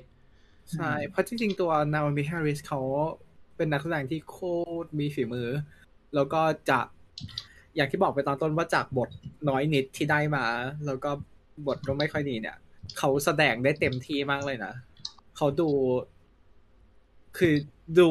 [0.74, 2.82] ใช่ เพราะจริง ๆ ตัว Naomie Harris เขา
[3.58, 4.38] เป็นนักแสดงที่โค
[4.84, 5.50] ตรมีฝีมือ
[6.16, 6.80] แล้วก็จะ
[7.76, 9.10] อย่างที่บอกไปตอนต้นว่าจากบท
[9.50, 10.46] น้อยนิดที่ได้มา
[10.86, 11.12] แล้วก็
[11.68, 12.58] บทก็ไม่ค่อยดีเนี่ย
[12.98, 14.74] เขาแสดงได้เต็มที่มากเลยนะ
[15.38, 15.70] เขาดู
[17.38, 17.56] คือ
[18.00, 18.10] ดู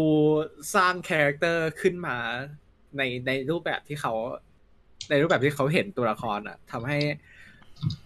[0.75, 2.17] สร้าง character ขึ้นมา
[2.97, 4.13] ในในรูปแบบที่เขา
[5.11, 6.99] ในรูปแบบที่เขาเห็นตัวละครอะทำให้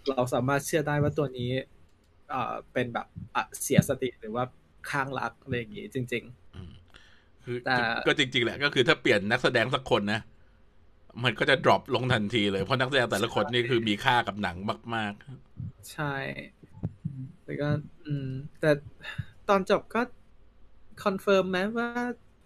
[0.09, 1.51] เราสามารถเชื่อได้ว่าตัวนี้
[2.29, 3.07] เอ่อเป็นแบบ
[3.61, 4.43] เสียสติหรือว่า
[4.89, 6.25] ข้างรักอะไรอย่างงี้จริง
[7.45, 7.75] คือแต่
[8.07, 10.21] ก็จริง ๆ แหละ ก็คือถ้าเปลี่ยนนักแสดงสักคนนะ
[11.23, 14.57] มันก็จะ drop ลงทันทีเลยเพราะนักแสดงแต่ละคนนี่คือมีค่ากับหนัง
[14.95, 15.13] มาก
[15.51, 16.13] ๆ ใช่
[17.45, 17.69] แล้วก็
[18.05, 18.29] อืม
[18.59, 18.71] แต่
[19.49, 20.01] ตอนจบก็
[21.03, 21.89] confirm ไหมว่า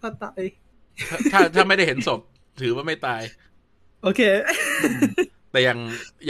[0.00, 2.20] ว่าตายๆถ้าถ้าถ้าไม่ได้เห็นศพ
[2.60, 3.22] ถือว่าไม่ตาย
[4.02, 4.20] โอเค
[5.50, 5.78] แต่ยัง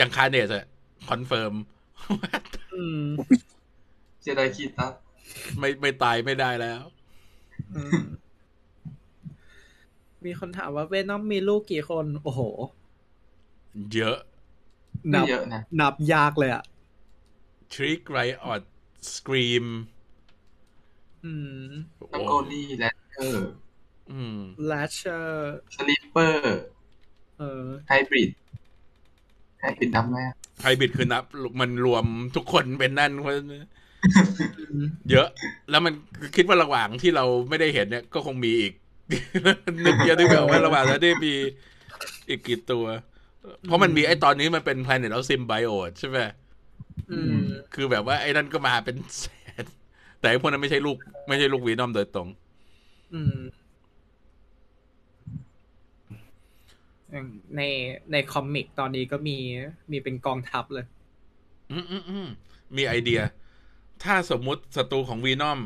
[0.01, 0.65] ยังคาเนสอะ
[1.09, 1.53] คอนเฟิร์ม
[2.75, 3.05] อืม
[4.23, 4.93] เจไดคีตัส
[5.59, 6.83] ไม่ไม่ตายไม่ได้แล้ว
[7.75, 7.81] อื
[10.25, 12.41] มมีคนถามว่าเวนอมมีลูกกี่คน โอ้โห
[13.93, 14.19] เยอะ
[15.15, 16.65] นัไม่บเยอะนะนับยากเลยอะ
[17.73, 18.63] ทริกไรออด
[19.15, 19.67] สกรีม
[21.23, 21.27] อื
[21.71, 21.73] ม
[22.13, 23.49] ตังโกลี่แลนเตอร์
[24.11, 26.59] อืมลาเชอร์สลิปเปอร์
[27.37, 28.31] เออไฮบริด
[29.61, 31.25] ไฮบริดนับไหมอะไฮบิดคือนับ
[31.61, 32.05] มันรวม
[32.37, 33.35] ทุกคนเป็นนั่นเพราะ
[34.57, 35.27] อืมเยอะ
[35.71, 35.93] แล้วมัน
[36.37, 38.73] คิดว่าระหว่างที่เราไม่ได้เห็นเนี่ย ก็คงมีอีก
[39.85, 41.35] นึกยังนึกไม่ออกว่าระหว่างนั้นได้มี
[42.29, 42.85] อีกกี่ตัว
[43.63, 46.19] เพราะมันมีไอ้ตอนนี้มันเป็น Planet of Symbiote ใช่ไหม
[47.11, 47.39] อืม
[47.75, 49.25] คือแบบว่าไอ้นั่นก็มาเป็นแส
[49.63, 49.65] น
[50.21, 50.97] แต่ไอ้พวกนั้นไม่ใช่ลูก
[51.29, 52.29] ไม่ใช่ลูกวีนอมโดยตรง
[53.15, 53.37] อืม
[57.11, 57.27] อย่าง
[57.57, 57.63] ใน
[58.13, 59.37] ในคอมิกตอนนี้ก็มี
[59.91, 60.87] มีเป็นกองทัพเลย
[61.73, 62.27] อืมอืมอืม
[62.77, 63.21] มีไอเดีย
[64.05, 65.61] ถ้าสมมุติศัตรูของวีนอม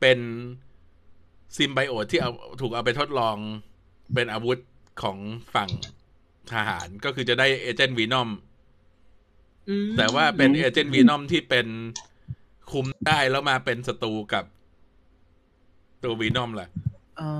[0.00, 0.18] เป็น
[1.56, 2.30] ซิมไบโอตที่เอา
[2.60, 3.36] ถูกเอาไปทดลอง
[4.14, 4.58] เป็นอาวุธ
[5.02, 5.18] ของ
[5.54, 5.70] ฝั่ง
[6.52, 8.28] ทหารก็คือจะได้เอเจนต์วีนอม
[9.68, 11.66] อืมแต่ว่าเป็น Agent Venomที่เป็น
[12.70, 14.44] คุมได้แล้วมาเป็นศัตรูกับ
[16.02, 16.68] ตัว Venom แหละ
[17.20, 17.30] อ๋อ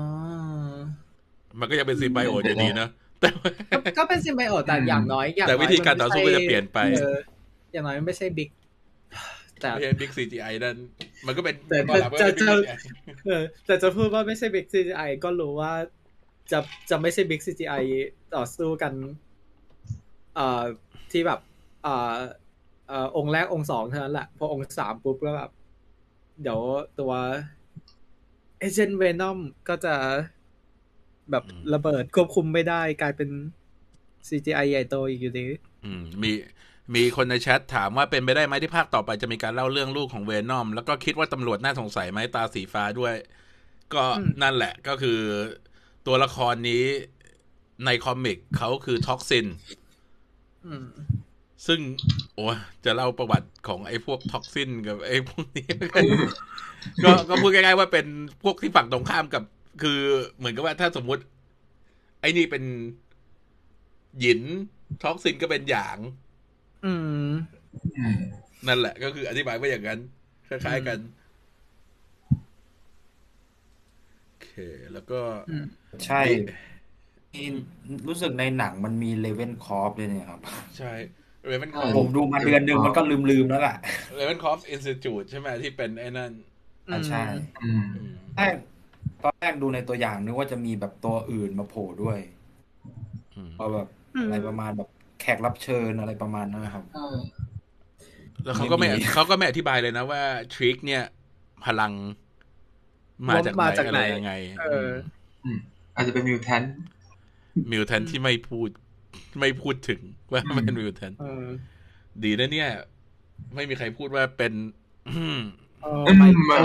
[1.59, 2.87] มันก็ยังเป็น symbiote อยู่ดีนะ
[3.21, 7.17] แต่ว่าก็ก็เป็น symbiote แต่อย่างน้อยอย่างแต่น้อยวิธีการมันต่อไม่สู้ใช่ก็จะเปลี่ยนไปเออ
[7.73, 8.66] อย่างน้อยมันไม่ใช่ big แต่
[9.73, 10.77] ไม่ใช่ big CGI นั่น
[11.25, 12.77] มันก็เป็นแต่ตอนหลังมันก็เป็นจะ Big จะ CGI
[13.25, 15.71] เออแต่จะพูดว่าไม่ใช่บิ๊ก CGI ก็รู้ว่า
[16.51, 17.83] จะจะไม่ใช่บิ๊ก CGI
[18.35, 18.93] ต่อสู้กัน
[20.35, 20.63] เอ่อ
[21.11, 21.39] ที่แบบ
[21.83, 22.17] เอ่อ
[22.87, 25.51] เอ่อองค์แรกองค์สองเท่านั้นแหละพอองค์สามปุ๊บก็แบบ
[26.41, 26.59] เดี๋ยว
[26.99, 27.13] ตัว
[28.59, 29.95] เอเจนต์เวนอมก็จะ
[31.31, 33.29] แบบอืมระเบิดควบคุมไม่ได้กลายเป็น
[34.27, 35.45] CGI ใหญ่โตอีกอยู่ดี
[35.85, 36.31] อืม มี
[36.95, 43.15] มีคนในแชทถามว่าเป็นไปได้ไหมที่ภาคต่อไปจะมีการเล่าเรื่องลูกของเวนอม แล้วก็คิดว่าตำรวจน่าสงสัยไหมตาสีฟ้าด้วย
[43.93, 44.03] ก็
[44.41, 45.19] นั่นแหละก็คือ
[46.07, 46.83] ตัวละครนี้
[47.85, 49.47] ใน comic เขาคือ Toxin
[51.67, 51.79] ซึ่ง
[52.33, 52.45] โอ้
[52.85, 55.67] จะเล่าประวัติของไอ้พวก Toxin กับไอ้พวกนี้
[57.03, 58.07] ก็ก็พูดง่ายๆว่าเป็น
[58.43, 59.43] พวกที่ฝั่งตรงข้ามกับ
[59.81, 59.99] คือ
[60.37, 61.23] เหมือนกับว่าถ้าสมมุติ
[62.21, 62.63] ไอ้นี่เป็น
[64.19, 64.41] หยิน
[65.03, 65.97] Toxin ก็เป็นหยาง
[66.83, 66.93] อื
[67.27, 67.31] ม
[67.95, 68.17] อืม
[68.67, 69.99] นั่นแหละ ก็คืออธิบายไว้อย่างนั้น
[70.47, 70.99] คล้ายๆกัน
[74.27, 74.49] โอเค
[74.93, 75.65] แล้วก็อืม
[76.05, 76.21] ใช่
[77.33, 77.43] มี
[78.07, 80.41] รู้สึกในหนังมันมี Ravencroft ด้วยเนี่ยครับ
[80.77, 80.93] ใช่
[81.45, 83.75] เรเวนคใช่ผมดูมาเดือนหนึ่งมันก็ลืมๆแล้วแหละ
[84.15, 86.31] Ravencroft Institute ใช่ไหมที่เป็นไอ้นั่น
[86.89, 87.23] อ่าใช่
[87.61, 88.55] อืมอืมแรก
[89.23, 92.19] ตอนแรกดูในตัวอย่างนึกว่าจะมีแบบตัวอื่นมาโผล่ด้วย
[93.35, 94.87] อืมพอแบบอืมอะไรประมาณแบบ
[95.21, 97.07] แขกรับเชิญอะไรประมาณนั้นนะครับใช่
[98.45, 100.21] แล้วเขาก็ไม่ไม่มีเขาก็ไม่อธิบายเลยนะว่า
[100.53, 101.03] ทริกเนี่ย
[101.65, 101.93] พลัง
[103.29, 104.89] มาจากไหนมาจากอะไหนไรยังไงเออ
[105.43, 105.59] อืม
[105.95, 106.63] อาจจะเป็นมิวแทน
[107.71, 108.69] มิวแทนที่ไม่พูด
[109.39, 110.01] ไม่พูดถึง
[110.31, 111.45] ว่าอืมเป็นมิวแทนเออ
[112.23, 112.69] ดีนะเนี่ย
[113.55, 114.53] ไม่มีใครพูดว่าเป็น
[115.05, 115.37] เออ
[116.07, 116.57] อืมไม่มา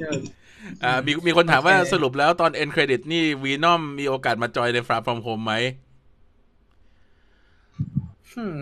[0.00, 0.20] เออ
[0.84, 5.87] อ่ามีมีคนถามว่าโอเคสรุปแล้วตอน end credit นี่วีนอมมีโอกาสมาจอยใน Far From Home ไหมอืม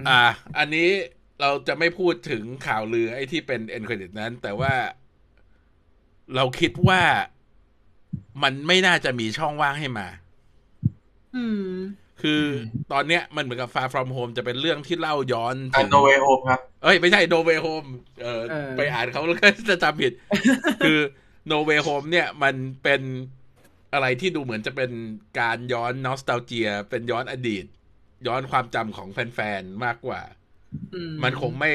[0.08, 0.22] อ่า
[0.58, 0.88] อันนี้
[1.40, 4.74] เราจะไม่พูดถึงข่าวลือไอ้ที่เป็น end credit นั้น แต่ว่า
[6.34, 7.02] เราคิดว่า
[8.42, 10.08] มันไม่น่าจะมีช่องว่างให้มา
[11.36, 11.70] อืม
[12.22, 12.44] คือ
[12.92, 17.88] ตอนเนี้ยมันเหมือนกับ Far From Home จะเป็นเรื่องที่เล่าย้อนอัถึนงโนเวโฮมครับ เอ้ย ไม่ใช่ No Way Home
[18.22, 20.12] เออเออไปอ่านเขาแล้วก็จะจำผิด
[20.84, 20.98] คือ
[21.50, 23.00] No Way Home เนี่ย มันเป็น
[23.92, 24.90] อะไรที่ดูเหมือนจะเป็น
[25.40, 27.64] การย้อน nostalgia เป็นย้อนอดีต
[28.26, 30.20] ย้อนความจำของแฟนๆ มากกว่า
[30.94, 31.72] อืมันคงไม่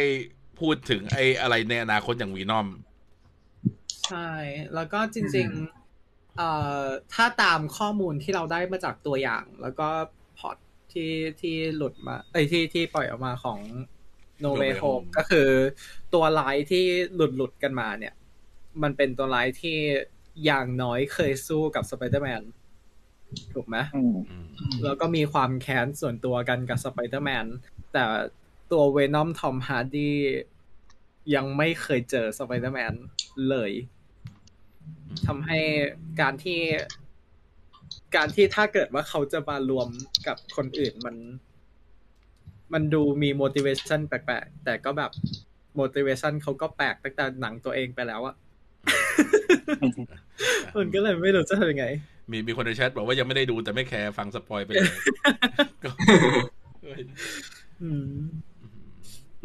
[0.60, 2.68] พูดถึงไอ้อะไรในอนาคตอย่าง Venom
[4.08, 4.30] ใช่
[4.74, 6.50] แล้วก็จริงๆเอ่
[6.82, 6.84] อ
[7.14, 9.90] ถ้าตามข้อมูลที่เราได้มาจากตัวอย่าง แล้วก็
[10.38, 10.58] พอร์ต
[10.94, 11.12] ที่
[11.42, 13.60] ที่หลุดมาเอ้ยที่ที่ปล่อยออกมาของ
[14.44, 15.50] No No Way Way Home Home ก็คือ
[16.14, 16.86] ตัวร้ายที่
[17.16, 18.14] หลุดหลุดกันมาเนี่ย
[18.84, 19.78] มันเป็นตัวร้ายที่
[20.46, 22.42] อย่างน้อยเคยสู้กับสไปเดอร์แมน
[23.54, 24.46] ถูกไหมอืมอืม
[24.84, 27.46] แล้วก็มีความแค้นส่วนตัวกันกับสไปเดอร์แมน
[27.94, 28.04] แต่
[28.72, 30.12] ตัว Venom Tom Hardy
[31.36, 32.94] ยังไม่เคยเจอสไปเดอร์แมน
[33.50, 33.72] เลย
[35.26, 35.60] ทำให้
[36.22, 36.60] การที่
[38.16, 39.88] การที่ถ้าเกิดว่าเขาจะมารวม
[40.28, 41.16] กับคนอื่นมัน
[42.74, 45.12] มันดูมี motivation แปลกๆ แต่ก็แบบ
[45.80, 48.36] motivation เขาก็แปลกตั้งแต่หนังตัวเองไปแล้วอะ
[50.78, 51.86] มันก็เลยไม่รู้จะทำยังไง
[52.32, 54.98] มีมีคนในแชทบอกว่ายังไม่ได้ดูแต่ไม่แคร์ฟัง spoil ไปเลย
[55.84, 55.90] ก็
[56.84, 57.02] เอ้ย
[57.84, 58.12] อืม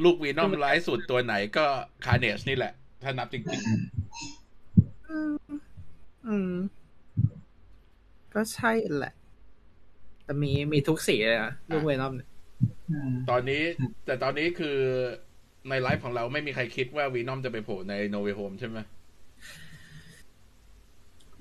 [0.04, 1.64] ลูก Venom ร้ายสุดตัวไหนก็
[2.04, 2.72] Carnage นี่แหละ
[3.02, 3.42] ถ้านับจริง
[6.28, 6.52] อืม
[8.34, 9.14] ก็ใช่แหละ
[10.24, 13.62] แต่มีมีทุกสีเลยนะลูก Venom เนี่ยๆตอนนี้
[14.06, 14.76] แต่ตอนนี้คือ
[15.68, 18.78] ในไลฟ์ของเราไม่มีใครคิดว่าวีนอมจะไปโผล่ในโนเวโฮมใช่ไหม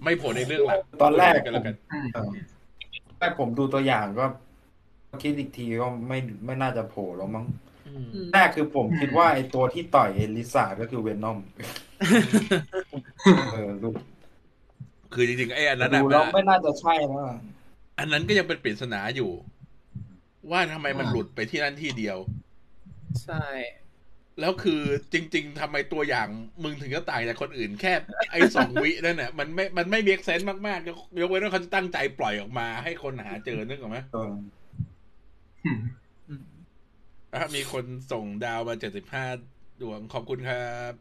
[0.03, 1.75] ไม่โผล่ในเรื่องหลักตอนแรกกันแล้วกัน
[2.13, 2.29] เออ
[3.19, 4.25] แรกผมดูตัวอย่างก็
[5.23, 7.45] คิดอีกทีก็ไม่ไม่น่าจะโผล่แล้วมั้ง
[7.87, 11.37] อืมแรกคือผมคิดว่าไอตัวที่ต่อยเอลิซาก็คือเวนอม
[13.53, 13.89] เออดู
[15.13, 17.37] คือจริงๆไอ้อันนั้นดูอะแล้วไม่น่าจะใช่แล้วอะ
[17.99, 19.31] อันนั้นก็ยังเป็นปริศนาอยู่
[20.51, 22.17] ว่าทำไมมันหลุดไปที่นั่นที่เดียว
[23.23, 23.45] ใช่
[24.39, 24.81] แล้วคือ
[25.13, 26.27] จริง ๆทำไมตัวอย่าง
[26.63, 27.93] มึงถึงจะต่างจากคนอื่นแค่
[28.31, 34.31] ไอ้สองวินั่นน่ะมันไม่มันไม่เบียกเซนต์มากๆยกยกเว้นว่าเขาจะตั้งใจปล่อยออกมาให้คนหาเจอนึกออกไหมเออ
[35.65, 36.43] อืม
[37.33, 39.25] อะมีคนส่งดาวมาเจ็ดสิบห้า
[39.81, 40.93] ดวงขอบคุณครับ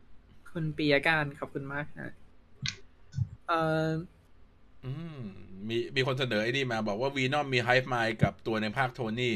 [0.53, 2.13] คุณปียการขอบคุณมากนะ
[3.49, 3.89] เอ่อ
[4.85, 5.19] อืม
[5.69, 9.35] มีมีคนเสนอไอ้นี่มาบอกว่า Venom มี hive mind กับตัวในภาคโทนี่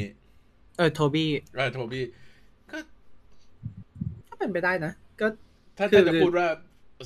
[0.76, 2.27] เออโทบี้ก็โทบี้ก็ก็
[4.38, 5.26] เป็นไปได้นะ ก็
[5.78, 6.48] ถ้าคือถ้าจะพูดว่า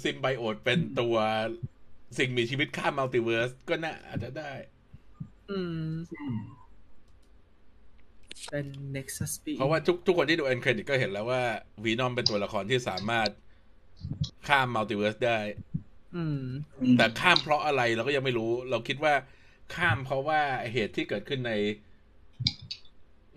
[0.03, 1.17] symbiote เป็นตัว
[2.19, 4.51] สิ่งมีชีวิตข้าม multiverseก็น่าอาจจะได้
[5.51, 5.59] อื
[5.89, 5.93] ม
[8.51, 8.67] เป็น
[8.97, 11.43] Nexus B เพราะว่าทุกทุกคนที่ดู end credit ก็เห็นแล้วว่า
[11.85, 13.29] Venom เป็นตัวละครที่สามารถ
[14.49, 15.41] ข้าม multiverse ได้
[16.17, 16.43] อืม
[16.97, 19.15] แต่ข้ามเพราะอะไรเราก็ยังไม่รู้ เราคิดว่า
[19.75, 20.41] ข้ามเพราะว่า
[20.73, 21.53] เหตุที่เกิดขึ้นใน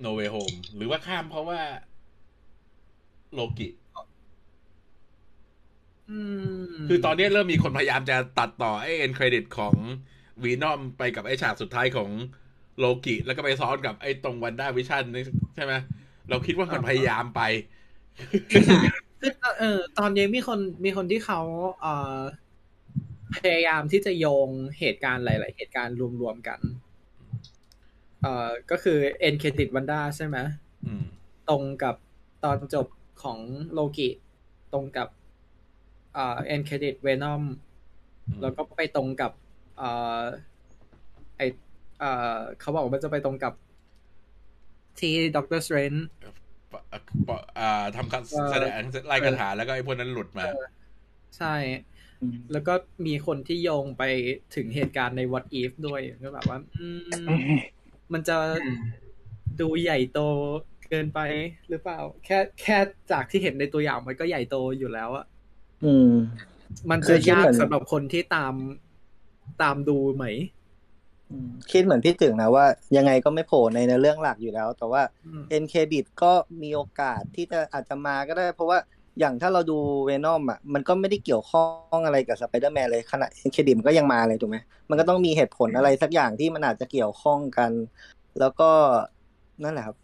[0.04, 1.62] No Way Home หรือว่าข้ามเพราะว่า
[3.34, 3.85] โลกิอืม
[6.88, 9.76] คือตอนนี้เริ่มมีคนพยายามจะตัดต่อไอ้ end credit ของ
[10.44, 12.10] Venom ไปกับไอ้ฉากสุดท้ายของ
[12.80, 15.24] โลกิ แล้วก็ไปซ้อนกับไอ้ตรง WandaVision นี่
[15.56, 15.74] ใช่ไหม
[16.30, 17.42] เราคิดว่ามันพยายามไป
[18.52, 21.42] คือเออตอนนี้มีคนมีคนที่เขา
[21.82, 22.20] เอ่อ
[23.36, 24.50] พยายามที่จะโยง
[24.80, 26.60] เหตุการณ์หลาย ๆ เหตุการณ์รวม ๆ กัน
[28.22, 30.38] เอ่อ ก็คือ end credit วันด้าใช่ไหม
[30.86, 31.06] อืม
[31.50, 31.96] ตรงกับ
[32.44, 32.88] ตอนจบ
[33.24, 33.40] ของ
[33.74, 34.10] โลกิ
[34.74, 35.08] ตรงกับ
[36.16, 37.44] เอ่อ end credit Venom
[38.42, 39.32] แล้วก็ไปตรงกับ
[39.78, 40.22] เอ่อ
[41.38, 41.42] ไอ
[42.00, 43.54] เอ่อเขาบอกว่ามันจะไปตรงกับ
[45.00, 45.94] ที่ด็อกเตอร์สเตรนจ์
[46.72, 46.82] ปะ
[47.28, 48.72] ปะอ่าทำการแสดง
[49.08, 50.44] ร่ายคาถาแล้วก็ไอ้พวกนั้นหลุดมา
[51.38, 51.56] ใช่
[52.52, 52.74] แล้วก็
[53.06, 54.04] มีคนที่โยงไป
[54.56, 56.88] ถึงเหตุการณ์ใน What If ด้วยก็แบบว่าอื
[57.26, 57.28] ม
[58.14, 58.38] มันจะ
[59.62, 60.20] ดูใหญ่โต
[60.90, 61.20] เกินไป
[61.70, 62.78] หรือเปล่า แค่แค่
[63.12, 65.26] จากที่เห็นในตัวอย่างมันก็ใหญ่โตอยู่แล้วอะ
[65.84, 66.10] อืม
[66.92, 68.54] มันคืจะอคิดยาเหกมือนสำหรับคนที่ตาม
[69.62, 70.26] ตามดูไหม
[71.32, 72.66] อืมคิดเหมือนพี่ตึงนะว่า
[72.98, 78.78] ยังไงก็ไม่โผล่ในเนื้อเรื่องหลักอยู่แล้ว แต่ว่าอืม end credit ก็มีโอกาสที่จะอาจจะมาก็ได้ เพราะว่า
[79.20, 81.64] อย่างถ้าเราดู Venom อะมันก็ไม่ได้เกี่ยวข้อ
[81.98, 84.58] งอะไรกับสไปเดอร์แมนเลยขนาด end credit มันก็ยังมาเลยถูกไหม
[84.90, 87.72] มันก็ต้องมีเหตุผลอะไรสักอย่างที่มันอาจจะเกี่ยวข้องกัน
[88.40, 88.70] แล้วก็
[89.64, 89.96] นั่นแหละครับ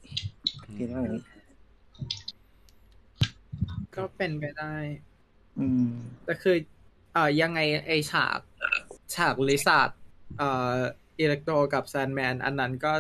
[0.78, 1.24] คิดว่าอย่างนั้น
[3.96, 5.11] ก็เป็นไปได้อืม
[6.26, 6.56] แต่คือ
[7.14, 8.40] เอ่อยังไงไอฉาก
[9.16, 9.90] ฉาก Lizard
[10.38, 10.76] เอ่อ
[11.20, 12.94] Electro กับ Sandman อันนั้นก็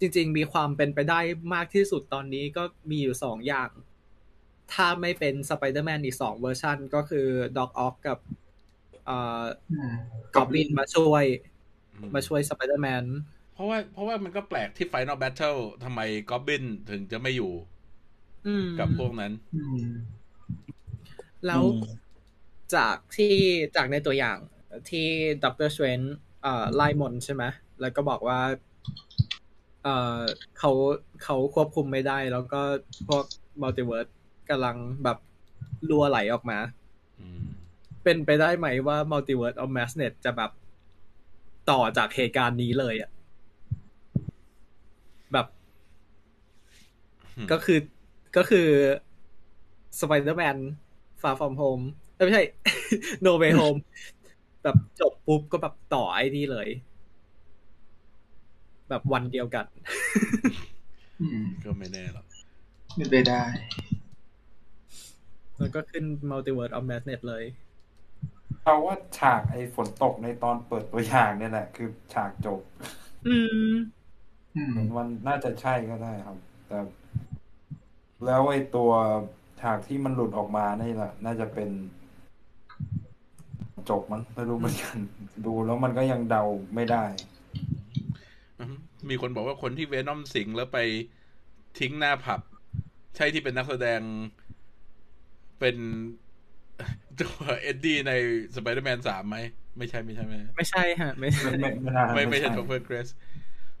[0.00, 1.20] จริง ๆ มีความเป็นไปได้
[1.54, 3.70] มากที่สุดตอนนี้ก็มีอยู่สองอย่าง
[4.72, 7.26] ถ้าไม่เป็นสไปเดอร์แมนอีกสองเวอร์ชันก็คือ
[7.56, 8.18] Doc Ock กับ
[9.06, 9.42] เอ่อ
[9.72, 9.92] อืม
[10.34, 11.24] กอบลินมาช่วย
[11.94, 13.04] อืมมาช่วยสไปเดอร์แมน
[13.54, 17.52] เพราะว่าเพราะว่ามันก็แปลกที่ Final Battle ทำไมก็อบบินถึงจะไม่อยู่
[18.46, 19.84] อืมกับพวกนั้นอืม
[21.46, 21.80] แล้วอืม
[22.74, 23.34] จากที่
[23.76, 24.38] จากในตัวอย่าง
[24.90, 25.06] ที่
[25.44, 26.00] ด็อกเตอร์สเตรนจ์
[26.42, 27.42] เอ่อร่ายมนต์ใช่ไหม
[27.80, 28.40] แล้วก็บอกว่า
[29.82, 30.18] เอ่อ
[30.58, 30.70] เขา
[31.22, 32.60] เขาควบคุมไม่ได้ แล้วก็
[33.08, 33.24] พวก
[33.62, 34.06] multiverse
[34.50, 35.18] กำลังแบบ
[35.90, 36.58] รัวไหลออกมา
[37.20, 37.42] อืม
[38.04, 40.50] เป็นไปได้ไหมว่า Multiverse of Madness จะแบบ
[41.70, 43.10] ต่อจากเหตุการณ์นี้เลยอะ
[45.32, 45.46] แบบ
[47.50, 47.78] ก็คือ
[48.36, 48.68] ก็คือ
[50.00, 50.56] สไปเดอร์แมน
[51.24, 51.80] Far From Home
[52.24, 52.44] ไม่ใช่
[53.22, 53.76] No Way Home
[54.62, 56.68] แบบจบปุ๊บก็แบบต่อไอ้นี่เลย
[58.88, 59.66] แบบวันเดียวกัน
[61.20, 62.26] อืมก็ไม่แน่หรอก
[62.96, 63.42] เป็นไปได้
[65.58, 67.44] แล้วก็ขึ้น Multiverse of Madness เลย
[68.62, 72.60] เราว่าฉากไอ้ฝนตกในตอนเปิดตัวอย่างเนี่ยแหละ คือฉากจบ
[73.26, 73.36] อื
[73.68, 73.72] ม
[74.56, 76.78] อืมมันน่าจะใช่ก็ได้ครับ แต่
[78.24, 78.90] แล้วไอ้ตัว
[79.60, 81.70] ฉากที่มันหลุดออกมานี่แหละน่าจะเป็น
[83.90, 84.96] จบมั้งไม่รู้เหมือนกัน
[85.46, 86.44] ดูแล้วมันก็ยังเดา
[86.74, 87.04] ไม่ได้
[88.60, 88.74] อืม
[89.10, 90.78] มีคนบอกว่าคนที่เวนอมสิงแล้วไป
[91.78, 92.40] ทิ้งหน้าผับ
[93.16, 94.00] ใช่ที่เป็นนักแสดง
[95.60, 95.76] เป็น
[97.20, 98.12] ตัวเอ็ดดี้ใน
[98.54, 99.38] สไปเดอร์แมนสามไหม
[99.78, 103.08] ไม่ใช่ไม่ใช่ไม่ใช่ไม่ใช่ฮะ ไม่ใช่ไม่ไม่ไม่น่าไม่ไม่ใช่ใช่ Topher Grace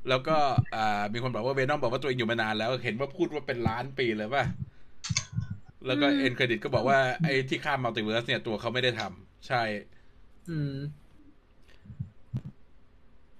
[0.08, 0.36] แล้วก็
[0.76, 4.44] อ่ามีคนบอกว่า Venom บอกว่าตัวเองอยู่มานานแล้ว เห็นว่าพูดว่าเป็นล้านปีเลยป่ะ
[5.86, 9.62] แล้วก็ end credit ก็บอกว่าไอ้ที่ข้าม multiverse เนี่ยตัวเขาไม่ได้ทำใช่
[10.50, 10.74] อืม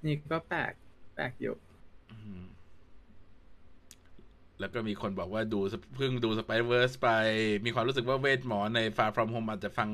[0.05, 0.73] นี่ก็แปลก
[1.15, 1.55] แปลกอยู่
[2.13, 2.43] อืม
[4.61, 5.61] แล้วก็มีคนบอกว่าดู
[5.97, 7.09] เพิ่งดูสไปเวอร์สไป
[7.65, 9.89] มีความรู้สึกว่าเวทหมอใน Far From Home อาจจะฟัง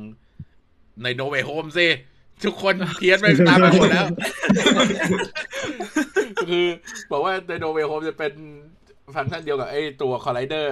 [1.03, 1.86] ใน No Way Home สิ
[2.44, 4.07] ทุกคนเพี้ยนไปตามไปหมดแล้ว
[6.48, 6.66] คือ
[7.11, 8.32] บอกว่าใน No Way Home จะเป็น
[9.14, 10.66] ฟังก์ชันเดียวกับไอ้ตัว Collider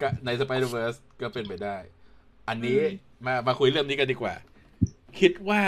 [0.00, 1.76] ก็ใน Spider-Verse ก็เป็นไปได้
[2.48, 2.78] อันนี้
[3.26, 4.34] มามาคุยเรื่องนี้กันดีกว่า
[5.20, 5.62] คิดว่า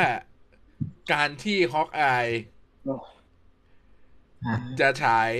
[1.12, 2.26] การที่ฮอกอาย
[4.46, 5.32] อ่าจะฉาย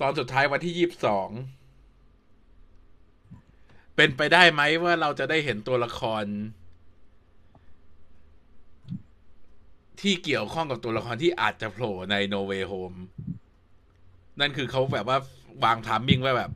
[0.00, 1.28] ตอนสุดท้ายวันที่ยี่สิบสอง
[3.96, 6.24] เป็นไปได้ไหมว่าเราจะได้เห็นตัวละคร
[10.00, 12.96] ที่เกี่ยวข้องกับตัวละครที่อาจจะโผล่ใน No Way Home
[14.40, 15.18] นั่นคือเขาแบบว่า
[15.64, 16.50] วาง timing ไว้แบบ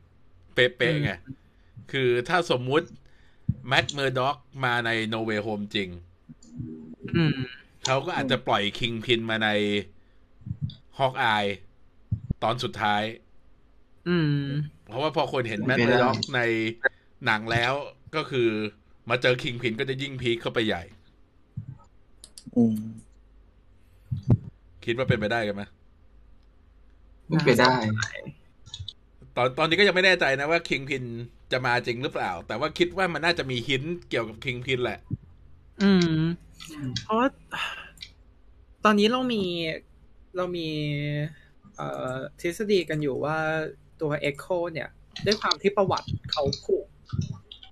[0.55, 1.11] เป๊ะๆไง
[1.91, 2.87] คือถ้าสมมุติ
[3.67, 5.89] แม t เมอร์ด็อกมาใน No Way Home จริง
[7.15, 7.35] อืม
[7.85, 9.49] เขาก็อาจจะปล่อยคิงพินมาใน
[10.97, 11.45] ฮอกอาย
[12.43, 13.03] ตอนสุดท้าย
[14.09, 14.45] อืม
[14.87, 16.41] เพราะว่าพอคนเห็นแมทไม่เมได้ด็อกใน
[17.25, 17.73] หนังแล้ว
[18.15, 18.49] ก็คือ
[19.09, 20.83] มาเจอคิงพินก็จะยิ่งพีคเข้าไปใหญ่
[22.55, 22.77] อืม
[24.85, 25.63] คิดว่าเป็นไปได้กันไหม
[27.27, 27.73] เป็นไปได้
[29.35, 31.03] ตอนตอนนี้ก็ยังไม่แน่ใจนะว่าคิงพิน
[31.51, 34.99] จะมาจริงหรือเปล่า แต่ว่าคิดว่ามันน่าจะมีหินเกี่ยวกับคิงพินแหละ
[35.81, 36.19] อืม
[37.03, 37.27] เพราะว่า
[38.85, 39.43] ตอนนี้เรามี
[40.35, 40.67] เรามี
[41.75, 43.37] เอ่อทฤษฎีกันอยู่ว่า
[44.01, 44.89] ตัว Echo เนี่ย
[45.25, 46.85] ด้วยความที่ประวัติเขาผูก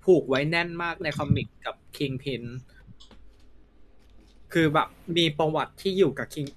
[0.04, 2.42] ผูกไว้แน่นมากในคอมิกกับ Kingpin
[4.52, 6.48] คือแบบมีประวัติที่อยู่กับ King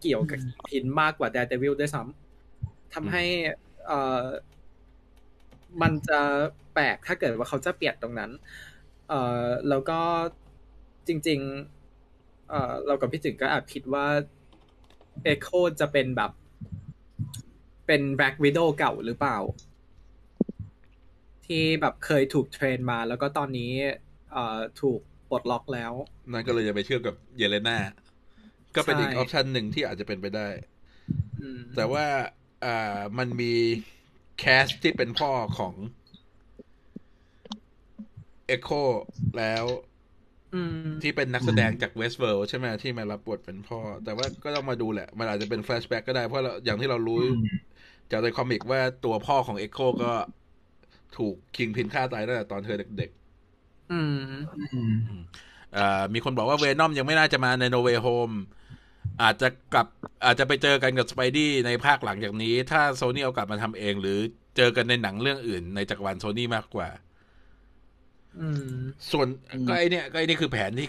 [0.00, 3.24] เกี่ยวกับ Kingpin มากกว่า Daredevil ด้วยซ้ำทำให้
[3.86, 4.24] เอ่อ
[5.82, 6.20] มันจะ
[6.74, 8.30] แปลกถ้าเกิดว่าเขาจะเปลี่ยนตรงนั้น
[9.08, 10.00] เอ่อแล้วก็
[11.08, 11.40] จริง
[11.94, 14.06] ๆ เอ่อเรากับพี่จึงก็แอบคิดว่า
[15.32, 16.32] Echo จะเป็นแบบ
[17.86, 19.38] เป็น Black Widow เก่าหรือเปล่า
[21.46, 23.72] ที่แบบเคยถูกเทรนมา แล้วก็ตอนนี้
[24.32, 25.00] เอ่อถูก
[25.30, 25.92] ปลดล็อกแล้ว
[26.32, 27.78] นั่นก็เลยจะไปเชื่อมกับเยเลนา
[28.76, 30.48] ก็เป็นอีกอใช่อปชันหนึ่งที่อาจจะเป็นไปได้
[31.40, 32.06] อืมแต่ว่า
[32.64, 33.52] อ่ามันมี
[34.38, 35.74] cast ที่เป็นพ่อของ
[38.54, 38.82] Echo
[39.36, 39.66] แล้ว
[40.52, 40.70] อืม
[41.00, 47.74] ที่เป็นนักแสดงจาก Westworld ใช่ไหมที่มารับบทเป็นพ่อ แต่ว่าก็ต้องมาดูแหละ มันอาจจะเป็น flashback ก็ได้ เพราะเราอย่างที่เรารู้อืม
[48.10, 50.12] จากใน comic ว่าตัวพ่อของ Echo ก็
[51.16, 53.10] ถูก Kingpin ฆ่าตายตั้งแต่ตอนเธอเด็ก
[53.90, 54.10] อืม
[54.72, 55.80] อืมๆอ่า
[56.14, 58.34] มีคนบอกว่า Venom ยังไม่น่าจะมาใน No Way Home
[59.22, 59.86] อาจจะกลับ
[60.24, 64.18] อาจจะไปเจอกันกับสไปดี้ในภาคหลังจากนี้ ถ้าโซนี่เอากลับมาทำเอง หรือ
[64.56, 66.88] เจอกันในหนังเรื่องอื่น ในจักรวาลโซนี่มากกว่า
[68.38, 68.60] อืม
[69.10, 69.28] ส่วน
[69.66, 70.88] ก็ไอเนี่ยก็ไอนี่คือแผนที่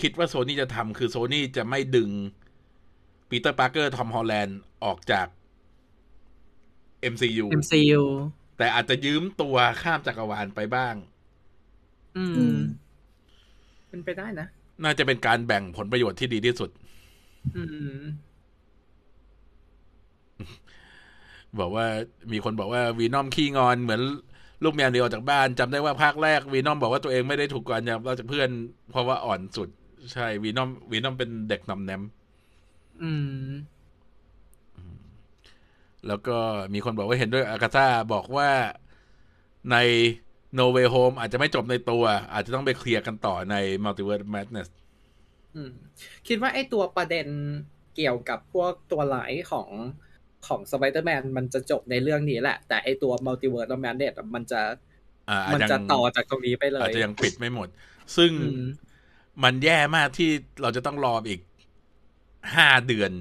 [0.00, 2.10] คิดว่าโซนี่จะทำคือโซนี่จะไม่ดึง
[3.28, 5.26] ปีเตอร์ปาร์เกอร์ทอมฮอลแลนด์ออกจาก
[7.12, 8.02] MCU MCU
[8.56, 10.94] แต่อาจจะยืมตัวข้ามจักรวาลไปบ้าง
[12.16, 12.56] อือืมม
[13.88, 14.46] เป็นไปได้นะ
[14.84, 16.81] น่าจะเป็นการแบ่งผลประโยชน์ที่ดีที่สุดอืม
[21.58, 21.86] บอกว่า
[22.32, 24.02] มีคนบอกว่าวีนอมขี้งอนเหมือน
[24.64, 28.48] ลูกแมวเดียวออกจากบ้านจำได้ว่าภาคแรกวีนอมบอกว่าตัวเองไม่ได้ถูกก่อนจากเราจากเพื่อน
[28.90, 29.68] เพราะว่าอ่อนสุด
[30.12, 32.02] ใช่วีนอมวีนอมเป็นเด็กนำแนม
[33.02, 33.10] อื
[33.48, 33.50] ม
[36.06, 36.36] แล้วก็
[36.74, 38.50] มีคนบอกว่าเห็นด้วยอากาธาบอกว่า
[39.70, 39.76] ใน
[40.58, 44.68] No Way Home อาจจะไม่จบในตัว อาจจะต้องไปเคลียร์กันต่อใน Multiverse Madness
[46.28, 47.26] คิดว่าไอ้ตัวประเด็น
[47.96, 49.68] เกี่ยวกับพวกตัวร้ายของ
[50.46, 54.60] ของสไปเดอร์แมนมันจะจบในเรื่องนี้แหละ แต่ไอ้ตัวมั Multiverse Madness มันจะ
[55.28, 57.68] อ่าอาจมันยังจะต่อจากตรงนี้ไปเลอาจจะยังปิดไม่หมด
[58.16, 58.64] ซึ่งอืม
[59.44, 60.30] มันแย่มากที่
[60.62, 61.40] เราจะต้องรออีก
[62.56, 63.12] ห้าเดือน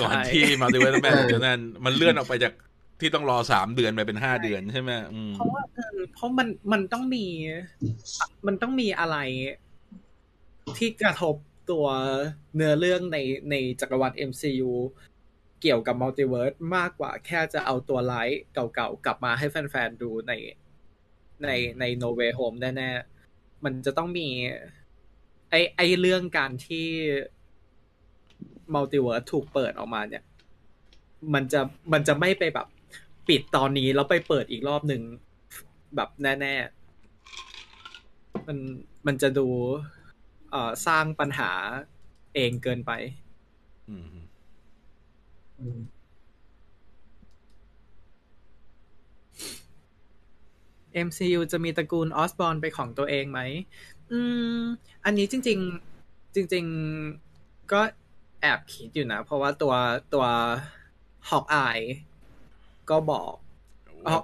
[0.00, 2.52] ก่อนใช่ที่ Multiverse Madness จะนั่นมันเลื่อนออกไปจาก
[3.00, 7.26] ที่ต้องรอสามเดือนไปเป็นห้าเดือนใช่ไหมอืมเพราะว่าเออเพราะมันมันต้องมี
[8.46, 9.16] มันต้องมีอะไร
[10.78, 11.36] ที่กระทบ
[11.70, 11.86] ตัว
[12.54, 13.18] เนื้อเรื่องใน
[13.50, 14.72] ในจักรวาล MCU
[15.62, 20.32] เกี่ยวกับ multiverse มากกว่าแค่จะเอาตัวร้ายเก่าๆ กลับมาให้แฟนๆ ดูใน
[21.42, 21.48] ใน
[21.80, 24.28] ใน No Way Home แน่ๆ มันจะต้องมี
[25.50, 26.86] ไอไอเรื่องการที่
[28.74, 30.24] มัลติเวิร์สถูกเปิดออกมาเนี่ย
[31.34, 31.60] มันจะ
[31.92, 32.66] มันจะไม่ไปแบบ
[33.28, 35.02] ปิดตอนนี้แล้วไปเปิดอีกรอบหนึ่ง
[35.96, 36.54] แบบแน่
[37.50, 38.58] ๆ มัน
[39.06, 39.46] มันจะดู
[40.52, 41.50] เอ่อสร้างปัญหา
[42.34, 42.92] เองเกินไป
[45.58, 45.80] อืม
[50.92, 53.40] MCU จะมีตระกูลออสบอ n เป็นของตัวเองไหม
[54.10, 54.18] อื
[54.54, 54.58] ม
[55.04, 55.58] อันนี้จริง
[55.98, 56.64] ๆ จริง
[57.18, 57.80] ๆ ก็
[58.40, 59.74] แอบคิดอยู่นะ เพราะว่าตัว
[60.14, 60.24] ตัว
[61.28, 61.80] ฮอกอาย
[62.90, 63.34] ก็บอก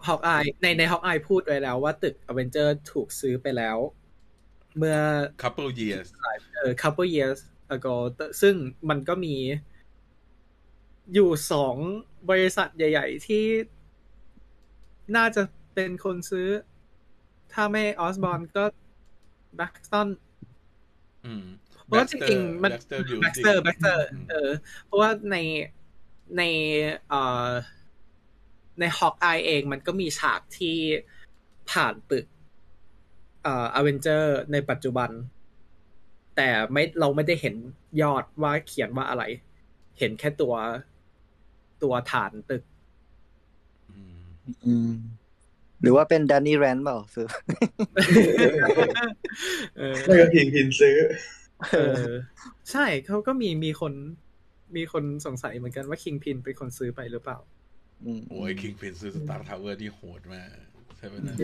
[0.08, 3.78] ฮอกอายในในฮอกอายพูดไว้แล้วว่าตึกอเวนเจอร์ถูกซื้อไปแล้ว
[4.78, 4.98] เมื่อ
[5.42, 6.08] couple years
[6.54, 7.40] เออ couple years
[7.76, 8.54] ago แต่ซึ่ง
[8.88, 9.34] มันก็มี
[11.14, 11.76] อยู่สอง
[12.30, 13.44] บริษัทใหญ่ ๆ ที่
[15.16, 15.42] น่าจะ
[15.74, 16.48] เป็นคนซื้อ
[17.52, 18.64] ถ้าไม่ Osborn ก็
[19.56, 20.08] Baxter
[21.24, 21.44] อืม
[21.84, 24.50] เพราะว่าจริงๆมัน Baxter Building Baxter Baxter อืมเออ
[24.86, 25.36] เพราะว่าใน
[26.36, 26.42] ใน
[27.08, 27.50] เอ่อ
[28.80, 30.76] ใน Hawkeye เองมันก็มีฉากที่
[31.70, 35.10] ผ่านตึกเอ่ออเวนเจอร์ในปัจจุบัน
[36.36, 37.54] แต่ไม่เราไม่ได้เห็น
[38.02, 39.24] ยอดว่าเขียนว่าอะไร
[39.98, 40.54] เห็นแค่ตัว
[41.82, 42.62] ตัวฐานตึก
[43.90, 44.20] อืม
[44.64, 44.90] อืม
[45.82, 47.28] หรือว่าเป็นแดนนี่แรนเปล่าซื้อ
[49.78, 50.96] เออไม่ก็พินพินซื้อ
[51.72, 52.06] เออ
[52.70, 53.92] ใช่เขาก็มีมีคน
[54.76, 57.38] มีคนสงสัยเหมือนกันว่าคิงพินเป็นคนซื้อไปหรือเปล่า
[58.04, 60.48] อืมโอ้ย Kingpin ซื้อ Star Tower ที่โหดมาก
[60.96, 61.36] ใช่ไหมนะ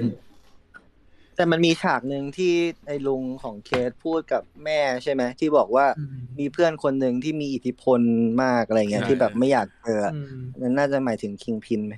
[1.37, 2.53] แต่มันมีฉากหนึ่งที่
[2.87, 8.01] ไอ้ลุงของเคสพูดกับแม่ใช่ไหมที่บอกว่าอืมมีเพื่อนคนหนึ่งที่มีอิทธิพล
[8.43, 11.95] มากอะไรเงี้ยใช่ที่แบบไม่อยากเจออืมนั่นน่าจะหมายถึงคิงพินไหม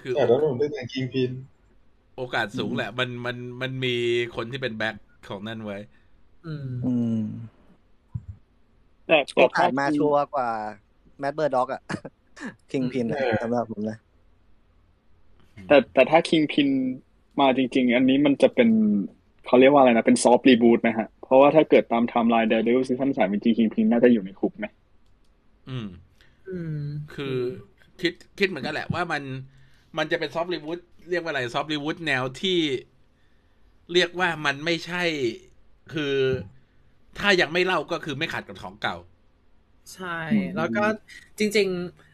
[0.00, 1.30] คือแต่แล้วผมได้แต่งคิงพิน
[2.16, 3.94] โอกาสสูงแหละ มันมันมันมี
[4.36, 4.96] คนที่เป็น back
[5.28, 5.78] ของนั่นไว้
[6.46, 7.20] อืมอืม
[9.06, 10.50] แต่ก็แต่ถ้าผ่านมาชัวร์กว่า
[11.18, 11.82] แมตต์เมอร์ด็อกอะ
[12.70, 13.98] คิงพินเออสำหรับผมนะ
[15.68, 16.68] แต่แต่ถ้าคิงพิน
[17.40, 18.68] มาจริง ๆ อันนี้มันจะเป็น
[19.46, 24.66] เขาเรียกว่าอะไรนะ เป็น soft reboot ไหมฮะ เพราะว่าถ้าเกิดตาม timeline Daredevil season สามจริงคิงพินน่าจะอยู่ในคุกไหม
[25.68, 25.88] อืม
[26.50, 26.80] อืม
[27.14, 27.36] คือ
[28.00, 29.22] คิดคิดเหมือนกันแหละว่ามัน
[29.98, 30.78] มันจะเป็น soft reboot
[31.10, 32.58] เรียกว่าอะไร soft reboot แนวที่
[33.92, 35.02] เรียกว่ามันไม่ใช่
[35.92, 36.14] คือ
[37.18, 38.96] ถ้ายังไม่เล่าก็คือไม่ขัดกับของเก่า
[39.94, 40.18] ใช่
[40.56, 40.84] แล้วก็
[41.38, 42.05] จริง ๆ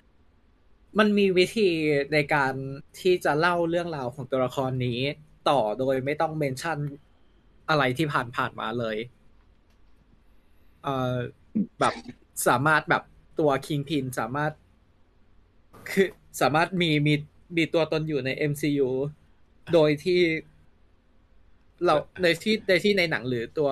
[0.99, 1.69] มันมีวิธี
[2.13, 2.55] ในการ
[3.01, 5.01] ที่จะเล่าเรื่องราวของตัวละครนี้
[5.49, 6.79] ต่อโดยไม่ต้อง mention
[7.69, 8.97] อะไรที่ผ่านผ่านๆมาเลย
[10.83, 11.15] เอ่อ
[11.81, 11.95] แบบ
[12.49, 13.03] สามารถแบบ
[13.41, 14.53] ตัวคิงพินสามารถ
[15.91, 16.09] คือ
[16.41, 17.15] สามารถมีมี
[17.57, 18.91] มีตัวตนอยู่ใน MCU
[19.73, 20.21] โดยที่
[21.85, 23.71] เราในที่ในที่ในหนังหรือตัว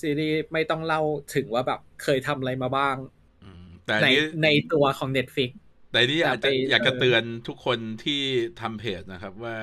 [0.00, 1.02] ซีรีส์ไม่ต้องเล่า
[1.34, 2.96] ถึงว่าแบบเคยทำอะไรมาบ้าง
[3.44, 5.50] อืมแต่อันในนี้ในตัวของ Netflix
[5.92, 8.20] แต่อันนี้อยากจะแต่ไปอยากจะเออเตือนทุกคนที่
[8.60, 9.56] ทำเพจนะครับว่า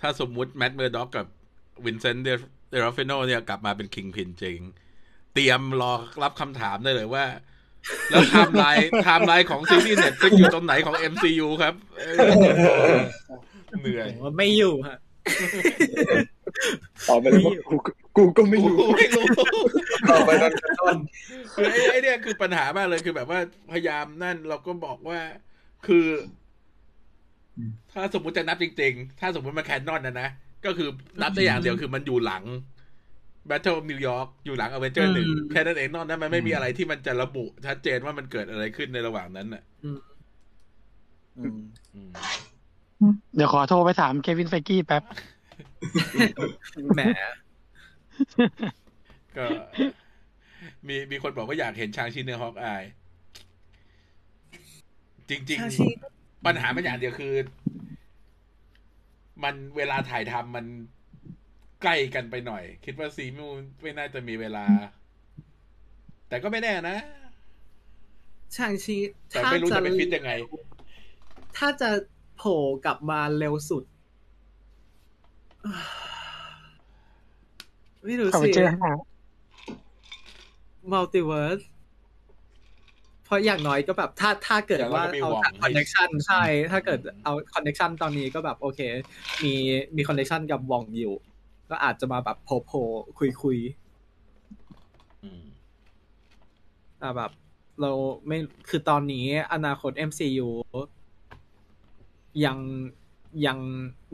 [0.00, 1.26] ถ้าสมมุติแมตต์เมอร์ด็อกกับ
[1.84, 4.58] วินเซนต์ดิโอโนฟริโอเนี่ยกลับมาเป็นคิงพินจริง
[5.34, 5.92] เตรียมรอ
[6.22, 7.24] รับคำถามได้เลยว่า
[8.10, 12.98] แล้ว timeline timeline ของซีรีส์ Netflix อยู่ตรงไหนของ MCU ครับเออ
[13.80, 14.98] เหนื่อยผมว่าไม่อยู่ฮะ
[17.08, 17.76] ตอบไปเลยว่ากู
[18.16, 19.26] กูก็ไม่รู้กูไม่รู้
[20.10, 20.96] ต่อไปนอนกันนอน
[21.54, 23.38] คือไอ้ไอ้เนี่ยคือปัญหามากเลยคือแบบว่า
[23.72, 25.18] พยายามนั่นเราก็บอกว่า
[25.86, 26.06] คือ
[27.92, 30.28] ถ้าสมมติจะนับจริง ๆ ถ้าสมมติมัน canon นะนะ
[30.64, 30.88] ก็คือ
[31.22, 32.44] นับได้อย่างเดียวคือมันอยู่หลัง
[33.50, 40.00] Battle of New York อยู่หลัง a v e n g e r หนึ่งแค่นั้นเองนอกนั้นมันไม่มีอะไรที่มันจะระบุชัดเจนว่ามันเกิดอะไรขึ้นในระหว่างนั้นน่ะอืม
[41.94, 42.10] อืม
[43.36, 45.02] เดี๋ยวขอโทรไปถามเควินไฟกีแป๊บ
[46.94, 47.00] แหม
[49.36, 49.44] ก็
[50.88, 52.84] มีมีคนบอกว่าอยากเห็นชางชีใน Hawkeye
[55.28, 57.34] จริงชาชิๆปัญหามันอย่างเดียวคือ
[59.42, 60.66] มันเวลาถ่ายทำมัน
[61.82, 63.46] ใกล้กันไปหน่อย คิดว่าซีมู
[63.82, 64.66] ไม่น่าจะมีเวลา
[66.28, 66.96] แต่ก็ไม่แน่นะ
[68.56, 68.96] ชางชี
[69.30, 70.30] แต่ถ้าไม่รู้จะจะไปฟิตยังไง
[71.56, 71.90] ถ้าจะ
[72.36, 73.84] โผล่กลับมาเร็วสุด
[78.04, 78.90] ไม่รู้เข้าไปสิเจอห้า
[80.92, 81.60] multiverse
[83.24, 88.80] เพราะอย่างน้อยก็แบบถ้าถ้าเกิดอย่างน้อยว่าก็มีเอาหวังคอนเน c ชันใช่ ถ้าเกิดเอาคอนเน c ชันตอนนี้ก็แบบโอเค
[89.44, 89.54] มี
[89.96, 91.14] มีคอนเน c ชันกับวองอยู่
[91.70, 92.84] ก็อาจจะมาแบบโผล่โผล่
[93.18, 93.58] คุยคุย
[95.24, 95.42] อืม
[96.98, 97.30] แต่แบบ
[97.80, 97.90] เรา
[98.26, 100.48] ไม่คือตอนนี้อนาคต MCU
[102.44, 102.58] ยัง
[103.46, 103.58] ยัง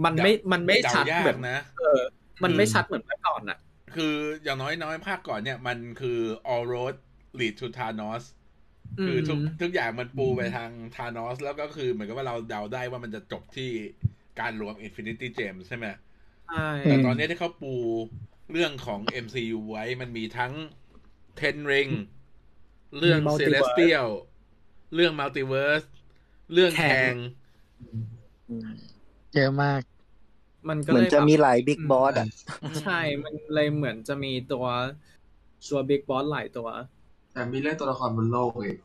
[0.04, 2.00] มันไม่มันไม่เดาชัดยากเหมือนนะเออ
[2.42, 3.58] มันไม่คือชัดเหมือนเมื่อก่อนอะ
[3.97, 6.20] คืออย่างน้อยน้อยภาคก่อนเนี่ย มันคือ
[6.53, 6.94] all road
[7.38, 8.24] lead to Thanos
[9.05, 13.70] คือทุกอืมทุกอย่างมันปูไปทางธานอสแล้วก็คือเหมือนกับว่าเราเดาได้ว่ามันจะจบที่
[14.40, 15.86] การรวม Infinity Gems ใช่ไหม
[16.49, 17.74] ใช่แต่ตอนนี้ที่เขาปู
[18.53, 20.53] เรื่องของ MCU ไว้มันมีทั้ง
[21.40, 21.92] Ten Ring
[22.99, 24.11] เรื่อง Celestial
[24.94, 25.86] เรื่อง Multiverse
[26.53, 27.14] เรื่องแคง
[28.49, 28.70] อืม
[29.34, 29.82] เยอะมาก
[30.68, 32.28] มันก็เลยเหมือนจะมีแบบหลาย big boss อะ
[32.78, 32.92] ใช่
[33.24, 34.64] มันเลยเหมือนจะมีตัว
[35.68, 36.68] ตัว big boss หลายตัว
[37.32, 38.78] แต่มีเรื่องตัวละครบนโลกอีก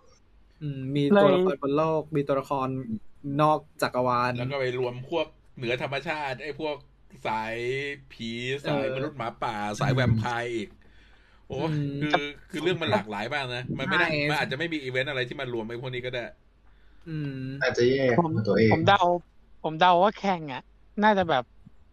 [0.60, 2.70] อืมมีเลยตัวละครบนโลก มีตัวละคร
[3.40, 5.28] นอกจักรวาลแล้วก็ไปรวมพวก
[5.58, 6.76] เหนือธรรมชาติไอ้พวก
[7.26, 7.56] สาย
[8.12, 8.32] ผี
[8.68, 10.70] สายเออมนุษย์หมาป่า สายแวมไพร์อีก
[11.48, 12.18] โอ้อืมคือ
[12.50, 16.22] คือเรื่องมันหลากหลายมากนะ มันไม่ได้ใช่มันอาจจะไม่มีอีเวนต์อะไรที่มันรวมไอ้พวกนี้ก็ได้
[17.08, 17.30] อืม
[17.62, 18.98] อาจจะแยกผมของตัวเองผมเดา
[19.62, 20.62] ผมเดาว่าแคงอะ
[21.04, 21.44] น่าจะแบบ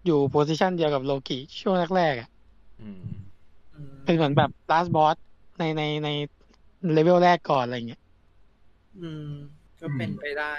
[0.09, 2.29] อยู่ position เดียวกับโลกิช่วงแรกๆอะ
[2.83, 3.05] อืม
[4.05, 5.17] เป็นเหมือนแบบ last boss
[5.59, 6.09] ในในใน
[6.93, 8.03] เลเวลแรกก่อนอะไรเงี้ย
[9.01, 9.31] อืม
[9.81, 10.55] ก็เป็นไปได้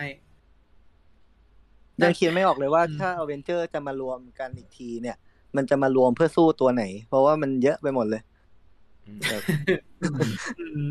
[2.02, 5.18] ยังคิดไม่ออกเลยว่าอืมถ้าอเวนเจอร์จะมารวมกันอีกทีเนี่ย
[5.56, 8.22] มันจะมารวมเพื่อสู้ตัวไหน เพราะว่ามันเยอะไปหมดเลย
[9.06, 9.41] อืมแบบ
[10.60, 10.89] อืม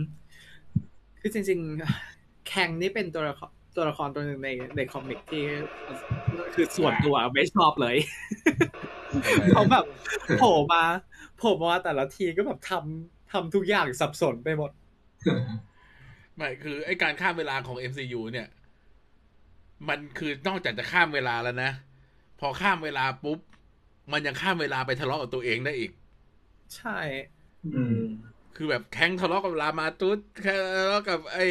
[1.20, 5.44] คือจริงๆ แข่งนี่เป็นตัวละคร ตัวละครตัวหนึ่งในในคอมิกที่
[6.54, 7.96] คือส่วนตัวไม่ชอบเลย
[9.52, 9.84] เขาแบบ
[10.38, 10.84] โผล่มา
[11.38, 14.70] โผล่มาแต่ละทีก็แบบทำทำทุกอย่างสับสนไปหมด
[16.36, 18.48] ไม่คือไอ้การข้ามเวลาของ MCU เนี่ย
[19.88, 21.70] มันคือนอกจากจะข้ามเวลาแล้วนะ
[22.40, 23.38] พอข้ามเวลาปุ๊บ
[24.12, 25.90] มันยังข้ามเวลาไปทะเลาะกับตัวเองได้อีก
[26.76, 26.98] ใช่
[27.74, 28.02] อืม
[28.60, 31.46] คือแบบแข้งทะเลาะกับลามาตุสแค่ทะเลาะกับไอ้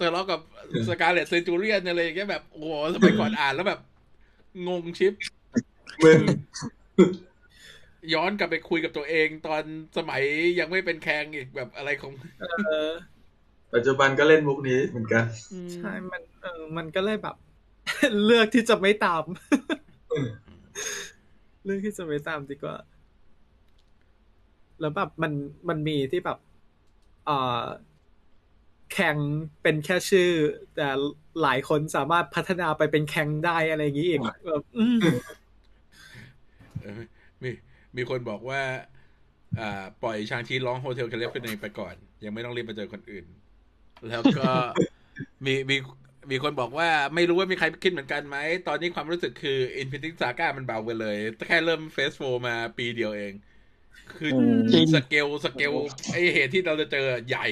[0.00, 0.40] ทะเลาะกับ
[0.88, 3.80] สกาเลตเซนจูเรียนอะไรอย่างเงี้ยแบบโอ้โหสมัยก่อนอ่านแล้วแบบ
[4.68, 5.12] งงชิป
[6.04, 6.22] มึง
[8.14, 9.62] ย้อนกลับไปคุยกับตัวเองตอน
[9.96, 10.22] สมัย
[10.58, 12.90] ยังไม่เป็นแคงอีกแบบอะไรของเออ
[13.74, 15.24] ปัจจุบันก็เล่นมุกนี้เหมือนกัน
[15.74, 17.36] ใช่ มันเออมันก็เลยแบบ
[18.24, 19.24] เลือกที่จะไม่ตาม
[21.64, 22.76] เลือกที่จะไม่ตามดีกว่า
[24.80, 25.32] แล้วแบบมัน
[25.68, 26.38] มันมีที่แบบ
[27.26, 27.62] เอ่อ
[28.94, 29.16] แข่ง
[29.62, 30.30] เป็นแค่ชื่อ
[30.74, 30.88] แต่
[31.42, 34.98] หลายคนสามารถพัฒนาไปเป็นแข่งได้อะไรอย่างนี้อีกแบบอืม
[36.82, 37.00] เออ
[37.42, 37.50] มี
[37.96, 38.60] มีคนบอกว่า
[39.60, 43.26] อ่า ปล่อยชางชีร้องโฮเทลแคลิฟอร์เนียไปก่อน ยังไม่ต้องรีบไปเจอคนอื่น
[44.08, 44.50] แล้วก็
[45.46, 45.76] มีมี
[46.30, 48.36] มีคนบอกว่าไม่รู้ว่ามีใครคิดเหมือนกันไหม
[48.68, 51.16] ตอนนี้ความรู้สึกคือ Infinity Saga มันเบาไปเลย
[51.48, 53.32] แค่เริ่ม Phase Four มาปีเดียวเอง
[54.16, 54.36] คือ
[54.72, 55.72] จริงสเกลสเกล
[56.12, 57.46] ไอ้เหตุที่เราจะเจอใหญ่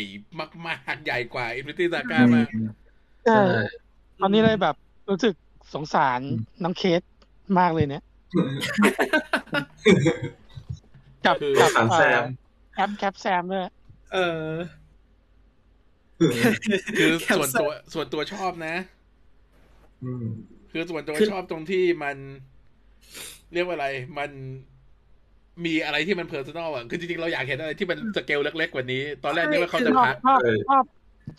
[0.66, 2.48] มากๆ ใหญ่กว่า Infinity Saga มาก
[3.24, 3.40] ใช่
[4.20, 4.76] ตอนนี้เลยแบบ
[5.10, 5.34] รู้สึก
[5.74, 6.20] สงสาร
[6.62, 7.02] น้องเคท
[7.58, 8.04] มากเลยเนี่ย
[11.24, 12.22] กับคือกับสงสารแซม
[12.76, 13.62] แอปแคปแซมด้วย
[14.12, 14.48] เออ
[16.98, 18.74] คือแคปส่วนเซอร์ตัวส่วนตัวชอบนะ
[20.04, 20.24] อืม
[20.70, 22.16] คือส่วนตัวคือชอบตรงที่มัน
[23.52, 23.88] เรียกว่าอะไร
[24.18, 24.30] มัน
[25.64, 30.84] มีอะไรที่มัน personal อะ คือจริงๆ เราอยากเห็นอะไรที่มันสเกลเล็กๆกว่านี้ ตอนแรกนึกว่าเขาจะชอบพักชอบเออชอบ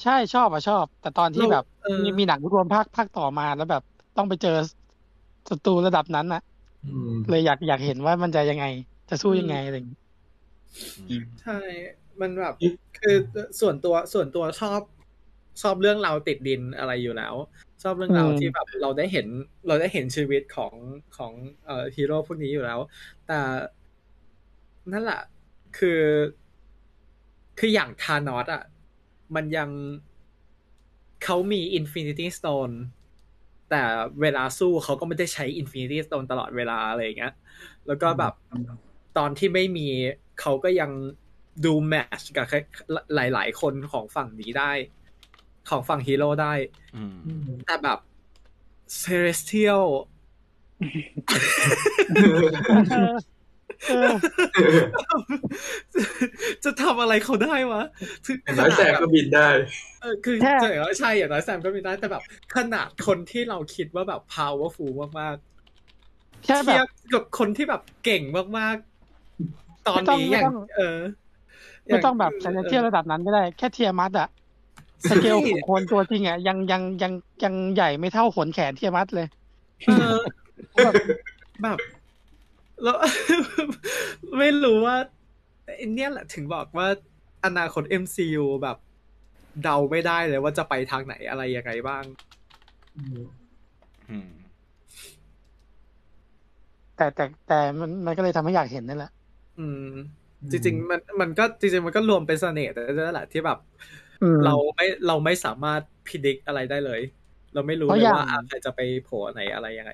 [0.04, 3.84] ใช่ชอบอะชอบ แต่ตอนที่แบบเออมีมีหนังรวมภาคภาคต่อมาแล้วแบบ
[4.18, 4.58] ต้องไปเจอ
[5.50, 6.42] ศัตรูระดับนั้นอะ
[6.88, 8.66] อืมเลยอยากอยากเห็นว่ามันจะยังไง
[9.10, 10.00] จะสู้ยังไงอะไรอย่างงี้
[11.42, 11.60] ใช่
[12.22, 12.54] มันแบบ
[13.00, 13.16] คือ
[13.62, 14.82] ส่วนตัวส่วนตัวชอบ
[15.62, 17.36] ชอบเรื่องราวติดดินอะไรอยู่แล้ว
[17.84, 19.28] ชอบเรื่องราวที่แบบเราได้เห็น
[19.68, 20.74] เราได้เห็นชีวิตของ
[21.18, 21.34] ของ
[21.66, 22.80] เอ่อฮีโร่พวกนี้อยู่แล้ว
[23.28, 23.40] แต่
[24.92, 25.22] นั่นแหละ
[25.78, 26.02] คือ
[27.60, 28.64] คืออย่างทานอสอะ
[29.36, 29.70] มันยัง
[31.24, 32.72] เขามี Infinity Stone
[33.70, 33.82] แต่
[34.22, 37.34] เวลาสู้เขาก็ไม่ได้ใช้ Infinity Stone ตลอดเวลาอะไรอย่างเงี้ย
[37.88, 38.34] แล้วก็แบบ
[39.18, 39.88] ตอนที่ไม่มี
[40.42, 40.92] เขาก็ยัง
[41.66, 42.46] ดู match กับ
[43.16, 44.72] หลาย ๆ คนของฝั่งนี้ได้
[45.70, 46.54] ของฝั่งฮีโร่ได้
[46.96, 47.04] อื
[47.46, 48.00] มแต่แบบ
[48.98, 49.86] เซเ e สเทียล
[52.90, 53.14] เออ
[56.64, 57.82] จะทำอะไรเขาได้วะ
[58.26, 59.48] คืออย่างน้อยแสงก็บินได้
[60.02, 62.24] เออคือแค่ใช่ใช่อย่างน้อยแซมก็มีได้แต่แบบ
[62.56, 68.24] ขนาดคนที่เราคิดว่าแบบ powerful มากๆแค่แบเทียบบกับคนที่แบบเก่ง
[68.58, 71.00] มากๆ ตอนนี้ไม่อต้ย่าองงเออ
[71.86, 74.30] ไม่ต้องแบบย่าใช้เทียบระดับนั้นก็ได้ แค่เทียมัดอะ
[75.10, 77.12] สเกลของคนตัวจริงอะยังยังยัง
[77.44, 79.28] ยังใหญ่ไม่เท่าขนแขนเทียมัดเลย
[80.00, 80.20] เออ
[80.84, 81.78] แบบ
[82.84, 82.98] แบบแล้ว
[84.38, 84.96] ไม่รู้ว่า
[85.66, 86.88] ไอ้เนี่ยแหละถึงบอกว่า
[87.46, 88.78] อนาคต MCU แบบ
[89.64, 92.04] เดาไม่ได้เลยว่าจะไปทางไหนอะไรยังไงบ้าง
[92.96, 94.30] อืม
[96.98, 99.12] แต่แต่แต่มันมันก็เลยทำให้อยากเห็นนั่นแหละ
[99.60, 99.92] อืม
[100.52, 103.58] จริง ๆ มันมันก็จริง ๆ มันก็รวมเป็นเสน่ห์แต่ด้วยแหละที่แบบ
[104.24, 107.02] อืมเราไม่เราไม่สามารถพิจิตอะไรได้เลย
[107.54, 109.92] เราไม่รู้เพราะเลยอย่างว่าอะใครจะไปโผล่ไหนอะไรยังไง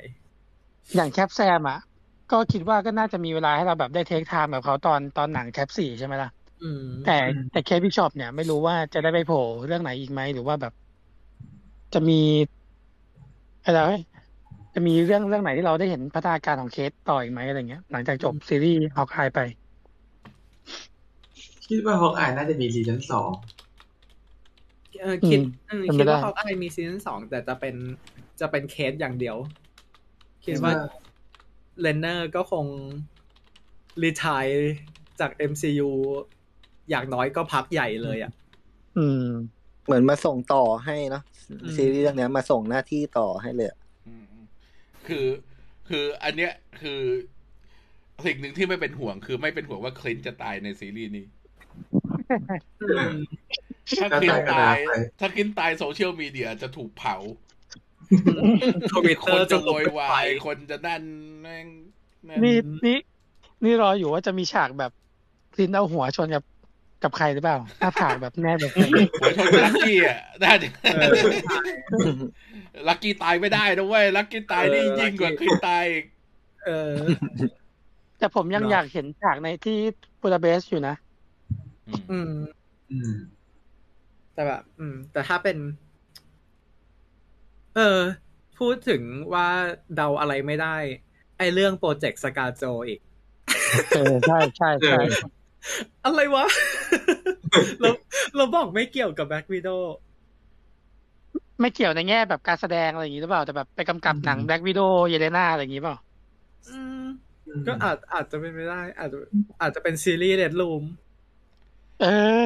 [0.96, 1.80] อย่างแคปแซมอะ
[2.32, 6.30] ก็คิดว่าก็น่าจะมีเวลาให้เราแบบได้ take time แบบเขาตอนตอนหนังแคปสี่ใช่ไหมล่ะ
[6.64, 7.18] อืมแต่
[7.52, 10.74] แต่ Kate Bishop เนี่ยไม่รู้ว่าจะได้ไปโผล่เรื่องไหนอีกไหมหรือว่าแบบ
[11.94, 12.22] จะมี
[13.66, 14.02] อะไรวะ
[14.74, 19.40] จะมีเรื่องเรื่องไหนที่เราได้เห็นพัฒนาการของเคทต่ออีกไหมอะไรเงี้ย หลังจากจบซีรีส์ Hawkeye ไป
[21.68, 23.30] คิดว่า Hawkeye น่าจะมีซีซั่นสอง
[25.02, 27.76] เออคิดอืมเออเป็นไปคิดว่าได้เขาไอมีซีซั่นสองแต่จะเป็น
[28.40, 29.38] จะเป็นเคทอย่างเดียว
[30.46, 30.74] คิดว่า
[31.82, 32.66] Renner ก็คง
[34.04, 34.46] retire
[35.20, 35.90] จาก MCU
[36.90, 38.32] อย่างน้อยก็พักใหญ่เลยอะ
[38.98, 39.26] อืม
[39.86, 44.36] เหมือนมาส่งต่อให้เนาะอืมซีรีส์เรื่องเนี้ยมาส่งหน้าที่ต่อให้เลยอะอืม
[45.08, 45.28] คือ
[45.90, 46.52] คืออันเนี้ย
[46.82, 47.02] คือ
[48.26, 51.26] สิ่งหนึ่งที่ไม่เป็นห่วงคือไม่เป็นห่วงว่าคลินต์จะตายในซีรีส์นี้
[52.82, 53.16] อืม
[54.00, 57.16] ถ้าก็คลินตายต์ก็ตายตาย ถ้าคลินต์ตายโซเชียลมีเดียจะถูกเผา
[58.92, 61.02] ทวิตคเตอนร์จะจะโวลุกยเป็นวาไฟยคนจะนั่น
[61.42, 61.66] แม่ง
[62.28, 62.98] นั่นนี่นี่
[63.64, 64.92] นี่รออยู่ว่าจะมีฉากแบบ
[65.54, 66.44] คลินเอาหัวชนกับ
[67.04, 68.86] กับใครหรือเปล่าหน้าผากแบบแน่แบบไหน
[69.22, 71.62] หัวชนกับลักกี้อะน่าจะเออใช่
[72.88, 76.06] ลักกี้ตายไม่ได้นะเว้ยลักกี้ตายนี่เออยิ่งกว่า Lucky คลินต์ตายอีก
[76.66, 76.92] เออ
[78.20, 79.78] แต่ผมยังเนอะอยากเห็นฉากในที่
[80.22, 80.96] บูดาเปสต์อยู่นะ
[82.12, 82.32] อืม
[82.92, 83.12] อืมอืม
[84.34, 85.58] แต่แบบ อืม แต่ถ้าเป็น
[87.76, 88.00] เออ
[88.60, 89.02] พูดถึง
[89.34, 89.48] ว่า
[89.96, 90.76] เดาอะไรไม่ได้
[91.38, 93.00] ไอ้เรื่องโปรเจกต์ ScarJo อีก
[93.96, 95.08] เออใช่ใช่ใช่เออ
[96.06, 96.46] อะไรวะ
[97.82, 97.90] เรา
[98.36, 99.70] เราบอกไม่เกี่ยวกับ Black Widow
[101.62, 105.96] ไม่เกี่ยวในแง่แบบการแสดงอะไรอย่างนี้หรือเปล่า แต่แบบไปกำกับหนัง Black Widow เยเลนาอะไรอย่างนี้เปล่า
[106.70, 107.06] อืม
[107.68, 109.18] ก็อาจอาจจะเป็นไม่ได้ อาจจะ
[109.62, 110.84] อาจจะเป็นซีรีส์ Red Room
[112.02, 112.08] เอ
[112.44, 112.46] อ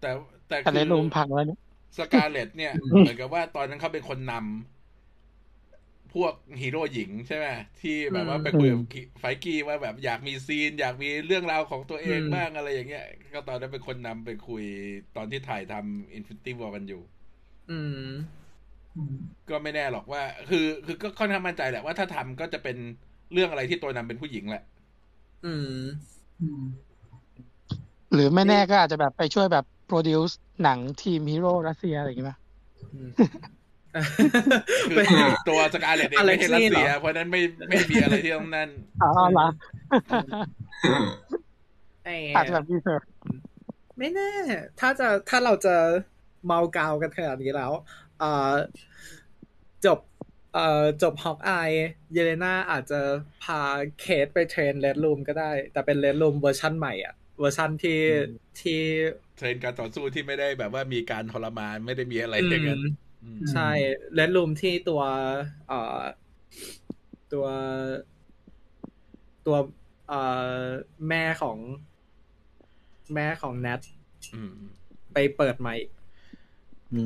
[0.00, 0.10] แต่
[0.48, 1.60] แต่แต่ในคือ Room พังแล้วเนี่ย
[1.98, 4.44] Scarlett เนี่ยเหมือนกับว่าตอนนั้นเขาเป็นคนนำ
[6.14, 7.46] พวกฮีโร่หญิงใช่ไหม
[7.80, 8.80] ที่แบบว่าไปคุยกับ
[9.18, 14.64] Feige ว่าแบบอยากมีซีน อยากมีเรื่องราวของตัวเองบ้างอะไรอย่างเงี้ย ก็ตอนนั้นเป็นคนนำไปคุย
[15.16, 17.02] ตอนที่ถ่ายทำ Infinity War กันอยู่
[17.70, 18.10] อืม
[19.50, 22.76] ก็ไม่แน่หรอกว่า คือ คือก็ค่อนข้างมั่นใจแหละว่าถ้าทำก็จะเป็น
[23.32, 24.64] เรื่องอะไรที่ตัวนำเป็นผู้หญิงแหละ
[25.46, 25.80] อืม
[28.12, 32.36] หรือไม่แน่ก็อาจจะแบบไปช่วยแบบ produce หนังทีมฮีโร่รัสเซียอะไรอย่างงี้ป่ะ
[34.90, 38.68] คือตัว Scarlett เองไม่ใช่รัสเซียเพราะฉะนั้นไม่ไม่มีอะไรที่ต้องนั่น
[39.02, 39.48] อ๋อเหรอ
[42.04, 43.02] ไอ้อาจจะแบบ research
[43.98, 44.30] ไม่แน่
[44.80, 45.74] ถ้าจะถ้าเราจะ
[46.46, 47.72] เมากาวกันขนาดนี้แล้ว
[48.20, 48.52] เอ่อ
[49.86, 49.98] จบ
[50.54, 51.70] เอ่อจบ Hawkeye
[52.12, 53.00] เยเลนาอาจจะ
[53.42, 53.60] พา
[54.00, 58.00] เคทไป train Red Room ก็ได้ แต่เป็น Red Room เวอร์ชั่นใหม่อะ เวอร์ชั่นที่
[58.60, 58.80] ที่
[59.40, 62.84] train การต่อสู้ที่ไม่ได้แบบว่ามีการทรมานไม่ได้มีอะไรอือย่างนั้นม
[63.22, 63.60] อืมใช่
[64.14, 65.02] Red Room ที่ตัว
[65.66, 65.76] เอ่อ
[67.32, 67.46] ตัว
[69.46, 69.56] ตัว
[70.08, 70.20] เอ่
[70.66, 70.68] อ
[71.08, 71.58] แม่ของ
[73.14, 73.82] แม่ของแนท
[74.34, 74.50] อืม
[75.12, 75.74] ไปเปิดใหม่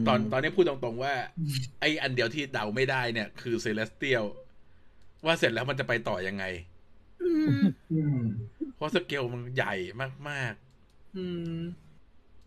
[0.07, 1.14] ตอนตอนนี้พูดตรงๆว่า
[1.80, 4.25] ไอ้อันเดียวที่เดาไม่ได้เนี่ย คือ Celestial
[5.24, 6.45] ว่าเสร็จแล้วมันจะไปต่อยังไง
[7.20, 7.24] อื
[7.59, 8.14] มอืม
[8.74, 9.74] เพราะสเกลมันใหญ่
[10.28, 10.55] มาก
[11.14, 11.24] อื
[11.59, 11.84] ม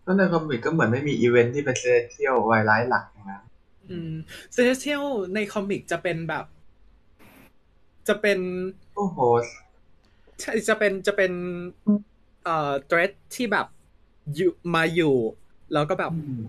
[0.08, 3.44] ก็ใน comic ก็เหมือนไม่มีอีเวนท์ที่เป็นเซเลเทียลไวไลท์หลักอย่างนั้น
[3.90, 4.14] อืม
[4.52, 5.04] Celestial
[5.34, 6.46] ใน comic จะเป็นแบบ
[8.08, 8.40] จะเป็น
[8.96, 9.18] โอ้โห
[10.42, 11.32] ใช่จะเป็นจะเป็น
[12.44, 13.68] เอ่อ threat ที่แบบ
[14.36, 15.16] อยู่มาอยู่
[15.74, 16.42] แล้วก็แบบอืม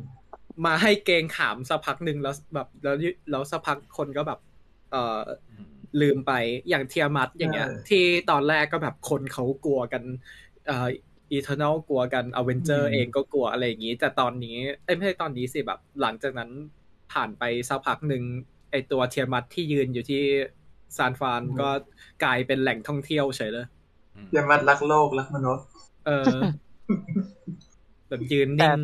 [0.66, 2.96] มาให้เกรงขามสักพักหนึ่งแล้วแบบ แล้ว
[3.30, 4.38] แล้วสักพักคนก็แบบ
[4.90, 5.68] เอ่อๆอืม
[6.00, 6.32] ลืมไป
[6.68, 10.02] อย่าง Tiamut อย่างเงี้ย ที่ตอนแรกก็แบบคนเขากลัวกัน
[10.66, 10.88] เอ่อ
[11.30, 16.50] Eternal กลัวกัน Avenger เองก็กลัวอะไรอย่างงี้ แต่ตอนนี้เอ้ยไม่ใช่ตอนนี้สิแบบ หลังจากนั้น
[17.12, 18.22] ผ่านไปสักพักหนึ่ง
[18.70, 20.22] ไอตัว Tiamut ที่ยืนอยู่ที่
[20.96, 21.68] ซานฟรานก็
[22.24, 23.66] กลายเป็นแหล่งท่องเที่ยวเฉยเลย
[24.32, 25.64] Tiamut รักโลกรักมนุษย์
[26.06, 26.32] เออ
[28.08, 28.80] แบบยืนนิ่ง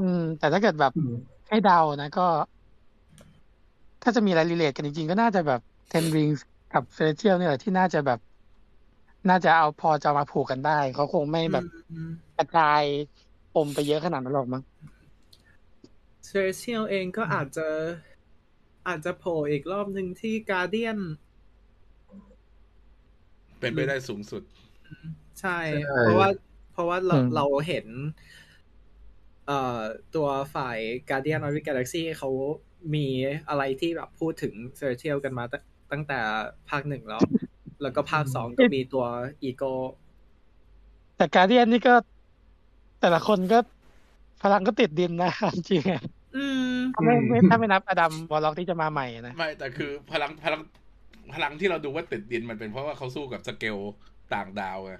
[0.00, 1.14] อืม แต่ถ้าเกิดแบบอืม
[1.48, 2.26] ให้เดานะก็
[4.02, 5.60] ถ้าจะมีอะไร relate กันจริงๆ ก็น่าจะแบบ
[5.92, 6.40] Ten Rings
[6.74, 8.18] กับ Celestial เนี่ยแหละที่น่าจะแบบ
[9.28, 12.82] น่าจะเอาพอจะเอามาผูกกันได้ เขาคงไม่แบบอืมกระจาย
[13.54, 14.62] ปมไปเยอะขนาดนั้นหรอกมั้ง
[16.24, 17.68] เซเรเซียลเองก็อาจจะ
[18.88, 20.98] อาจจะโผล่อีกรอบหนึ่งที่การเดียน
[23.60, 24.42] เป็นไปได้สูงสุด
[25.40, 26.28] ใช่ใช่เพราะว่า
[26.72, 27.86] เพราะว่าเราอืมเราเห็น
[29.46, 29.80] เอ่อ
[30.14, 32.30] ตัวฝ่าย Guardian of the Galaxy เขา
[32.94, 33.06] มี
[33.48, 35.62] อะไรที่แบบพูดถึงเซ r รเทียลกันมาตั้ง
[35.92, 36.18] ตั้งแต่
[36.70, 37.22] ภาคหนึ่งแล้ว
[37.82, 39.04] แล้วก็ภาคสองก็มีตัว
[39.42, 39.62] อีโก
[41.16, 41.94] แต่ Guardian นี่ก็
[43.00, 43.58] แต่ละคนก็
[44.42, 46.00] พลังก็ติดดินนะจริงๆอะ
[46.32, 46.58] อืม
[46.92, 50.60] ถ้าไม่ไม่ถ้าไม่นับ Adam Warlock ที่จะมาใหม่นะไม่แต่คือพลังพลัง
[51.34, 53.78] พลังที่เราดูว่าติดดินมันเป็นเพราะว่าเขาสู้กับสเกล
[54.34, 54.92] ต่างดาวไง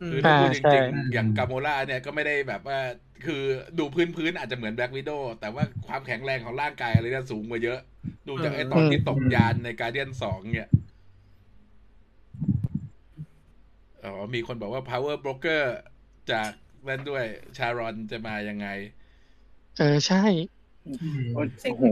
[0.00, 2.78] อืมคือถ้าพูดจอ่าใช่ อย่าง Gamora เนี่ยก็ไม่ได้แบบว่า
[3.26, 3.42] คือ
[3.78, 7.78] ดูพื้นพื้นๆอาจจะเหมือน Black Widow แต่ว่าความแข็งแรงของร่างกายอะไรเนี่ยสูงกว่าเยอะ
[8.28, 10.68] ดูจากไอ้ตอนที่ตกยานใน Guardian สองเนี่ย
[14.04, 15.62] อ๋อมีคนบอกว่า power broker
[16.32, 16.50] จาก
[16.88, 17.24] นั่นด้วย
[17.58, 18.68] ชารอนจะมายังไง
[19.78, 20.22] เออใช่
[21.34, 21.84] โอ้โห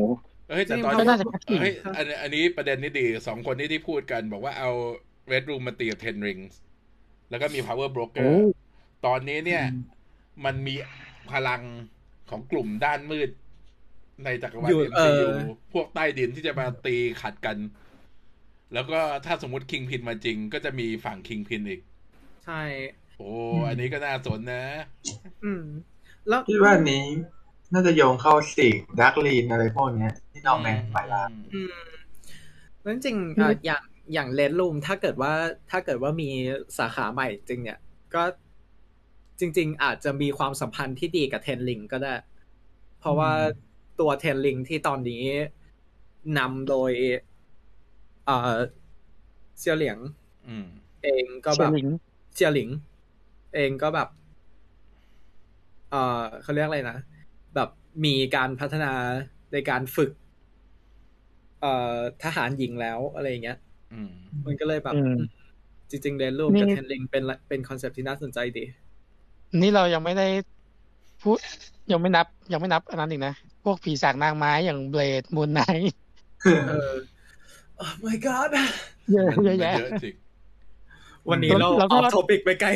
[0.49, 4.71] เฮ้ยแต่ตอนก็น่าจะชัดเจนเฮ้ยอันอันนี้ประเด็นนี้ดีสองคนที่ที่พูดกัน บอกว่าเอา
[5.33, 6.55] Red Room มาตีกับ Ten Rings
[7.31, 8.47] แล้วก็มี Power Broker โอ้
[9.07, 9.65] ตอนนี้เนี่ย
[10.45, 10.75] มันมี
[11.33, 11.63] พลัง
[12.31, 13.31] ของกลุ่มด้านมืด
[14.25, 15.41] ในจักรวาลอยู่เอ MCU อ
[15.73, 17.57] พวกใต้ดินที่จะมาตีขัดกัน
[18.75, 21.81] แล้วก็ถ้าสมมติคิงพินมาจริง ก็จะมีฝั่งคิงพินอีก
[22.49, 22.65] ใช่
[23.19, 23.31] โอ้
[23.69, 24.65] อันนี้ก็น่าสนนะ
[25.45, 25.65] อืม
[26.29, 27.05] แล้วคิดว่าอันนี้
[27.73, 31.77] น่าจะโยงเข้าสิกดักลีนอะไรพวกเนี้ย ที่น้องแมนไปแล้วอืม
[32.83, 33.83] แล้วจริงๆเอ่ออย่าง
[34.15, 35.33] อย่างเลนลูมถ้าเกิดว่า
[35.71, 36.29] ถ้าเกิดว่ามี
[36.79, 37.79] สาขาใหม่จริง เนี่ย
[38.15, 38.23] ก็
[39.41, 42.15] จริง ๆ อาจจะมีความสัมพันธ์ที่ดีกับเทนลิงก็ได้
[42.99, 43.33] เพราะว่า
[44.01, 45.25] ตัวเทนลิงที่ตอนนี้
[46.39, 46.93] นำโดย
[48.27, 48.57] เอ่อ
[49.59, 49.99] เซียวเหลียง
[50.49, 50.67] อืม
[51.03, 51.87] เองก็เชีแบยบร์ลิง
[52.39, 52.71] เจียหลิง
[53.55, 54.09] เองก็แบบ
[55.91, 56.99] เอ่อเขาเรียกอะไรนะ
[57.55, 57.69] แบบ
[58.05, 58.93] มีการพัฒนา
[59.53, 60.11] ในการฝึก
[61.61, 63.59] เอ่อทหารหญิงแล้วอะไรอย่างเงี้ย
[63.93, 64.13] อืม
[64.47, 65.19] มันก็เลยแบบอืม
[65.91, 68.65] จริงๆเรนลูมนี่กับเทนลิงเป็นละเป็นคอนเซปต์ที่น่าสนใจดี
[69.61, 70.27] นี่เรายังไม่ได้
[71.23, 71.39] พูด
[71.93, 73.35] ยังไม่นับ ยังไม่นับอันนั้นอีกนะ
[73.65, 75.93] พวกผีสางนางไม้อย่าง Blade Moon Knight
[76.69, 76.93] เออ
[77.83, 78.51] oh my god
[79.13, 80.15] เยอะมันเยอะแยะเยอะจริง
[81.31, 82.69] วันนี้เราแล้วก็ off to pic ไปไกล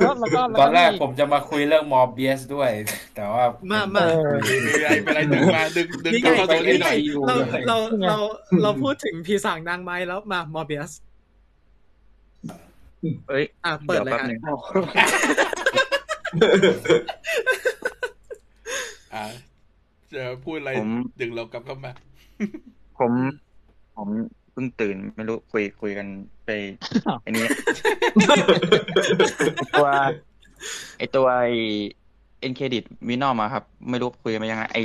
[0.00, 2.70] แล้วแล้วก็แล้วตอนแรกมีผมจะมาคุยเรื่อง Morbius ด้วย
[3.14, 4.18] แต่ว่ามาเอมาอ
[4.66, 6.96] มีอะไรเป็นอะไรดึงมาดึงดึงนี่ไงเข้าตัวนี้หน่อย
[7.26, 7.76] เราด้วยเรา
[8.08, 8.16] เรา
[8.62, 10.92] เราพูดถึงผีสางนางไม้แล้วมา Morbius
[13.28, 14.40] เอ้ยอะเปิดเดี๋ยวเลยแป๊บฮะหนึ่ง
[19.14, 19.24] อ่า
[20.12, 20.90] จะพูดอะไรผม
[21.20, 21.92] ดึงเรากลับเข้ามา
[22.98, 23.12] ผม
[23.96, 24.08] ผม
[24.45, 26.06] เพิ่งตื่นไม่รู้คุยคุยกัน
[26.44, 26.50] ไป
[27.22, 27.46] ไอ้นี้
[29.74, 29.88] ตัว
[30.98, 31.46] ไอตัวไอ
[32.40, 34.78] end credit Venom อะครับ ไม่รู้คุยกันมายังไงไอ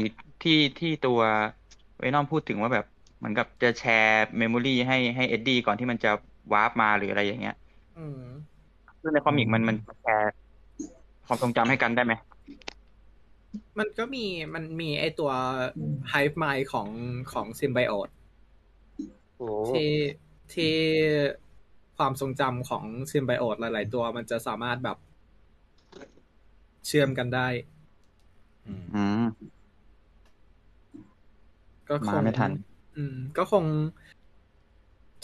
[0.43, 1.19] ที่ที่ตัว
[2.01, 2.85] Venom พูดถึงว่าแบบ
[3.17, 6.11] เหมือนกับจะแชร์ memory ให้ให้ Eddie ก่อนที่มันจะ
[6.53, 7.55] วาร์ปมาหรืออะไรอย่างเงี้ย
[7.97, 8.21] อืม
[9.01, 10.31] ซึ่งในคอมิกมันมันแชร์
[11.27, 12.13] ความทรงจำให้กันได้ไหม
[13.79, 15.31] มันก็มีมันมีไอตัว
[16.09, 16.87] ไฮฟ์ไมล์ของ
[17.33, 18.20] ของซิมไบโอตโอ้
[19.69, 19.91] ที่
[20.53, 20.73] ที่
[21.97, 24.97] ความทรงจำของซิมไบโอตหลาย ๆ ตัวมันจะสามารถแบบ
[26.87, 27.47] เชื่อมกันได้
[28.67, 29.23] อืมอืม
[31.89, 32.51] ก็คมางไม่ทัน
[32.95, 33.65] อืม ก็คง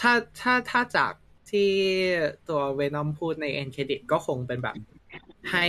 [0.01, 1.13] ถ้าถ้าถ้าจาก
[1.51, 1.69] ที่
[2.49, 4.75] ตัวเวนอมพูดในเอ็นเครดิตก็คงเป็นแบบ
[5.51, 5.65] ให้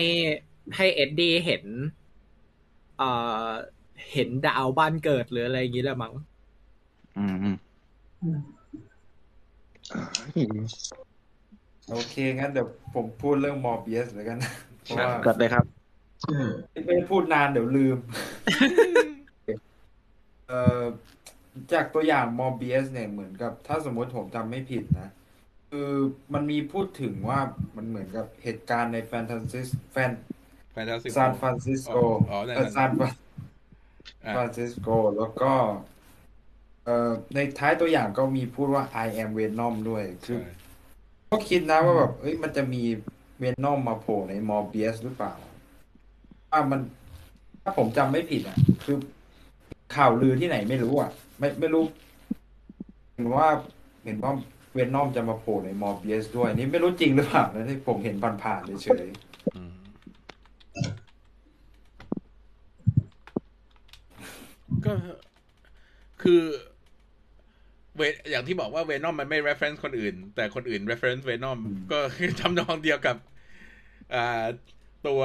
[0.77, 1.65] ให้เอ็ดดี้เห็น
[2.99, 3.11] เอ่
[3.47, 3.49] อ
[4.13, 6.15] เห็นดาวบ้านเกิดหรืออะไรอย่างนี้แหละมั้ง
[7.19, 7.57] อืมอืม
[11.91, 14.39] โอเคงั้นเดี๋ยวผมพูดเรื่องมอร์เบียสแล้วกัน
[14.83, 15.65] เพราะว่ากดเลยครับ
[16.73, 17.99] ไม่ได้พูดนานเดี๋ยวลืม
[20.49, 20.85] เอ่อ
[21.73, 25.09] จากตัวอย่าง Morbius เนี่ยเหมือนกับ ถ้าสมมติผมจำไม่ผิดนะ
[25.71, 25.91] คือ
[26.35, 27.41] มันมีพูดถึงว่า
[27.77, 30.11] มันเหมือนกับเหตุการณ์ในแฟนตาซิสแฟน
[30.73, 31.97] แฟนตาซีซานฟรานซิสโก
[32.31, 33.15] อ๋อนั่นเอ่อนั่นซานฟราน
[34.25, 35.98] อะฟรานซิสโกแล้วก็เอ่อ
[37.35, 40.53] ในท้ายตัวอย่างก็มีพูดว่า I am Venom ด้วย คือใช่
[41.31, 42.83] ก็คิดนะว่าแบบ เอ้ย มันจะมี
[43.39, 45.33] เวนอมมาโผล่ในมอร์เบียสหรือเปล่า
[46.51, 46.81] ว่ามัน
[47.63, 48.97] ถ้าผมจำไม่ผิดอะ คือ
[49.95, 51.85] ข่าวลือที่ไหนไม่รู้อะ ไม่ไม่รู้
[53.15, 53.47] เห็นว่า
[54.05, 54.33] เห็นว่า
[54.73, 59.07] เวนอมจะมาโผล่ในมอร์เบียสด้วย นี่ไม่รู้จริงหรือเปล่านะที่ผมเห็นผ่านๆเฉย
[59.57, 59.75] อืม
[64.85, 64.93] ก็
[66.23, 66.43] คือ
[67.99, 71.59] เวอย่างที่บอกว่าเวนอมมันไม่ reference คนอื่น แต่คนอื่น reference เวนอม
[71.93, 73.17] ก็คือทำนองเดียวกับ
[74.15, 74.45] อ่า
[75.07, 75.21] ตัว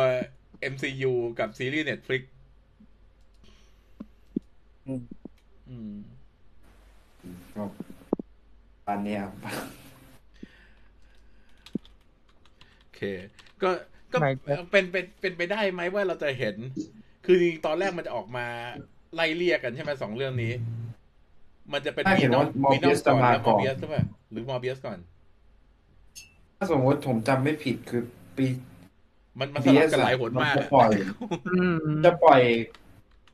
[0.73, 2.21] MCU กับซีรีส์ Netflix
[4.87, 5.01] อืม
[5.69, 7.63] อืมๆก็
[8.89, 9.33] อันเนี้ยครับ
[12.79, 13.01] โอเค
[13.63, 13.69] ก็
[14.11, 14.31] ก็ไม่
[14.71, 16.55] เป็นเป็นเป็นไปได้ไหมว่าเราจะเห็น
[17.25, 18.47] คือจริงๆตอนแรกมันจะออกมา
[19.15, 20.53] ไล่เรียกกันใช่ไหมสองเรื่องนี้
[21.71, 24.97] มันจะเป็นถ้าเห็นว่าวีนอม Morbius ก่อนจะมาแล้วมก่ออนร์เบียสใช่ป่ะหรือมอร์เบียสก่อน
[26.57, 28.01] ถ้าสมมติผมจำไม่ผิดคือ
[28.37, 28.45] ปี
[29.39, 30.91] มันมันสลับกันหลายหนมากมันจะอะปล่อย
[31.47, 32.41] อืมจะปล่อย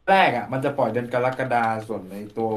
[0.10, 2.49] แรกอะ มันจะปล่อยเดือนกรกฎาส่วนในตัว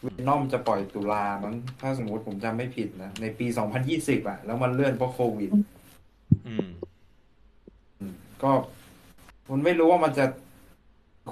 [0.00, 3.46] เวนอมจะปล่อยตุลามั้งถ้าสมมติผมจำไม่ผิดนะ ในปี
[3.88, 5.50] 2020อะ แล้วมันเลื่อนเพราะโควิด
[6.46, 6.66] อืม
[7.98, 8.50] อืมก็
[9.50, 10.24] มันไม่รู้ว่ามันจะ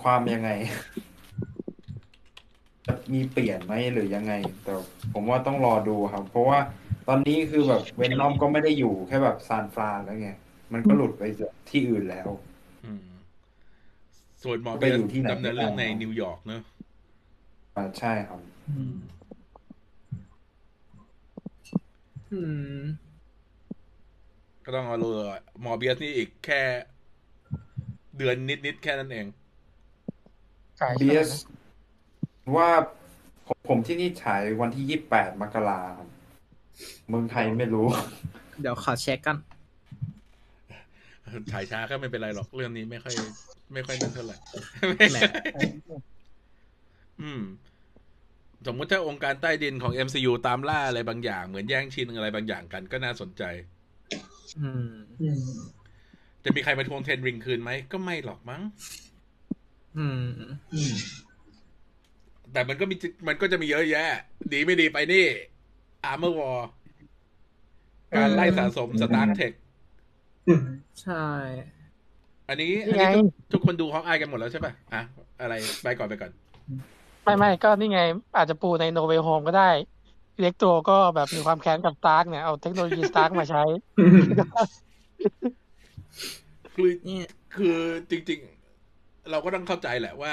[0.02, 0.50] ความยังไง
[2.90, 4.32] จะมีเปลี่ยนไหมหรือยังไง
[4.64, 4.74] แต่
[5.14, 6.58] ผมว่าต้องรอดูครับ เพราะว่า
[7.08, 10.30] ตอนนี้คือแบบ Venom ก็ไม่ได้อยู่แค่แบบซานฟรานแล้วไง
[10.72, 12.28] มันก็หลุดไปจากที่อื่นแล้ว
[12.84, 13.06] อืม
[14.42, 16.62] ส่วน Morbius ไปอยู่ที่ไหนดำเนินเรื่องในนิวยอร์กเนอะ
[17.76, 18.40] อ่าใช่ครับ
[22.32, 22.40] อื
[22.78, 22.82] ม
[24.64, 26.60] ก็ต้องเอาเลย Morbius นี่อีกแค่
[28.18, 28.36] เดือน
[28.66, 29.26] นิดๆแค่นั้นเอง
[30.80, 31.40] ฉายบีช่วงไหนเอสนะ
[32.56, 32.68] ว่า
[33.46, 36.08] ผมผมที่นี่ฉายวันที่ยี่แปดมกราครับ
[37.08, 37.86] เมืองไทยไม่รู้
[38.60, 39.36] เดี๋ยวขอเช็คกัน
[41.52, 43.14] ถ่ายช้าก็ไม่เป็นไรหรอกเรื่องนี้ไม่ค่อย
[43.72, 44.36] ไม่ค่อยนั่นเท่าไหร่
[45.12, 45.18] แหม
[47.22, 47.42] อืม
[48.66, 53.42] สมมุติถ้าองค์การใต้ดินของ MCU ตามล่าอะไรบางอย่าง เหมือนแย่งชิงอะไรบางอย่างกันก็น่าสนใจ
[54.60, 54.90] อืม
[56.44, 58.62] จะมีใครมาทวงเทนริงคืนไหม ก็ไม่หรอกมั้ง
[59.98, 60.22] อืม
[62.52, 62.96] แต่มันก็มี
[63.28, 64.06] มันก็จะมีเยอะแยะ
[64.52, 65.26] ดีไม่ดีไปนี่
[66.10, 66.60] Armor War
[68.14, 69.52] การไล่สะสมสตาร์เทค
[71.02, 71.26] ใช่
[72.48, 75.02] อันนี้อันี่นไงนี้ทุกทุกคนดูฮอกอายกันหมดแล้วใช่ป่ะอะ
[75.40, 76.30] อะไรไปก่อนไปก่อน
[77.24, 78.00] ไม่ไม่ก็นี่ไง
[78.36, 79.70] อาจจะปูในโนเว y h โฮมก็ได้
[80.36, 83.62] Electro ก็แบบมีความแค้นกับ Stark เนี่ย เอาเทคโนโลยี Stark มาใช้
[86.74, 87.20] คือนี่
[87.56, 87.76] คือ
[88.10, 88.40] จริง
[88.84, 90.32] ๆ เราก็ต้องเข้าใจแหละว่า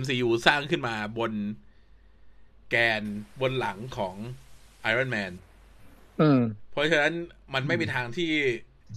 [0.00, 1.32] MCU สร้างขึ้นมาบน
[2.70, 3.02] แกน
[3.40, 4.14] บนหลังของ
[4.90, 5.32] Iron Man
[6.20, 6.40] อืม
[6.70, 7.14] เพราะฉะนั้น
[7.54, 8.30] มันไม่มีทางที่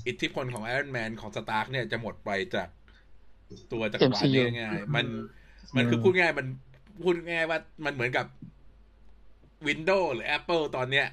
[0.08, 2.70] อิทธิพลของ Iron Man ของ Stark เนี่ยจะหมดไปจาก
[3.72, 5.06] ตัวจักรวาล MCU นี้ง่ายๆมัน
[5.76, 6.48] มันคือพูดง่ายมัน
[7.04, 8.26] พูดง่ายว่ามันเหมือนกับ
[9.68, 11.08] Windows หรือ Apple ตอนเนี้ย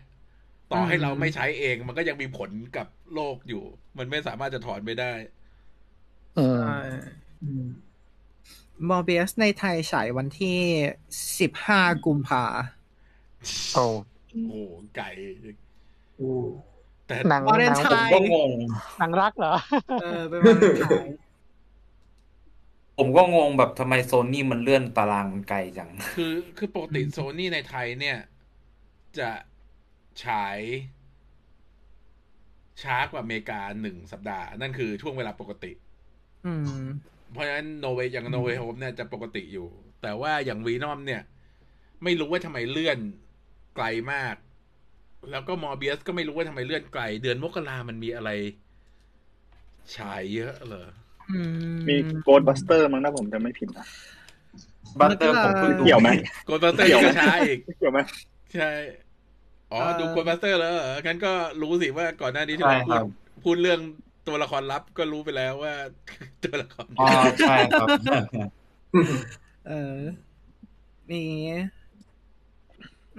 [0.72, 3.64] ต่อให้เราไม่ใช้เองมันก็ยังมีผลกับโลกอยู่
[3.98, 5.12] มันไม่สามารถจะถอนไปได้
[6.38, 6.78] อืมใช่
[8.88, 10.59] มอร์เบียสในไทยฉายวันที่
[11.38, 12.44] สิบห้ากุมภา
[13.74, 13.84] โอ้
[14.32, 14.55] โอ้โห
[14.96, 15.09] ไก่
[17.06, 18.50] แต่หนังวาเลหนนังไทน์ก็งง
[18.98, 19.55] หนังรักเหรอ
[20.02, 21.06] เออเป็นวันไทย
[22.98, 28.18] ผมก็งงแบบทำไมโซนี่มันเลื่อนตารางมันไกลจัง คือคือปกติโซนี่ในไทยเนี่ย
[29.18, 29.30] จะ
[30.24, 30.59] ฉาย
[32.82, 35.72] ช้ากว่าอเมริกาหนึ่งสัปดาห์ นั่นคือช่วงเวลาปกติ
[36.46, 36.52] อื
[36.84, 36.86] ม
[37.32, 39.66] เพราะฉะนั้น No Way อย่าง No Way Home เนี่ยจะปกติอยู่
[40.02, 41.22] แต่ว่าอย่าง Venom เนี่ย
[42.05, 42.98] ไม่รู้ว่าทำไมเลื่อน
[43.76, 44.34] ไกลมาก
[45.30, 48.30] แล้วก็ Morbius ก็ไม่รู้ว่าทำไมเลื่อนไกล เดือนมกรามันมีอะไร
[49.96, 50.88] ฉายเยอะเหรอ
[51.30, 51.40] อื
[51.76, 53.86] มมี Ghostbusters มั้งนะผมจะไม่ผิดนะ
[55.01, 56.09] Busters ผมเพิ่งดูเกี่ยวไหม
[56.47, 57.98] Ghostbusters เกี่ยวไหมก็ช้าอีกเกี่ยวไหม
[58.55, 58.70] ใช่
[59.72, 61.32] อ๋อดู Ghostbusters แล้วเหรองั้นก็
[61.62, 63.06] รู้สิว่าก่อนหน้านี้ที่ใช่เราพูครับ
[63.44, 63.80] พูดเรื่อง
[64.28, 65.74] ตัวละครลับก็รู้ไปแล้วว่า
[66.44, 67.88] ตัวละครอ๋อใช่ครับ
[69.68, 69.98] เออ
[71.10, 71.22] มี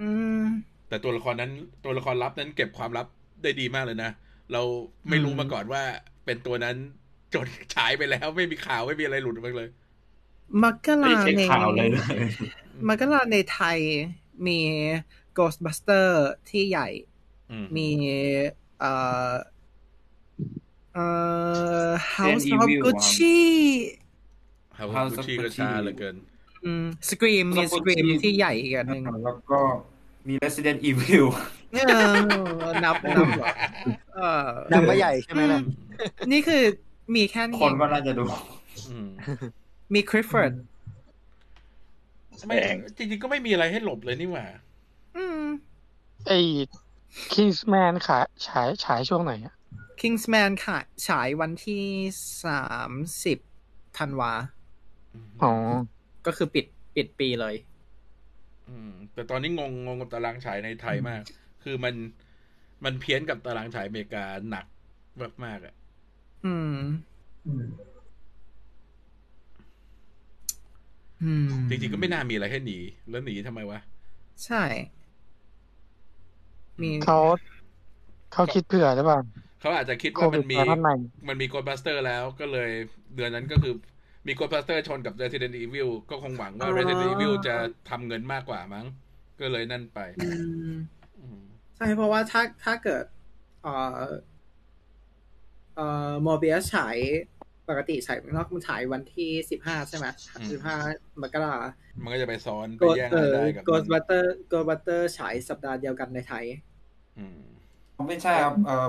[0.00, 0.08] อื
[0.40, 0.42] ม
[0.88, 1.52] แต่ตัวละครนั้น
[1.84, 3.06] ตัวละครลับนั้นเก็บความลับ
[3.42, 4.10] ได้ดีมากเลยนะ
[4.52, 4.62] เรา
[5.08, 5.82] ไม่รู้มาก่อนว่า
[6.24, 6.76] เป็นตัวนั้น
[7.34, 9.70] จนฉายไปแล้วไม่มีข่าวไม่มีอะไรหลุดออกมาเลย
[10.62, 11.88] มักกะไม่ลาได้เช็คในข่าวเลย
[12.88, 13.78] มักกะลาในไทย
[14.46, 14.58] มี
[15.38, 16.08] Ghostbuster
[16.50, 16.88] ที่ใหญ่
[17.50, 17.88] อืมมี
[18.80, 18.92] เอ่
[19.28, 19.30] อ
[20.94, 21.06] เอ่
[21.86, 23.38] อ House Resident of Evil Gucci
[24.74, 26.14] เขา House คุ of ชีก็ Gucci ช้าเหลือเกิน
[26.64, 29.60] อืม Scream มี House of Scream Gucci ที่ใหญ่อีกอันหนึ่งแล้วก็
[30.28, 31.26] มี Resident Evil
[31.72, 31.78] เอ
[32.68, 33.46] อนับนับเหรอ
[34.14, 35.64] เออนับว่าใหญ่ใช่ไหมอืนะม
[36.32, 36.62] นี่คือ
[37.14, 38.24] มีแค่นี้คนก็น่าจะดู
[38.88, 39.08] อืม
[39.94, 40.52] มี Clifford
[42.46, 42.56] ไม่
[42.96, 44.46] จริงๆก็ไม่มีอะไรให้หลบเลยนี่หว่า
[45.16, 45.42] อืม
[46.26, 46.38] ไอ้
[47.32, 49.54] Kingsman ขายฉายฉายช่วงไหนอะ
[50.00, 50.78] Kingsman ค่ะ
[51.08, 51.84] ฉายวันที่
[52.44, 52.92] สาม
[53.24, 53.38] สิบ
[53.98, 54.32] ธันวา
[55.42, 55.52] อ๋อ
[56.26, 56.66] ก็คือปิด
[56.96, 57.54] ปิดปีเลย
[58.68, 61.22] อืม แต่ตอนนี้งงงงกับตารางฉายในไทยมาก
[61.64, 61.94] คือมัน
[62.84, 64.66] มันเพี้ยนกับตารางฉายอเมริกาหนัก
[65.44, 65.74] มากๆอะ
[66.44, 66.76] อืม
[71.22, 72.78] อืม จริงๆก็ไม่น่ามีอะไรให้หนี
[73.10, 73.78] แล้วหนีทำไมวะ
[74.44, 74.62] ใช่
[76.80, 77.18] มีเขา
[78.32, 79.18] เขาคิดเผื่อหรือเปล่า
[79.60, 80.94] เขาอาจจะคิดโคว่าวิมัดนมีสายพันธุ์ใหม่
[81.28, 82.70] มันมี Ghostbuster แล้วก็เลย
[83.16, 83.74] เดือนนั้นก็คือ
[84.26, 87.54] มี Ghostbuster ชนกับ Resident Evil ก็คงหวังว่า Resident Evil จะ
[87.90, 88.86] ทำเงินมากกว่ามั้ง
[89.40, 90.28] ก็เลยนั่นไปอื
[90.72, 90.74] ม
[91.20, 91.40] อืม
[91.76, 93.04] ใช่เพราะว่าถ้าถ้าเกิด
[93.62, 94.00] เอ่อ
[95.76, 96.96] เอ่อโมเบียฉาย
[97.68, 100.06] ปกติฉายนอกมันฉายวันที่สิบห้าใช่ไหม
[100.50, 100.76] สิบห้า
[101.22, 101.54] มกรา
[102.02, 106.44] มันก็จะไปซ้อนไปโกแย่งเออรายได้กับ Ghost busters Ghostbusters ฉายสัปดาห์เดียวกันในไทย
[107.18, 107.40] อืม
[108.08, 108.88] ไม่ใช่ครับเอ่อ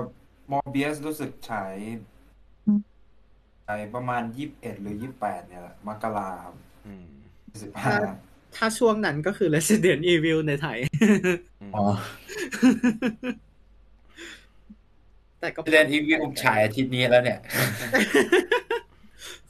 [0.50, 1.74] Morbius รู้สึกฉาย
[3.66, 6.54] ฉายประมาณยี่สิบเอ็ดหรือยี่สิบแปดเนี่ยแหละมกราครับ
[6.86, 7.06] อืม
[7.62, 8.14] สิบห้าถ้า
[8.56, 10.78] ถ้าช่วงนั้นก็คือ Resident Evil ในไทย
[11.74, 11.84] อ๋อ
[15.40, 17.38] แต่ก็เรนอีวิวฉายอาทิตย์นี้แล้วเนี่ย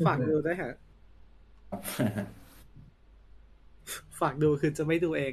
[0.06, 0.72] ฝากดูด้วยฮะ
[4.20, 5.32] ฝากดูคือจะไม่ดูเอง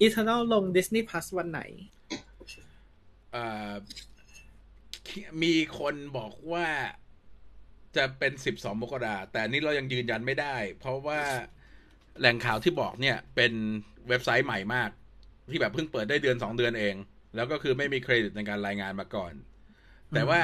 [0.00, 1.60] อีเทอร์นลลง Disney Plus วันไหน
[3.34, 3.72] อ่า
[5.42, 6.66] มีคนบอกว่า
[7.96, 11.20] จะเป็นสิบสองมกราแต่อันนี้เรายังยืนยันไม่ได้ เพราะว่า
[12.18, 13.52] แหล่งข่าวที่บอกเนี่ย เป็น
[14.08, 14.90] เว็บไซต์ใหม่มาก
[15.50, 16.94] ที่แบบเพิ่งเปิดได้เดือนสองเดือนเอง
[17.34, 19.32] แล้วก็คือไม่มีเครดิตในการรายงานมาก่อน
[20.14, 20.42] แต่ว่า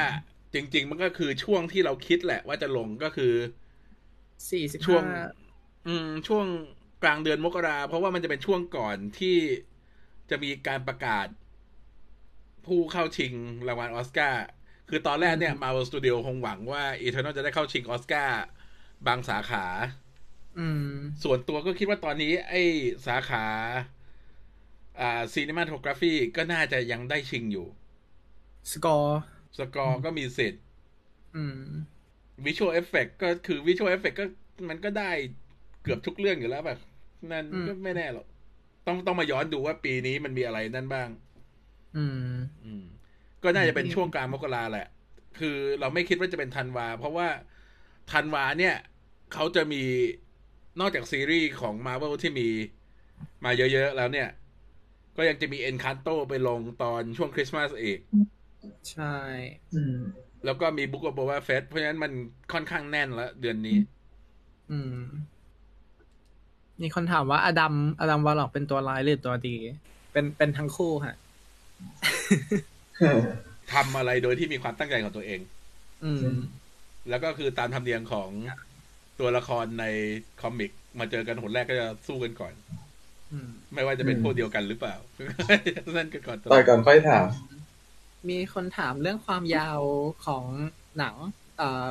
[0.55, 3.33] จริง ๆ มันก็คือช่วงที่เราคิดแหละว่าจะลงก็คือ
[4.51, 5.25] สี่สิบช่วงห้า
[5.87, 6.47] อืมช่วง
[6.86, 9.37] ก ลางเดือนมกราเพราะว่ามันจะเป็นช่วงก่อนที่
[10.31, 11.27] จะมีการประกาศ
[12.67, 13.33] ผู้เข้าชิง
[13.69, 14.45] รางวัลออสการ์
[14.89, 18.43] คือตอนแรกเนี่ย Marvel Studio คงหวังว่า Eternal จะได้เข้าชิงออสการ์
[19.07, 19.65] บางสาขา
[20.59, 20.91] อืม
[21.23, 22.63] ส่วนตัวก็คิดว่าตอนนี้ ไอ้
[23.07, 23.45] สาขา
[25.01, 27.67] อ่า Cinematography ก็น่าจะยังได้ชิงอยู่
[28.71, 29.21] สกอร์
[29.59, 30.63] สกอร์ก็มีสิทธิ์
[31.37, 31.61] อืม
[32.45, 34.25] Visual Effect ก็คือ Visual Effect ก็
[34.69, 35.11] มันก็ได้
[35.83, 36.79] เกือบทุกเรื่องอยู่แล้วแบบ
[37.31, 38.27] นั่นอืมก็ไม่แน่หรอก
[38.87, 41.09] ต้องต้องมาย้อนดูว่าปีนี้มันมีอะไรนั่นบ้าง
[41.97, 42.35] อืม
[42.65, 42.85] อืม
[43.43, 44.87] ก็น่าจะเป็นช่วงกลางมกราแหละ
[45.39, 47.29] คือเราไม่คิดว่าจะเป็นธันวา เพราะว่า
[48.13, 48.75] ธันวาเนี่ย
[49.35, 49.83] เขาจะมี
[50.81, 52.49] นอกจากซีรีส์ของ Marvel ที่มี
[53.45, 54.29] มาเยอะๆแล้วเนี่ย
[55.17, 57.99] ก็ยังจะมี Encanto ไปลงตอนช่วงคริสต์มาสอีก
[58.91, 59.17] ใช่
[60.45, 62.13] แล้วก็มี Book of Boba Fett เพราะฉะนั้นมัน
[62.53, 63.79] ค่อนข้างแน่นแล้วเดือนนี้
[64.73, 64.95] อืม
[66.83, 69.57] มีคนถามว่าอดัมอดัมวาล็อกเป็นตัวร้ายหรือตัวดี
[70.13, 71.17] เป็นเป็นทั้งคู่ฮะ
[73.73, 75.41] ทำอะไรโดยที่มีความตั้งใจของตัวเอง
[76.05, 76.37] อืม
[77.09, 78.31] แล้วก็คือตามธรรมเนียมของ
[79.21, 79.85] ตัวละครใน
[80.41, 82.55] คอมิก มาเจอกันหนแรกก็จะสู้กันก่อน
[83.33, 84.97] อืมไม่ว่าจะเป็นพวกเดียวกันหรือเปล่า
[85.97, 87.27] นั่นกันก่อนต่อยก่อนค่อยถาม
[88.29, 89.81] มีคนถามเรื่องความยาว
[90.27, 90.45] ของ
[90.99, 91.15] หนัง
[91.59, 91.87] เอ่อ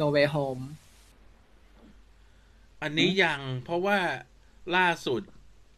[0.00, 0.62] No Way Home
[2.82, 3.98] อันนี้ยังเพราะว่า
[4.76, 5.22] ล่าสุด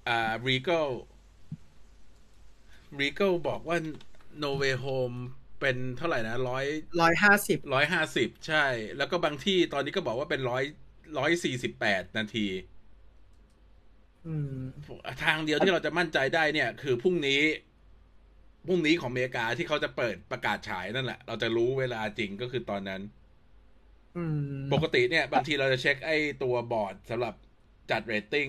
[0.09, 0.91] อ่า Regal
[3.01, 3.77] Regal บอกว่า
[4.43, 5.17] No Way Home
[5.61, 6.65] เป็นเท่าไหร่นะร้อย
[7.01, 8.67] ร้อยห้าสิบร้อยห้าสิบใช่
[8.97, 10.65] แล้วก็บางที่ตอนนี้ก็บอกว่าเป็นร้อย
[11.19, 12.47] ร้อยสี่สิบแปดนาที
[14.27, 14.61] อืม
[15.25, 17.41] ทางเดียวที่เราจะมั่นใจได้เนี่ย คือพรุ่งนี้
[18.67, 23.18] พรุ่งนี้ของอเมริกาที่เขาจะเปิดประกาศฉายนั่นแหละ เราจะรู้เวลาจริงก็คือตอนนั้นอืม
[24.73, 27.35] ปกติเนี่ย บางทีเราจะเช็คไอ้ตัวบอร์ดสำหรับ
[27.91, 28.49] จัดเรตติ้ง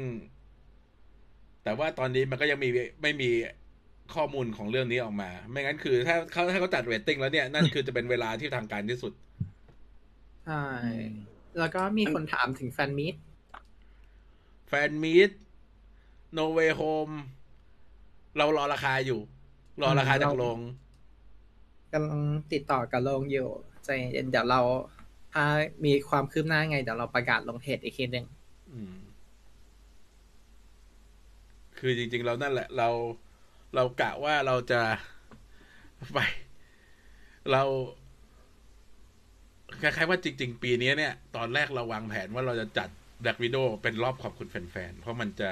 [1.63, 2.69] แต่ว่าตอนนี้มันก็ยังมี
[3.01, 3.29] ไม่มี
[4.15, 9.13] ข้อมูลของเรื่องนี้ออกมา ไม่งั้นคือ ถ้าเขาถ้าเขาจัดเรตติ้งแล้วเนี่ย นั่นคือจะเป็นเวลาที่ทางการที่สุด
[10.45, 10.65] ใช่
[11.57, 13.19] แล้วก็มีคนถามถึง fan meet แ
[14.67, 15.31] fan meet
[16.33, 17.09] No Way Home
[18.37, 19.19] เรารอราคาอยู่
[19.81, 20.59] รอราคาจากโรง
[21.93, 22.21] กำลัง
[22.53, 23.47] ติดต่อกับโรงอยู่
[23.85, 24.61] ใจเย็นเดี๋ยวเรา
[25.33, 25.45] ถ้า
[25.85, 28.25] มีความคืบหน้าไงเดี๋ยวเราประกาศลงเพจอีกทีหนึ่ง
[28.71, 28.95] อืม
[31.77, 32.89] คือจริง ๆ เรานั่นแหละ เรา
[33.75, 34.81] เรากะว่าเราจะ
[36.13, 36.19] ไป
[37.51, 37.63] เรา
[39.81, 42.89] คล้ายๆว่าจริง ๆ ปีนี้เนี่ย ตอนแรกเราวางแผนว่าเราจะจัด
[43.23, 45.51] Black Widow เป็นรอบขอบคุณแฟนๆ เพราะมันจะ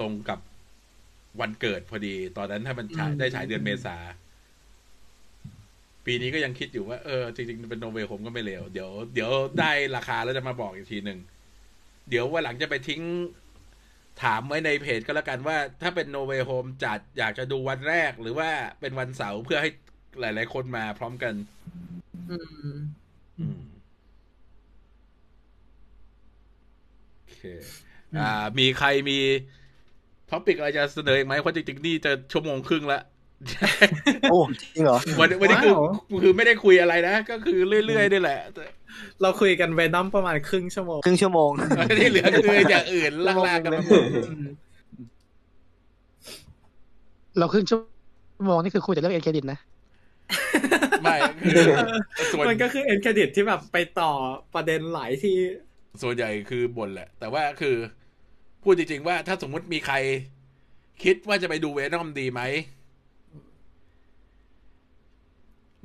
[0.00, 0.38] ตรงกับ
[1.40, 3.96] วันเกิดพอดี ตอนนั้นถ้ามันฉายได้ฉายเดือนเมษา
[6.06, 11.18] ปีนี้ก็ยังคิดอยู่ว่าเออจริงๆเป็น No Way Home ก็ไม่เลวเดี๋ยวเดี๋ยวได้ราคาแล้วจะมาบอกอีกทีหนึ่ง
[12.10, 13.02] เดี๋ยววันหลังจะไปทิ้ง
[14.22, 18.50] ถามไว้ในเพจก็แล้วกันว่า ถ้าเป็น No Way Home จัดอยากจะดูวันแรกหรือว่า
[18.80, 19.70] เป็นวันเสาร์เพื่อให้
[20.20, 21.34] หลาย ๆ คนมาพร้อมกัน
[22.30, 22.36] อื
[22.68, 22.76] ม
[23.38, 23.60] อืม
[27.22, 27.42] โอเค
[28.18, 29.18] อ่า มีใครมี
[30.30, 33.00] topic อะไรจะเสนออีกไหมเพราะจริง ๆ นี่จะชั่วโมงครึ่งละ
[34.30, 38.64] โอ้จริงเหรอวันวันนี้คือว้าวคือไม่ได้คุยอะไรนะ ก็คือเรื่อยๆนี่แหละแต่
[39.22, 41.50] เราคุยกันเวนอมประมาณครึ่งชั่วโมง ครึ่งชั่วโมง
[41.98, 43.12] ที่เหลือคืออย่างอื่น
[43.46, 44.44] ลากๆกันมาหมดอืม
[47.38, 47.80] เราครึ่งชั่ว
[48.46, 49.58] โมงนี่คือคุยแต่เรื่องเอ็นเครดิตนะ
[51.02, 51.16] ไม่
[51.54, 51.64] คือ
[52.32, 54.10] ส่วนมันก็คือเอ็นเครดิตที่แบบไปต่อ
[54.54, 55.36] ประเด็นหลายที่
[56.02, 57.74] ส่วนใหญ่คือบ่นแหละ แต่ว่าคือ
[58.62, 59.94] พูดจริงๆว่าถ้าสมมุติมีใคร
[61.02, 62.40] คิดว่าจะไปดู Venom ดีไหม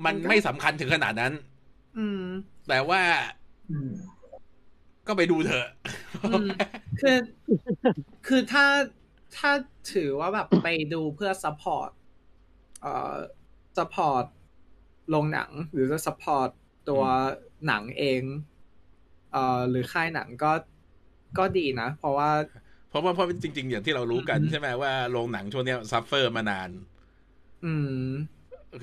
[0.06, 1.34] มันไม่สำคัญถึงขนาดนั้น
[1.98, 2.24] อืม
[2.68, 3.02] แต่ว่า
[5.08, 5.68] ก็ไปดูเถอะ
[6.30, 6.48] อืม
[7.02, 7.18] คือ
[8.28, 8.66] คือถ้า
[9.38, 9.52] ถ้า
[9.94, 11.90] ถือว่าแบบไปดูเพื่อ support
[12.82, 13.16] เอ่อ
[13.78, 14.26] support
[15.10, 16.50] โรงหนัง หรือจะ support
[16.90, 17.04] ตัว
[17.68, 18.22] หนังเอง
[19.32, 20.52] เอ่อหรือค่ายหนังก็
[21.38, 22.30] ก็ดีนะ เพราะว่า
[22.90, 26.70] เพราะว่าเพราะจริง ๆ อย่างที่เรารู้กันอืมใช่ไหมว่าโรงหนังช่วงเนี้ย suffer มานาน
[27.66, 27.74] อื
[28.06, 28.08] ม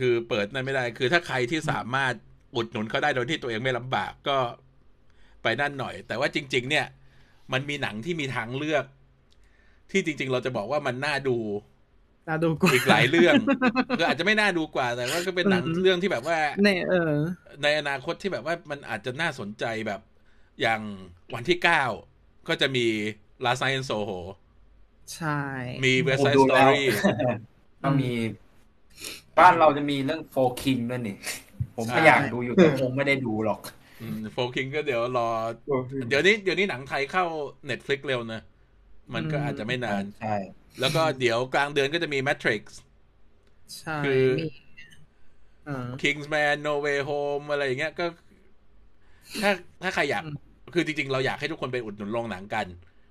[0.00, 2.14] คือเปิดนั่นไม่ได้ คือถ้าใครที่สามารถ
[2.56, 4.38] อุดหนุนเขาได้โดยที่ตัวเองไม่ลำบากก็
[5.42, 6.86] ไปนั่นหน่อย แต่ว่าจริง ๆ เนี่ย
[7.52, 8.84] มันมีหนังที่มีทางเลือก
[9.90, 11.36] ที่จริง ๆ เราจะบอกว่ามันน่าดู
[12.28, 13.34] น่าดูกว่าอีกหลายเรื่อง
[13.98, 17.14] คืออาจจะไม่น่าดูกว่าแต่ว่าก็เป็นหนังอืมเรื่องที่แบบว่าในเออ
[17.62, 20.00] ในอนาคตที่แบบว่ามันอาจจะน่าสนใจแบบ
[20.60, 20.80] อย่าง
[21.34, 21.84] วันที่เก้า
[22.48, 22.86] ก็จะมี
[23.44, 24.20] Last Night in Soho
[25.14, 25.40] ใช่
[25.84, 26.82] มี West ผม Side ดูแล้ว Story
[27.82, 28.10] ก็มี
[29.38, 31.16] บ้านเราจะมีเรื่องโฟคิงด้วยนี่
[31.76, 33.60] ผมก็ใช่อยากดูอยู่แต่คงไม่ได้ดูหรอก
[34.32, 35.28] โฟกิงก็เดี๋ยวรอ
[36.08, 37.24] เดี๋ยวนี้เดี๋ยวนี้หนังไทยเข้า
[37.70, 38.40] Netflix เร็วนะ
[39.14, 40.36] มันก็อาจจะไม่นานใช่
[40.80, 42.62] แล้วก็เดี๋ยวกลางเดือนก็จะมี Matrix
[43.78, 44.46] ใช่คือมี
[45.68, 48.06] อ่า Kingsman No Way Home อะไรอย่างเงี้ยก็
[49.42, 49.50] ถ้า
[49.82, 50.36] ถ้าใครอยากอืม
[50.74, 52.66] คือจริง ๆ เราอยากให้ทุกคนไปอุดหนุนโรงหนังกัน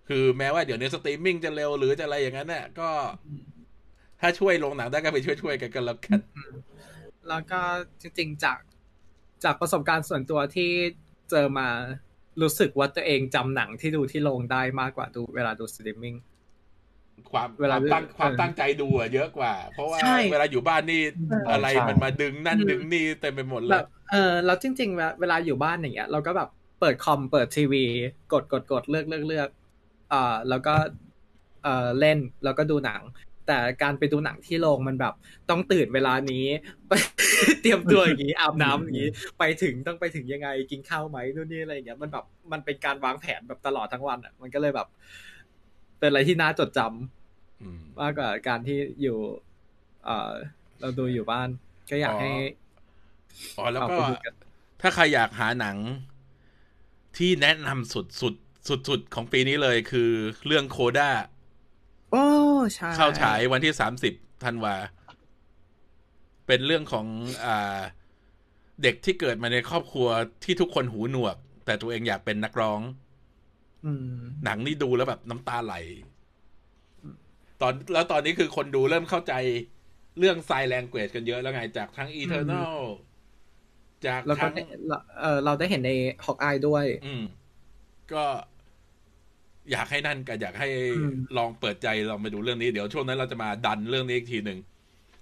[0.09, 2.89] คือแม้ว่าเดี๋ยวนี้สตรีมมิ่งจะเร็วหรือจะอะไรอย่างนั้นเนี่ยก็
[4.21, 6.19] ถ้าช่วยโรงหนังได้ก็ไปช่วยๆกันกันแล้วกัน
[7.29, 7.61] แล้วก็
[8.01, 8.59] จริงๆจาก
[9.43, 10.71] จากประสบการณ์ส่วนตัวที่
[11.29, 11.67] เจอมา
[12.41, 16.15] รู้สึกว่าตัวเองจำหนังที่ดูที่โรงได้มากกว่าดูเวลาดูสตรีมมิ่ง
[17.31, 26.49] ความเวลาความตั้งเออความตั้งใจดูอะเยอะกว่า เพราะว่าใช่เวลาอยู่บ้านนี่เออออะไรใช่มันมาดึงนั่นอืมดึงนี่เต็มไปหมดเลแบยบเออแล้วจริงๆเวลาเวลาอยู่บ้านอย่างเงี้ย เราก็แบบ
[26.79, 27.83] เปิดคอมเปิดทีวี
[28.33, 29.49] กดกดกดเลือกเลือกเลือก
[30.09, 30.75] เอ่อแล้วก็
[31.63, 33.01] เอ่อเล่นแล้วก็ดูหนัง
[33.47, 35.13] แต่การไปดูหนังที่โรงมันแบบ
[35.49, 36.45] ต้องตื่นเวลานี้
[36.87, 36.91] ไป
[37.61, 39.09] เตรียมตัวอย่างนี้อาบน้ำอย่างนี้
[39.39, 44.87] ไปถึงต้องไปถึงยังไงกินข้าวไหมนู่นนี่อะไรอย่างเงี้ยมันแบบมันเป็นการวางแผนแบบตลอดทั้งวันอะมันก็เลยแบบ
[45.99, 49.17] เป็นอะไรที่น่าจดจำอืมมากกว่าการที่อยู่
[50.05, 50.31] เอ่อ
[50.79, 51.49] เราดูอยู่บ้าน
[51.89, 52.31] ก็อยากให้
[53.57, 54.33] อ๋อแล้วก็เอาไปดูกัน
[54.81, 55.77] ถ้าใครอยากหาหนัง
[57.17, 58.33] ที่แนะนำสุดสุด
[58.67, 60.11] สุดสุดๆของปีนี้เลยคือ
[60.45, 61.09] เรื่องโคด้า
[62.11, 62.25] โอ้
[62.75, 64.13] ใช่เข้าฉายวันที่สามสิบ
[64.45, 64.75] ธันวา
[66.47, 67.05] เป็นเรื่องของ
[67.45, 67.79] อ่า
[68.83, 70.07] เด็กที่เกิดมาในครอบครัว
[70.43, 71.35] ที่ทุกคนหูหนวก
[71.65, 72.81] แต่ตัวเองอยากเป็นนักร้อง
[73.85, 75.75] อืมหนังนี่ดูแล้วแบบน้ำตาไหล
[77.61, 79.33] ตอนแล้วตอนนี้คือคนดูเริ่มเข้าใจ
[80.19, 82.77] เรื่องไซแลงเก e กันเยอะแล้วไง จากทั้ง Eternal
[84.05, 85.91] จากแล้วก็ทั้งได้เราเออเราได้เห็นใน
[86.25, 87.23] ฮอกอายด้วย อืม
[88.13, 88.23] ก็
[89.71, 94.59] อยากให้นั่นกันอยากให้อืมลองเปิดใจลองไปดูเรื่องนี้เดี๋ยวช่วงนั้นเราจะมาดันเรื่องนี้อีกทีหนึ่ง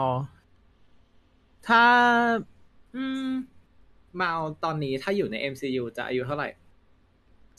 [1.69, 1.85] ถ้า
[2.97, 3.29] อืม
[4.17, 4.33] เมา
[4.65, 6.49] ตอนนี้ถ้าอยู่ใน MCU จะอายุเท่าไหร่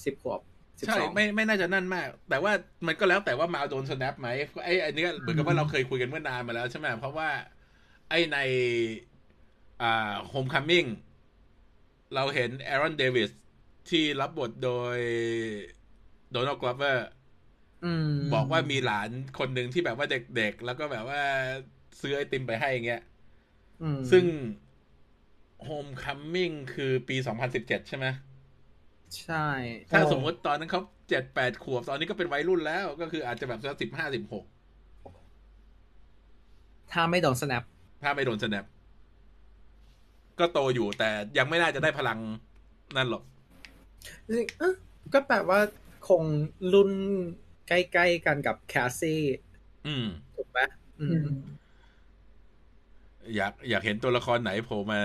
[0.06, 0.40] สิบขวบ
[0.80, 2.52] สิบใช่สองไม่ไม่น่าจะนั่นมาก แต่ว่า
[2.88, 4.28] มันก็แล้วแต่ว่ามาโดน snap ไหม
[4.66, 7.30] ไอ้อันเนี้ยเหมือนกับว่าเราเคยคุยกันเมื่อนานมาแล้วใช่ไหมเพราะว่า
[8.10, 8.38] ไอ้ใน
[9.82, 10.86] อ่า Homecoming
[12.16, 13.32] เราเห็น Aaron Davis
[13.90, 14.98] ที่รับบทโดย
[16.32, 17.08] Donald Glover
[17.86, 19.10] อืมบอกว่ามีหลาน
[19.40, 21.22] คนหนึ่งที่แบบว่าเด็กๆ แล้วก็แบบว่า
[22.00, 23.02] ซื้อไอติมไปให้อย่างเงี้ย
[23.84, 24.24] อืมซึ่ง
[25.64, 28.06] Homecoming คือปีสองพันสิบเจ็ดใช่ไหม
[29.18, 29.36] ใช่
[29.92, 34.46] ถ้าสมมติตอนนั้นเขาเจ็ดแปดขวบ ตอนนี้ก็เป็นวัยรุ่นแล้ว ก็คืออาจจะแบบสักสิบห้าสิบหก
[36.92, 37.64] ถ้าไม่โดน snap
[38.02, 38.66] ถ้าไม่โดน snap
[40.40, 42.20] ก็โตอยู่แต่ยังไม่น่าจะได้พลัง
[42.96, 43.24] นั่นหรอก
[44.28, 44.74] จริงๆเอ๊ะ
[45.14, 45.60] ก็แปลว่า
[46.08, 46.24] คง
[46.74, 46.92] รุ่น
[47.68, 49.22] ใกล้ๆกันกับแคสซี่
[49.86, 50.06] อืม
[50.36, 50.60] ถูกไหม
[51.00, 51.28] อือืมม
[53.36, 55.00] อยากอยากเห็นตัวละครไหนโผล่มา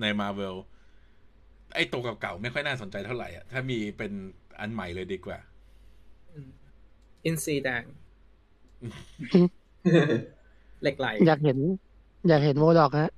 [0.00, 0.56] ในมาเวล
[1.74, 4.12] ไอ้ตัวเก่าๆไม่ค่อยน่าสนใจเท่าไหร่อะ ถ้ามีเป็น
[4.60, 5.38] อันใหม่เลยดีกว่า
[7.24, 7.82] อินซีแดง
[10.82, 11.58] เหล็กไหล อยากเห็น
[12.28, 13.10] อยากเห็นโมดอกฮะ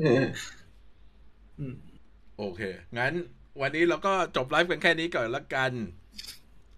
[0.00, 1.74] อืม
[2.38, 2.60] โอเค
[2.98, 3.12] งั้น
[3.60, 5.72] วันนี้เราก็จบไลฟ์กันแค่นี้ก่อนละกัน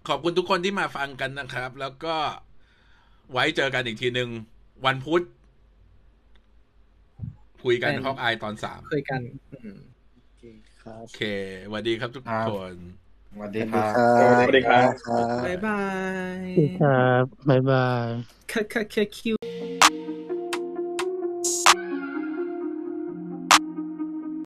[0.09, 2.17] ขอบคุณทุกคนที่มาฟังกันนะครับ แล้วก็
[3.33, 4.31] ไว้เจอกันอีกทีหนึ่ง
[4.87, 5.25] วันพุธ
[7.65, 9.21] คุยกันเป็น Hawkeye ตอนสามคุยกัน
[9.65, 9.81] อืม
[10.83, 11.21] ครับโอเค
[11.67, 12.77] สวัสดีครับทุกครับคน
[13.33, 15.83] สวัสดีครับสวัสดีครับครับบ๊ายบา
[16.37, 16.43] ย
[16.81, 18.09] ครับบ๊ายบาย
[18.53, 19.52] ค่ะค่ะค่ะคิว